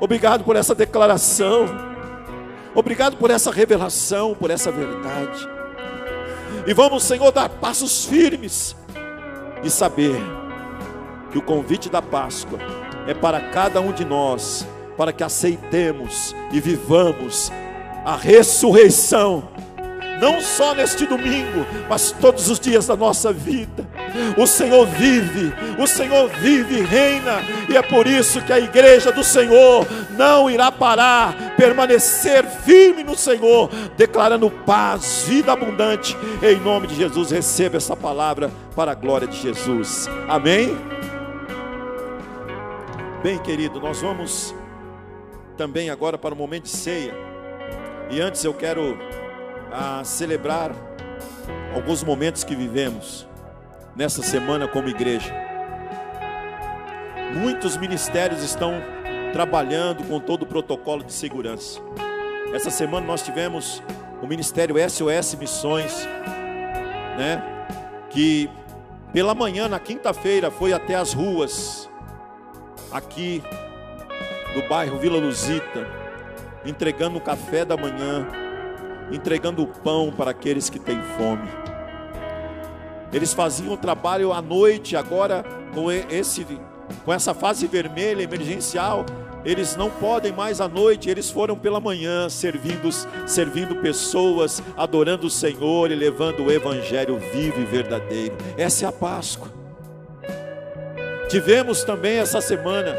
Obrigado 0.00 0.44
por 0.44 0.56
essa 0.56 0.74
declaração. 0.74 1.66
Obrigado 2.74 3.16
por 3.16 3.30
essa 3.30 3.50
revelação, 3.50 4.34
por 4.34 4.50
essa 4.50 4.72
verdade. 4.72 5.48
E 6.66 6.74
vamos, 6.74 7.02
Senhor, 7.02 7.30
dar 7.30 7.48
passos 7.48 8.04
firmes 8.04 8.76
e 9.62 9.70
saber 9.70 10.16
que 11.30 11.38
o 11.38 11.42
convite 11.42 11.88
da 11.88 12.02
Páscoa 12.02 12.58
é 13.06 13.14
para 13.14 13.40
cada 13.50 13.80
um 13.80 13.92
de 13.92 14.04
nós, 14.04 14.66
para 14.96 15.12
que 15.12 15.24
aceitemos 15.24 16.34
e 16.52 16.60
vivamos 16.60 17.50
a 18.04 18.16
ressurreição 18.16 19.48
não 20.22 20.40
só 20.40 20.72
neste 20.72 21.04
domingo, 21.04 21.66
mas 21.90 22.12
todos 22.12 22.48
os 22.48 22.60
dias 22.60 22.86
da 22.86 22.94
nossa 22.94 23.32
vida. 23.32 23.84
O 24.38 24.46
Senhor 24.46 24.86
vive, 24.86 25.52
o 25.76 25.84
Senhor 25.84 26.28
vive 26.28 26.78
e 26.78 26.82
reina, 26.82 27.42
e 27.68 27.76
é 27.76 27.82
por 27.82 28.06
isso 28.06 28.40
que 28.42 28.52
a 28.52 28.60
igreja 28.60 29.10
do 29.10 29.24
Senhor 29.24 29.84
não 30.16 30.48
irá 30.48 30.70
parar, 30.70 31.56
permanecer 31.56 32.46
firme 32.46 33.02
no 33.02 33.16
Senhor, 33.16 33.68
declarando 33.96 34.48
paz, 34.48 35.24
vida 35.26 35.52
abundante, 35.52 36.16
em 36.40 36.60
nome 36.60 36.86
de 36.86 36.94
Jesus. 36.94 37.32
Receba 37.32 37.78
essa 37.78 37.96
palavra 37.96 38.48
para 38.76 38.92
a 38.92 38.94
glória 38.94 39.26
de 39.26 39.36
Jesus. 39.36 40.08
Amém. 40.28 40.78
Bem, 43.24 43.40
querido, 43.40 43.80
nós 43.80 44.00
vamos 44.00 44.54
também 45.56 45.90
agora 45.90 46.16
para 46.16 46.32
o 46.32 46.36
momento 46.36 46.64
de 46.64 46.70
ceia. 46.70 47.12
E 48.08 48.20
antes 48.20 48.44
eu 48.44 48.54
quero 48.54 48.96
a 49.72 50.04
celebrar 50.04 50.72
alguns 51.74 52.04
momentos 52.04 52.44
que 52.44 52.54
vivemos 52.54 53.26
nessa 53.96 54.22
semana 54.22 54.68
como 54.68 54.88
igreja. 54.88 55.34
Muitos 57.34 57.76
ministérios 57.76 58.42
estão 58.42 58.74
trabalhando 59.32 60.04
com 60.04 60.20
todo 60.20 60.42
o 60.42 60.46
protocolo 60.46 61.02
de 61.02 61.12
segurança. 61.12 61.80
Essa 62.52 62.70
semana 62.70 63.06
nós 63.06 63.22
tivemos 63.22 63.82
o 64.20 64.26
ministério 64.26 64.76
SOS 64.78 65.34
Missões, 65.36 66.06
né? 67.16 67.42
Que 68.10 68.50
pela 69.12 69.34
manhã, 69.34 69.68
na 69.68 69.78
quinta-feira, 69.78 70.50
foi 70.50 70.72
até 70.72 70.94
as 70.94 71.12
ruas, 71.12 71.88
aqui 72.90 73.42
do 74.54 74.68
bairro 74.68 74.98
Vila 74.98 75.18
Luzita, 75.18 75.86
entregando 76.64 77.18
o 77.18 77.20
café 77.20 77.64
da 77.64 77.76
manhã, 77.76 78.26
entregando 79.12 79.66
pão 79.66 80.12
para 80.16 80.30
aqueles 80.30 80.70
que 80.70 80.78
têm 80.78 81.00
fome. 81.16 81.48
Eles 83.12 83.32
faziam 83.32 83.74
o 83.74 83.76
trabalho 83.76 84.32
à 84.32 84.40
noite, 84.40 84.96
agora 84.96 85.44
com 85.74 85.90
esse 85.90 86.46
com 87.04 87.12
essa 87.12 87.32
fase 87.32 87.66
vermelha 87.66 88.22
emergencial, 88.22 89.06
eles 89.44 89.74
não 89.76 89.90
podem 89.90 90.32
mais 90.32 90.60
à 90.60 90.68
noite, 90.68 91.10
eles 91.10 91.30
foram 91.30 91.56
pela 91.56 91.80
manhã 91.80 92.28
servindo, 92.28 92.90
servindo 93.26 93.76
pessoas, 93.76 94.62
adorando 94.76 95.26
o 95.26 95.30
Senhor 95.30 95.90
e 95.90 95.94
levando 95.94 96.44
o 96.44 96.52
evangelho 96.52 97.18
vivo 97.32 97.60
e 97.60 97.64
verdadeiro. 97.64 98.36
Essa 98.56 98.84
é 98.84 98.88
a 98.88 98.92
Páscoa. 98.92 99.50
Tivemos 101.28 101.82
também 101.82 102.18
essa 102.18 102.40
semana, 102.40 102.94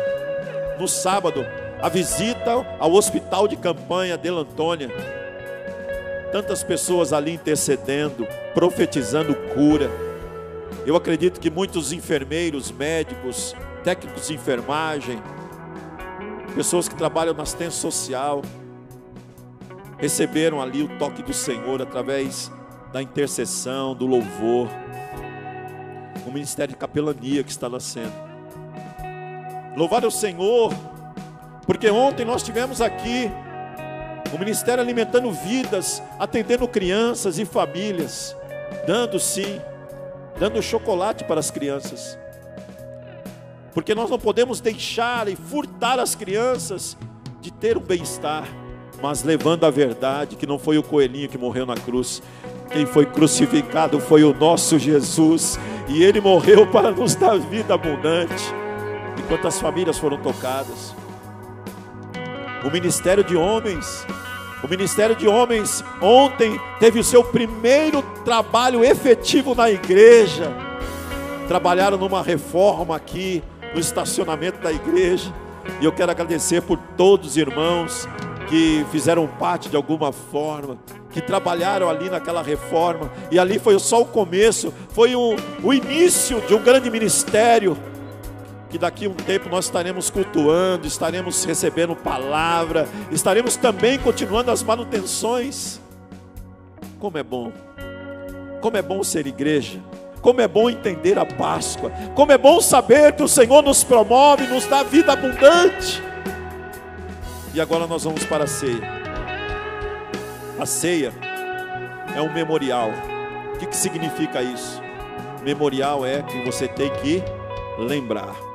no 0.77 0.87
sábado, 0.87 1.45
a 1.81 1.87
visita 1.87 2.51
ao 2.79 2.91
hospital 2.93 3.47
de 3.47 3.55
campanha 3.55 4.17
de 4.17 4.29
Antônia. 4.29 5.22
Tantas 6.33 6.63
pessoas 6.63 7.13
ali 7.13 7.33
intercedendo, 7.33 8.27
profetizando 8.55 9.35
cura. 9.53 9.87
Eu 10.83 10.95
acredito 10.95 11.39
que 11.39 11.51
muitos 11.51 11.93
enfermeiros, 11.93 12.71
médicos, 12.71 13.55
técnicos 13.83 14.29
de 14.29 14.33
enfermagem, 14.33 15.21
pessoas 16.55 16.89
que 16.89 16.95
trabalham 16.95 17.35
na 17.35 17.43
assistência 17.43 17.79
social, 17.79 18.41
receberam 19.99 20.59
ali 20.59 20.81
o 20.81 20.97
toque 20.97 21.21
do 21.21 21.35
Senhor 21.35 21.79
através 21.83 22.51
da 22.91 22.99
intercessão, 22.99 23.93
do 23.93 24.07
louvor, 24.07 24.67
o 26.25 26.31
ministério 26.31 26.73
de 26.73 26.79
capelania 26.79 27.43
que 27.43 27.51
está 27.51 27.69
nascendo. 27.69 28.11
Louvar 29.77 30.03
o 30.03 30.09
Senhor, 30.09 30.73
porque 31.67 31.91
ontem 31.91 32.25
nós 32.25 32.41
tivemos 32.41 32.81
aqui 32.81 33.31
o 34.33 34.39
ministério 34.39 34.83
alimentando 34.83 35.31
vidas, 35.31 36.01
atendendo 36.19 36.67
crianças 36.67 37.37
e 37.37 37.45
famílias, 37.45 38.35
dando 38.87 39.19
sim, 39.19 39.61
dando 40.39 40.61
chocolate 40.61 41.23
para 41.23 41.39
as 41.39 41.51
crianças 41.51 42.17
porque 43.73 43.95
nós 43.95 44.09
não 44.09 44.19
podemos 44.19 44.61
deixar 44.61 45.27
e 45.27 45.35
furtar 45.35 45.99
as 45.99 46.13
crianças 46.13 46.95
de 47.41 47.51
ter 47.51 47.77
um 47.77 47.81
bem-estar, 47.81 48.47
mas 49.01 49.23
levando 49.23 49.65
a 49.65 49.71
verdade 49.71 50.35
que 50.35 50.45
não 50.45 50.59
foi 50.59 50.77
o 50.77 50.83
coelhinho 50.83 51.27
que 51.27 51.37
morreu 51.37 51.65
na 51.65 51.75
cruz, 51.75 52.21
quem 52.71 52.85
foi 52.85 53.05
crucificado 53.05 53.99
foi 53.99 54.23
o 54.23 54.33
nosso 54.33 54.77
Jesus, 54.77 55.59
e 55.89 56.03
ele 56.03 56.21
morreu 56.21 56.67
para 56.71 56.91
nos 56.91 57.15
dar 57.15 57.37
vida 57.37 57.73
abundante. 57.73 58.43
E 59.17 59.21
quantas 59.23 59.59
famílias 59.59 59.97
foram 59.97 60.17
tocadas? 60.17 60.95
O 62.63 62.71
ministério 62.71 63.23
de 63.23 63.35
homens, 63.35 64.05
o 64.63 64.67
ministério 64.67 65.15
de 65.15 65.27
homens 65.27 65.83
ontem 66.01 66.59
teve 66.79 66.99
o 66.99 67.03
seu 67.03 67.21
primeiro 67.21 68.01
trabalho 68.23 68.83
efetivo 68.83 69.53
na 69.53 69.69
igreja. 69.69 70.51
Trabalharam 71.49 71.97
numa 71.97 72.23
reforma 72.23 72.95
aqui, 72.95 73.43
no 73.73 73.79
estacionamento 73.79 74.59
da 74.59 74.71
igreja. 74.71 75.33
E 75.81 75.85
eu 75.85 75.91
quero 75.91 76.11
agradecer 76.11 76.61
por 76.61 76.77
todos 76.95 77.31
os 77.31 77.37
irmãos 77.37 78.07
que 78.47 78.85
fizeram 78.91 79.27
parte 79.27 79.67
de 79.67 79.75
alguma 79.75 80.13
forma, 80.13 80.77
que 81.09 81.19
trabalharam 81.21 81.89
ali 81.89 82.09
naquela 82.09 82.41
reforma. 82.41 83.11
E 83.29 83.37
ali 83.37 83.59
foi 83.59 83.77
só 83.79 84.01
o 84.01 84.05
começo, 84.05 84.73
foi 84.89 85.13
o, 85.13 85.35
o 85.61 85.73
início 85.73 86.39
de 86.47 86.53
um 86.53 86.61
grande 86.63 86.89
ministério. 86.89 87.77
Que 88.73 88.79
daqui 88.79 89.05
a 89.05 89.09
um 89.09 89.13
tempo 89.13 89.49
nós 89.49 89.65
estaremos 89.65 90.09
cultuando, 90.09 90.87
estaremos 90.87 91.45
recebendo 91.45 91.95
palavra, 91.95 92.89
estaremos 93.11 93.55
também 93.55 93.99
continuando 93.99 94.49
as 94.49 94.63
manutenções. 94.63 95.79
Como 96.97 97.15
é 97.15 97.21
bom, 97.21 97.51
como 98.61 98.75
é 98.75 98.81
bom 98.81 99.03
ser 99.03 99.27
igreja. 99.27 99.79
Como 100.23 100.41
é 100.41 100.47
bom 100.47 100.71
entender 100.71 101.19
a 101.19 101.25
Páscoa. 101.25 101.91
Como 102.15 102.31
é 102.31 102.37
bom 102.37 102.59
saber 102.61 103.13
que 103.13 103.21
o 103.21 103.27
Senhor 103.27 103.61
nos 103.61 103.83
promove, 103.83 104.47
nos 104.47 104.65
dá 104.65 104.81
vida 104.81 105.13
abundante. 105.13 106.01
E 107.53 107.61
agora 107.61 107.85
nós 107.85 108.05
vamos 108.05 108.25
para 108.25 108.45
a 108.45 108.47
ceia. 108.47 108.81
A 110.59 110.65
ceia 110.65 111.13
é 112.15 112.21
um 112.23 112.33
memorial. 112.33 112.89
O 113.53 113.59
que, 113.59 113.67
que 113.67 113.77
significa 113.77 114.41
isso? 114.41 114.81
Memorial 115.43 116.03
é 116.03 116.23
que 116.23 116.43
você 116.43 116.67
tem 116.67 116.89
que 116.95 117.21
lembrar. 117.77 118.52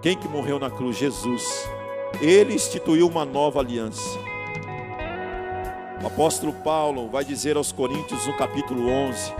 Quem 0.00 0.16
que 0.16 0.28
morreu 0.28 0.60
na 0.60 0.70
cruz? 0.70 0.96
Jesus. 0.96 1.68
Ele 2.20 2.54
instituiu 2.54 3.08
uma 3.08 3.24
nova 3.24 3.58
aliança. 3.58 4.16
O 6.00 6.06
apóstolo 6.06 6.52
Paulo 6.52 7.08
vai 7.08 7.24
dizer 7.24 7.56
aos 7.56 7.72
Coríntios 7.72 8.24
no 8.24 8.36
capítulo 8.36 8.88
11: 8.88 9.34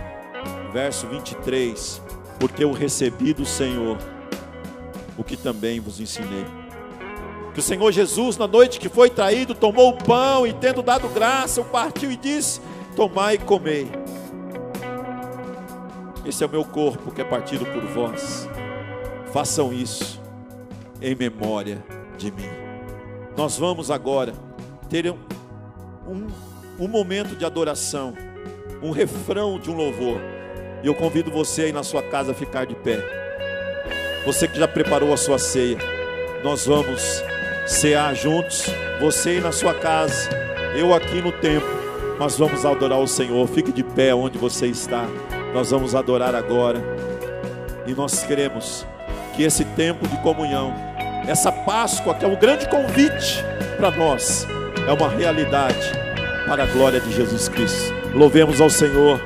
verso 0.73 1.07
23: 1.07 2.01
Porque 2.37 2.65
eu 2.65 2.73
recebi 2.73 3.33
do 3.33 3.45
Senhor 3.45 3.97
o 5.17 5.23
que 5.23 5.37
também 5.37 5.79
vos 5.79 6.01
ensinei. 6.01 6.45
Que 7.53 7.61
o 7.61 7.63
Senhor 7.63 7.89
Jesus, 7.93 8.35
na 8.35 8.45
noite 8.45 8.81
que 8.81 8.89
foi 8.89 9.09
traído, 9.09 9.55
tomou 9.55 9.91
o 9.91 9.97
pão 9.97 10.45
e, 10.45 10.51
tendo 10.51 10.81
dado 10.81 11.07
graça, 11.07 11.61
o 11.61 11.65
partiu 11.65 12.11
e 12.11 12.17
disse: 12.17 12.59
Tomai 12.97 13.35
e 13.35 13.37
comei. 13.37 13.89
Esse 16.25 16.43
é 16.43 16.47
o 16.47 16.49
meu 16.49 16.65
corpo 16.65 17.11
que 17.11 17.21
é 17.21 17.23
partido 17.23 17.65
por 17.65 17.81
vós. 17.85 18.45
Façam 19.31 19.71
isso 19.71 20.18
em 21.01 21.15
memória 21.15 21.83
de 22.17 22.31
mim. 22.31 22.49
Nós 23.37 23.57
vamos 23.57 23.89
agora 23.89 24.33
ter 24.89 25.09
um, 25.09 25.17
um, 26.07 26.27
um 26.79 26.87
momento 26.87 27.35
de 27.35 27.45
adoração, 27.45 28.13
um 28.81 28.91
refrão 28.91 29.59
de 29.59 29.69
um 29.69 29.75
louvor. 29.75 30.19
E 30.83 30.87
eu 30.87 30.95
convido 30.95 31.31
você 31.31 31.63
aí 31.63 31.71
na 31.71 31.83
sua 31.83 32.01
casa 32.01 32.31
a 32.31 32.35
ficar 32.35 32.65
de 32.65 32.75
pé. 32.75 32.99
Você 34.25 34.47
que 34.47 34.57
já 34.57 34.67
preparou 34.67 35.13
a 35.13 35.17
sua 35.17 35.37
ceia, 35.37 35.77
nós 36.43 36.65
vamos 36.65 37.23
cear 37.65 38.13
juntos. 38.15 38.65
Você 38.99 39.29
aí 39.29 39.41
na 39.41 39.51
sua 39.51 39.73
casa, 39.73 40.29
eu 40.75 40.93
aqui 40.93 41.21
no 41.21 41.31
templo. 41.31 41.69
Nós 42.19 42.37
vamos 42.37 42.65
adorar 42.65 42.99
o 42.99 43.07
Senhor. 43.07 43.47
Fique 43.47 43.71
de 43.71 43.83
pé 43.83 44.13
onde 44.13 44.37
você 44.37 44.67
está. 44.67 45.05
Nós 45.53 45.71
vamos 45.71 45.95
adorar 45.95 46.35
agora. 46.35 46.81
E 47.87 47.93
nós 47.93 48.23
queremos 48.23 48.85
que 49.35 49.43
esse 49.43 49.63
tempo 49.63 50.07
de 50.07 50.17
comunhão, 50.21 50.73
essa 51.29 51.51
Páscoa, 51.51 52.15
que 52.15 52.25
é 52.25 52.27
um 52.27 52.35
grande 52.35 52.67
convite 52.67 53.45
para 53.77 53.91
nós, 53.91 54.47
é 54.87 54.91
uma 54.91 55.07
realidade 55.07 55.91
para 56.47 56.63
a 56.63 56.65
glória 56.65 56.99
de 56.99 57.13
Jesus 57.13 57.47
Cristo. 57.47 57.93
Louvemos 58.15 58.59
ao 58.59 58.69
Senhor 58.69 59.21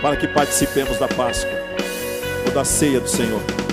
para 0.00 0.16
que 0.16 0.26
participemos 0.26 0.98
da 0.98 1.06
Páscoa 1.06 1.52
ou 2.46 2.52
da 2.52 2.64
ceia 2.64 3.00
do 3.00 3.08
Senhor. 3.08 3.65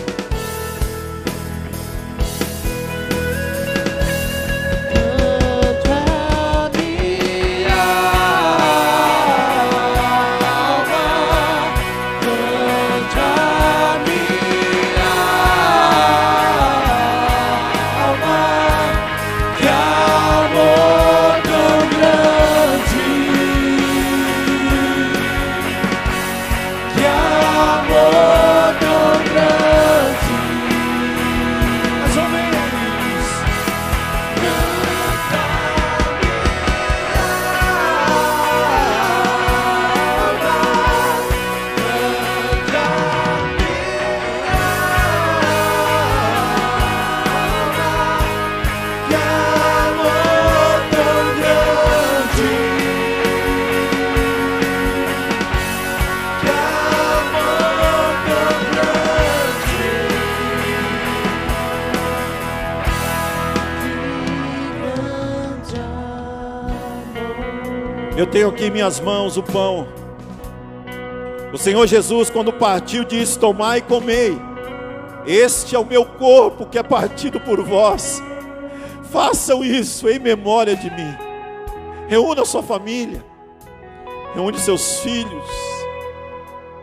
Tenho 68.34 68.50
aqui 68.50 68.66
em 68.66 68.72
minhas 68.72 69.00
mãos 69.00 69.38
o 69.38 69.44
pão. 69.44 69.88
O 71.54 71.58
Senhor 71.58 71.86
Jesus, 71.86 72.32
quando 72.32 72.52
partiu, 72.52 73.04
disse: 73.04 73.38
Tomai 73.38 73.78
e 73.78 73.82
comei. 73.82 74.36
Este 75.28 75.76
é 75.76 75.80
o 75.80 75.86
meu 75.86 76.04
corpo 76.04 76.66
que 76.66 76.80
é 76.80 76.82
partido 76.82 77.40
por 77.40 77.64
vós. 77.64 78.24
Façam 79.12 79.64
isso 79.64 80.10
em 80.10 80.18
memória 80.18 80.76
de 80.76 80.90
mim. 80.90 81.16
Reúna 82.08 82.44
sua 82.44 82.64
família. 82.64 83.24
Reúne 84.34 84.58
seus 84.58 85.00
filhos. 85.02 85.46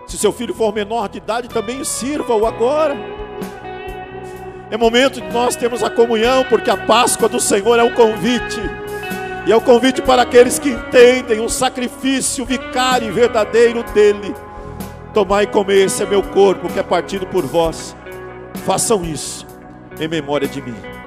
Se 0.07 0.17
seu 0.17 0.33
filho 0.33 0.55
for 0.55 0.73
menor 0.73 1.09
de 1.09 1.19
idade, 1.19 1.49
também 1.49 1.83
sirva-o 1.83 2.47
agora. 2.47 2.97
É 4.71 4.77
momento 4.77 5.21
de 5.21 5.33
nós 5.33 5.57
termos 5.57 5.83
a 5.83 5.91
comunhão, 5.91 6.45
porque 6.45 6.71
a 6.71 6.77
Páscoa 6.77 7.29
do 7.29 7.41
Senhor 7.41 7.77
é 7.77 7.83
um 7.83 7.93
convite. 7.93 8.61
E 9.51 9.53
é 9.53 9.57
o 9.57 9.61
convite 9.61 10.01
para 10.01 10.23
aqueles 10.23 10.61
que 10.61 10.69
entendem 10.69 11.41
o 11.41 11.49
sacrifício 11.49 12.45
vicário 12.45 13.09
e 13.09 13.11
verdadeiro 13.11 13.83
dele. 13.93 14.33
Tomai 15.13 15.43
e 15.43 15.47
comer, 15.49 15.87
esse 15.87 16.05
é 16.05 16.07
meu 16.07 16.23
corpo 16.23 16.73
que 16.73 16.79
é 16.79 16.85
partido 16.85 17.27
por 17.27 17.45
vós. 17.45 17.97
Façam 18.65 19.05
isso 19.05 19.45
em 19.99 20.07
memória 20.07 20.47
de 20.47 20.63
mim. 20.63 21.00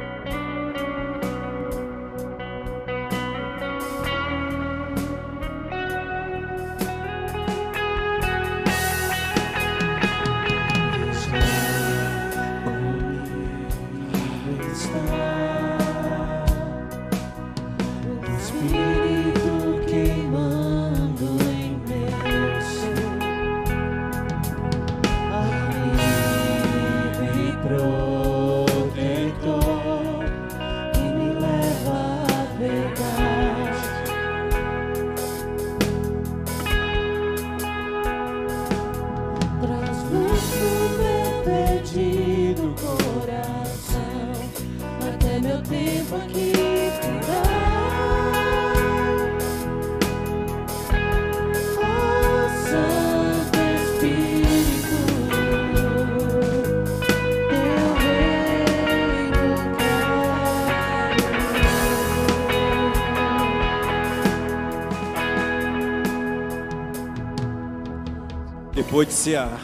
Depois 68.93 69.07
de 69.07 69.13
cear, 69.15 69.59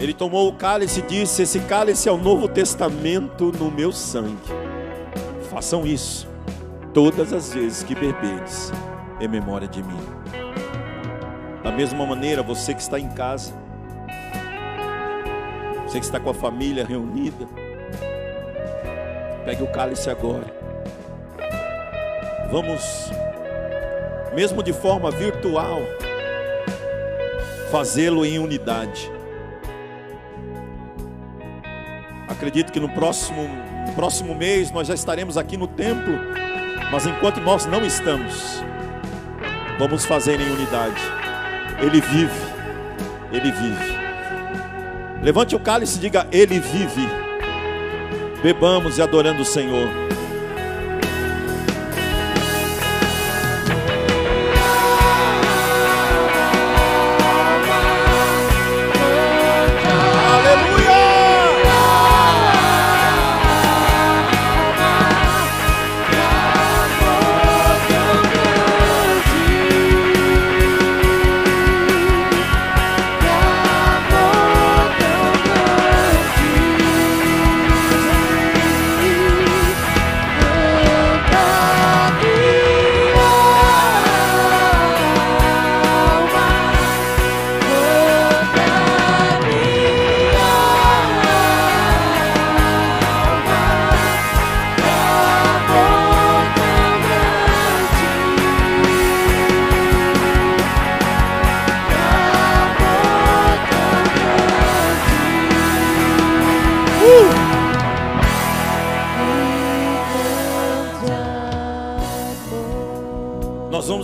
ele 0.00 0.12
tomou 0.12 0.48
o 0.48 0.54
cálice 0.54 0.98
e 0.98 1.02
disse: 1.02 1.42
Esse 1.42 1.60
cálice 1.60 2.08
é 2.08 2.12
o 2.12 2.16
novo 2.16 2.48
testamento 2.48 3.52
no 3.52 3.70
meu 3.70 3.92
sangue. 3.92 4.36
Façam 5.48 5.86
isso 5.86 6.28
todas 6.92 7.32
as 7.32 7.54
vezes 7.54 7.84
que 7.84 7.94
beberes, 7.94 8.72
em 9.20 9.28
memória 9.28 9.68
de 9.68 9.80
mim. 9.80 10.00
Da 11.62 11.70
mesma 11.70 12.04
maneira, 12.04 12.42
você 12.42 12.74
que 12.74 12.82
está 12.82 12.98
em 12.98 13.08
casa, 13.10 13.54
você 15.86 16.00
que 16.00 16.04
está 16.04 16.18
com 16.18 16.30
a 16.30 16.34
família 16.34 16.84
reunida, 16.84 17.46
pegue 19.44 19.62
o 19.62 19.68
cálice 19.68 20.10
agora. 20.10 20.52
Vamos, 22.50 23.12
mesmo 24.34 24.64
de 24.64 24.72
forma 24.72 25.12
virtual, 25.12 25.78
fazê-lo 27.70 28.24
em 28.24 28.38
unidade. 28.38 29.10
Acredito 32.28 32.72
que 32.72 32.80
no 32.80 32.88
próximo, 32.88 33.42
no 33.86 33.92
próximo 33.94 34.34
mês 34.34 34.70
nós 34.70 34.88
já 34.88 34.94
estaremos 34.94 35.36
aqui 35.36 35.56
no 35.56 35.66
templo, 35.66 36.18
mas 36.90 37.06
enquanto 37.06 37.40
nós 37.40 37.66
não 37.66 37.84
estamos, 37.84 38.62
vamos 39.78 40.04
fazer 40.04 40.40
em 40.40 40.50
unidade. 40.50 41.00
Ele 41.80 42.00
vive, 42.00 42.40
ele 43.32 43.52
vive. 43.52 43.96
Levante 45.22 45.56
o 45.56 45.60
cálice 45.60 45.98
e 45.98 46.00
diga: 46.00 46.26
Ele 46.30 46.60
vive. 46.60 47.08
Bebamos 48.42 48.98
e 48.98 49.02
adorando 49.02 49.42
o 49.42 49.44
Senhor. 49.44 49.88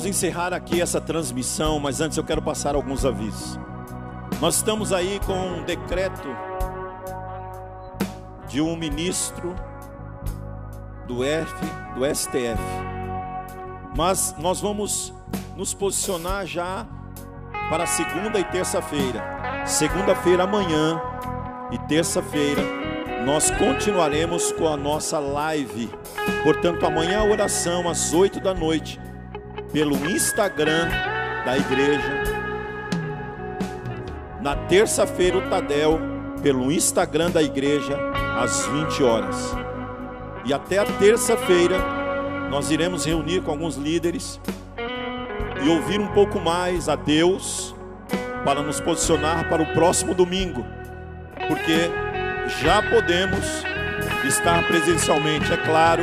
Encerrar 0.05 0.53
aqui 0.53 0.81
essa 0.81 1.01
transmissão, 1.01 1.79
mas 1.79 2.01
antes 2.01 2.17
eu 2.19 2.25
quero 2.25 2.43
passar 2.43 2.75
alguns 2.75 3.05
avisos. 3.05 3.59
Nós 4.41 4.57
estamos 4.57 4.93
aí 4.93 5.21
com 5.27 5.35
um 5.35 5.65
decreto 5.65 6.29
de 8.49 8.61
um 8.61 8.77
ministro 8.77 9.55
do 11.07 11.25
F, 11.25 11.55
do 11.95 12.15
STF. 12.15 12.63
Mas 13.97 14.35
nós 14.39 14.61
vamos 14.61 15.13
nos 15.57 15.75
posicionar 15.75 16.47
já 16.47 16.87
para 17.71 17.87
segunda 17.87 18.39
e 18.39 18.45
terça-feira. 18.45 19.23
Segunda-feira 19.65 20.45
amanhã 20.45 21.01
e 21.71 21.79
terça-feira 21.87 22.63
nós 23.25 23.51
continuaremos 23.53 24.51
com 24.53 24.67
a 24.67 24.77
nossa 24.77 25.19
live. 25.19 25.89
Portanto, 26.43 26.85
amanhã 26.85 27.21
a 27.21 27.25
oração 27.25 27.89
às 27.89 28.13
oito 28.13 28.41
da 28.41 28.53
noite 28.53 29.01
pelo 29.73 29.97
Instagram 30.11 30.89
da 31.45 31.57
igreja. 31.57 32.23
Na 34.43 34.55
terça-feira, 34.55 35.39
o 35.39 35.49
Tadel, 35.49 35.99
pelo 36.43 36.71
Instagram 36.71 37.31
da 37.31 37.43
igreja, 37.43 37.97
às 38.39 38.67
20 38.67 39.03
horas. 39.03 39.55
E 40.45 40.53
até 40.53 40.79
a 40.79 40.85
terça-feira, 40.85 41.79
nós 42.51 42.71
iremos 42.71 43.07
reunir 43.07 43.41
com 43.43 43.53
alguns 43.53 43.77
líderes 43.77 44.41
e 45.65 45.69
ouvir 45.69 46.01
um 46.01 46.09
pouco 46.09 46.39
mais 46.41 46.89
a 46.89 46.97
Deus 46.97 47.75
para 48.45 48.63
nos 48.63 48.81
posicionar 48.81 49.49
para 49.49 49.63
o 49.63 49.73
próximo 49.73 50.15
domingo, 50.15 50.67
porque 51.47 51.89
já 52.61 52.83
podemos 52.83 53.65
estar 54.27 54.67
presencialmente, 54.67 55.53
é 55.53 55.57
claro, 55.57 56.03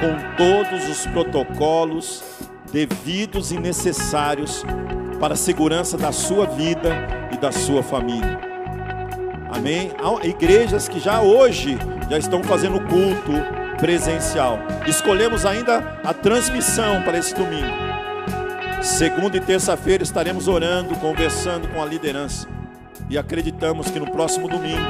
com 0.00 0.36
todos 0.36 0.88
os 0.88 1.06
protocolos 1.06 2.35
devidos 2.72 3.52
e 3.52 3.58
necessários 3.58 4.64
para 5.18 5.34
a 5.34 5.36
segurança 5.36 5.96
da 5.96 6.12
sua 6.12 6.46
vida 6.46 7.28
e 7.32 7.38
da 7.38 7.50
sua 7.52 7.82
família. 7.82 8.38
Amém? 9.50 9.92
Há 9.98 10.26
igrejas 10.26 10.88
que 10.88 11.00
já 11.00 11.22
hoje 11.22 11.78
já 12.10 12.18
estão 12.18 12.42
fazendo 12.42 12.80
culto 12.80 13.32
presencial. 13.78 14.58
Escolhemos 14.86 15.46
ainda 15.46 16.00
a 16.04 16.12
transmissão 16.12 17.02
para 17.02 17.18
esse 17.18 17.34
domingo. 17.34 17.86
Segunda 18.82 19.36
e 19.36 19.40
terça-feira 19.40 20.02
estaremos 20.02 20.48
orando, 20.48 20.94
conversando 20.96 21.68
com 21.68 21.82
a 21.82 21.86
liderança. 21.86 22.46
E 23.08 23.16
acreditamos 23.16 23.90
que 23.90 23.98
no 23.98 24.10
próximo 24.10 24.48
domingo 24.48 24.82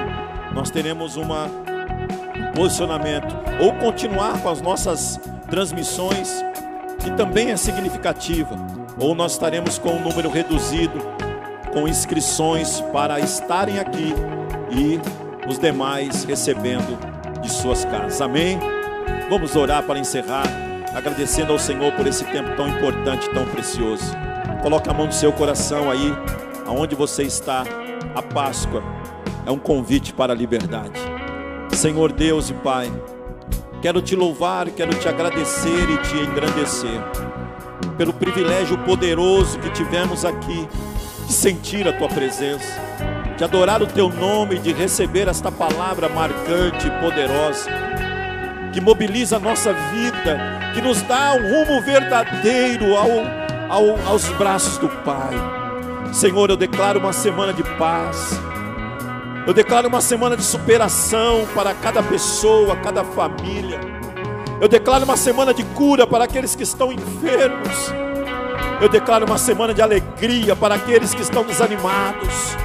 nós 0.52 0.70
teremos 0.70 1.16
uma, 1.16 1.46
um 1.46 2.52
posicionamento. 2.54 3.36
Ou 3.60 3.72
continuar 3.74 4.40
com 4.42 4.48
as 4.48 4.60
nossas 4.60 5.20
transmissões, 5.48 6.42
que 7.06 7.16
também 7.16 7.52
é 7.52 7.56
significativa. 7.56 8.56
Ou 8.98 9.14
nós 9.14 9.32
estaremos 9.32 9.78
com 9.78 9.90
um 9.90 10.00
número 10.00 10.28
reduzido, 10.28 10.98
com 11.72 11.86
inscrições 11.86 12.80
para 12.92 13.20
estarem 13.20 13.78
aqui 13.78 14.12
e 14.70 14.98
os 15.48 15.56
demais 15.56 16.24
recebendo 16.24 16.98
de 17.40 17.48
suas 17.48 17.84
casas. 17.84 18.20
Amém? 18.20 18.58
Vamos 19.30 19.54
orar 19.54 19.84
para 19.84 20.00
encerrar, 20.00 20.46
agradecendo 20.92 21.52
ao 21.52 21.60
Senhor 21.60 21.92
por 21.92 22.08
esse 22.08 22.24
tempo 22.24 22.56
tão 22.56 22.66
importante, 22.66 23.30
tão 23.30 23.46
precioso. 23.46 24.12
Coloque 24.60 24.90
a 24.90 24.92
mão 24.92 25.06
no 25.06 25.12
seu 25.12 25.32
coração 25.32 25.88
aí, 25.88 26.12
aonde 26.66 26.96
você 26.96 27.22
está. 27.22 27.62
A 28.16 28.22
Páscoa 28.22 28.82
é 29.46 29.50
um 29.50 29.58
convite 29.58 30.12
para 30.12 30.32
a 30.32 30.36
liberdade. 30.36 30.98
Senhor 31.70 32.10
Deus 32.10 32.50
e 32.50 32.54
Pai, 32.54 32.90
quero 33.80 34.00
te 34.00 34.16
louvar, 34.16 34.70
quero 34.70 34.94
te 34.94 35.08
agradecer 35.08 35.90
e 35.90 35.98
te 35.98 36.16
engrandecer 36.18 37.00
pelo 37.96 38.12
privilégio 38.12 38.78
poderoso 38.78 39.58
que 39.58 39.70
tivemos 39.70 40.24
aqui 40.24 40.68
de 41.26 41.32
sentir 41.32 41.86
a 41.88 41.92
tua 41.92 42.08
presença, 42.08 42.80
de 43.36 43.44
adorar 43.44 43.82
o 43.82 43.86
teu 43.86 44.08
nome, 44.08 44.58
de 44.58 44.72
receber 44.72 45.28
esta 45.28 45.50
palavra 45.50 46.08
marcante 46.08 46.86
e 46.86 46.90
poderosa 47.00 47.70
que 48.76 48.80
mobiliza 48.82 49.36
a 49.36 49.40
nossa 49.40 49.72
vida, 49.72 50.38
que 50.74 50.82
nos 50.82 51.00
dá 51.00 51.32
um 51.32 51.64
rumo 51.64 51.80
verdadeiro 51.80 52.94
ao, 52.94 53.08
ao, 53.70 54.08
aos 54.08 54.28
braços 54.32 54.76
do 54.76 54.88
Pai. 55.02 55.34
Senhor, 56.12 56.50
eu 56.50 56.58
declaro 56.58 57.00
uma 57.00 57.14
semana 57.14 57.54
de 57.54 57.62
paz, 57.78 58.38
eu 59.46 59.54
declaro 59.54 59.88
uma 59.88 60.00
semana 60.00 60.36
de 60.36 60.42
superação 60.42 61.46
para 61.54 61.72
cada 61.74 62.02
pessoa, 62.02 62.76
cada 62.76 63.04
família. 63.04 63.80
Eu 64.60 64.68
declaro 64.68 65.04
uma 65.04 65.16
semana 65.16 65.54
de 65.54 65.62
cura 65.62 66.06
para 66.06 66.24
aqueles 66.24 66.54
que 66.54 66.62
estão 66.62 66.92
enfermos. 66.92 67.92
Eu 68.80 68.88
declaro 68.88 69.24
uma 69.24 69.38
semana 69.38 69.72
de 69.72 69.80
alegria 69.80 70.56
para 70.56 70.74
aqueles 70.74 71.14
que 71.14 71.22
estão 71.22 71.44
desanimados. 71.44 72.56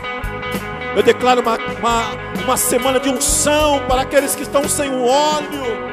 Eu 0.95 1.03
declaro 1.03 1.41
uma, 1.41 1.57
uma, 1.79 2.43
uma 2.43 2.57
semana 2.57 2.99
de 2.99 3.09
unção 3.09 3.81
para 3.87 4.01
aqueles 4.01 4.35
que 4.35 4.43
estão 4.43 4.67
sem 4.67 4.89
o 4.89 5.05
óleo 5.05 5.91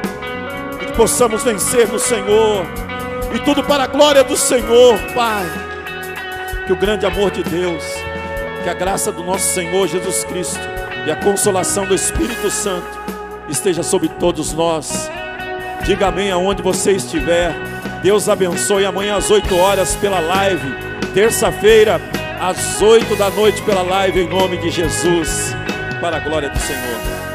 possamos 0.99 1.45
vencer 1.45 1.86
no 1.86 1.99
Senhor, 2.01 2.66
e 3.32 3.39
tudo 3.39 3.62
para 3.62 3.84
a 3.84 3.86
glória 3.86 4.24
do 4.24 4.36
Senhor, 4.36 4.99
Pai. 5.14 5.47
Que 6.66 6.72
o 6.72 6.76
grande 6.76 7.07
amor 7.07 7.30
de 7.30 7.45
Deus, 7.45 7.84
que 8.64 8.68
a 8.68 8.74
graça 8.74 9.12
do 9.12 9.22
nosso 9.22 9.47
Senhor 9.55 9.86
Jesus 9.86 10.24
Cristo 10.24 10.59
e 11.07 11.11
a 11.11 11.16
consolação 11.16 11.86
do 11.86 11.94
Espírito 11.94 12.51
Santo 12.51 12.86
esteja 13.49 13.82
sobre 13.82 14.09
todos 14.09 14.53
nós. 14.53 15.11
Diga 15.84 16.09
amém 16.09 16.30
aonde 16.30 16.62
você 16.62 16.92
estiver. 16.92 17.55
Deus 18.03 18.28
abençoe 18.28 18.84
amanhã 18.84 19.16
às 19.16 19.30
8 19.30 19.57
horas 19.57 19.96
pela 19.96 20.20
live. 20.20 20.74
Terça-feira, 21.14 22.01
às 22.40 22.80
8 22.80 23.16
da 23.16 23.30
noite 23.30 23.62
pela 23.62 23.82
live, 23.82 24.20
em 24.20 24.28
nome 24.28 24.59
de 24.59 24.70
Jesus. 24.70 25.55
Para 26.01 26.18
a 26.18 26.20
glória 26.20 26.49
do 26.49 26.59
Senhor. 26.59 27.28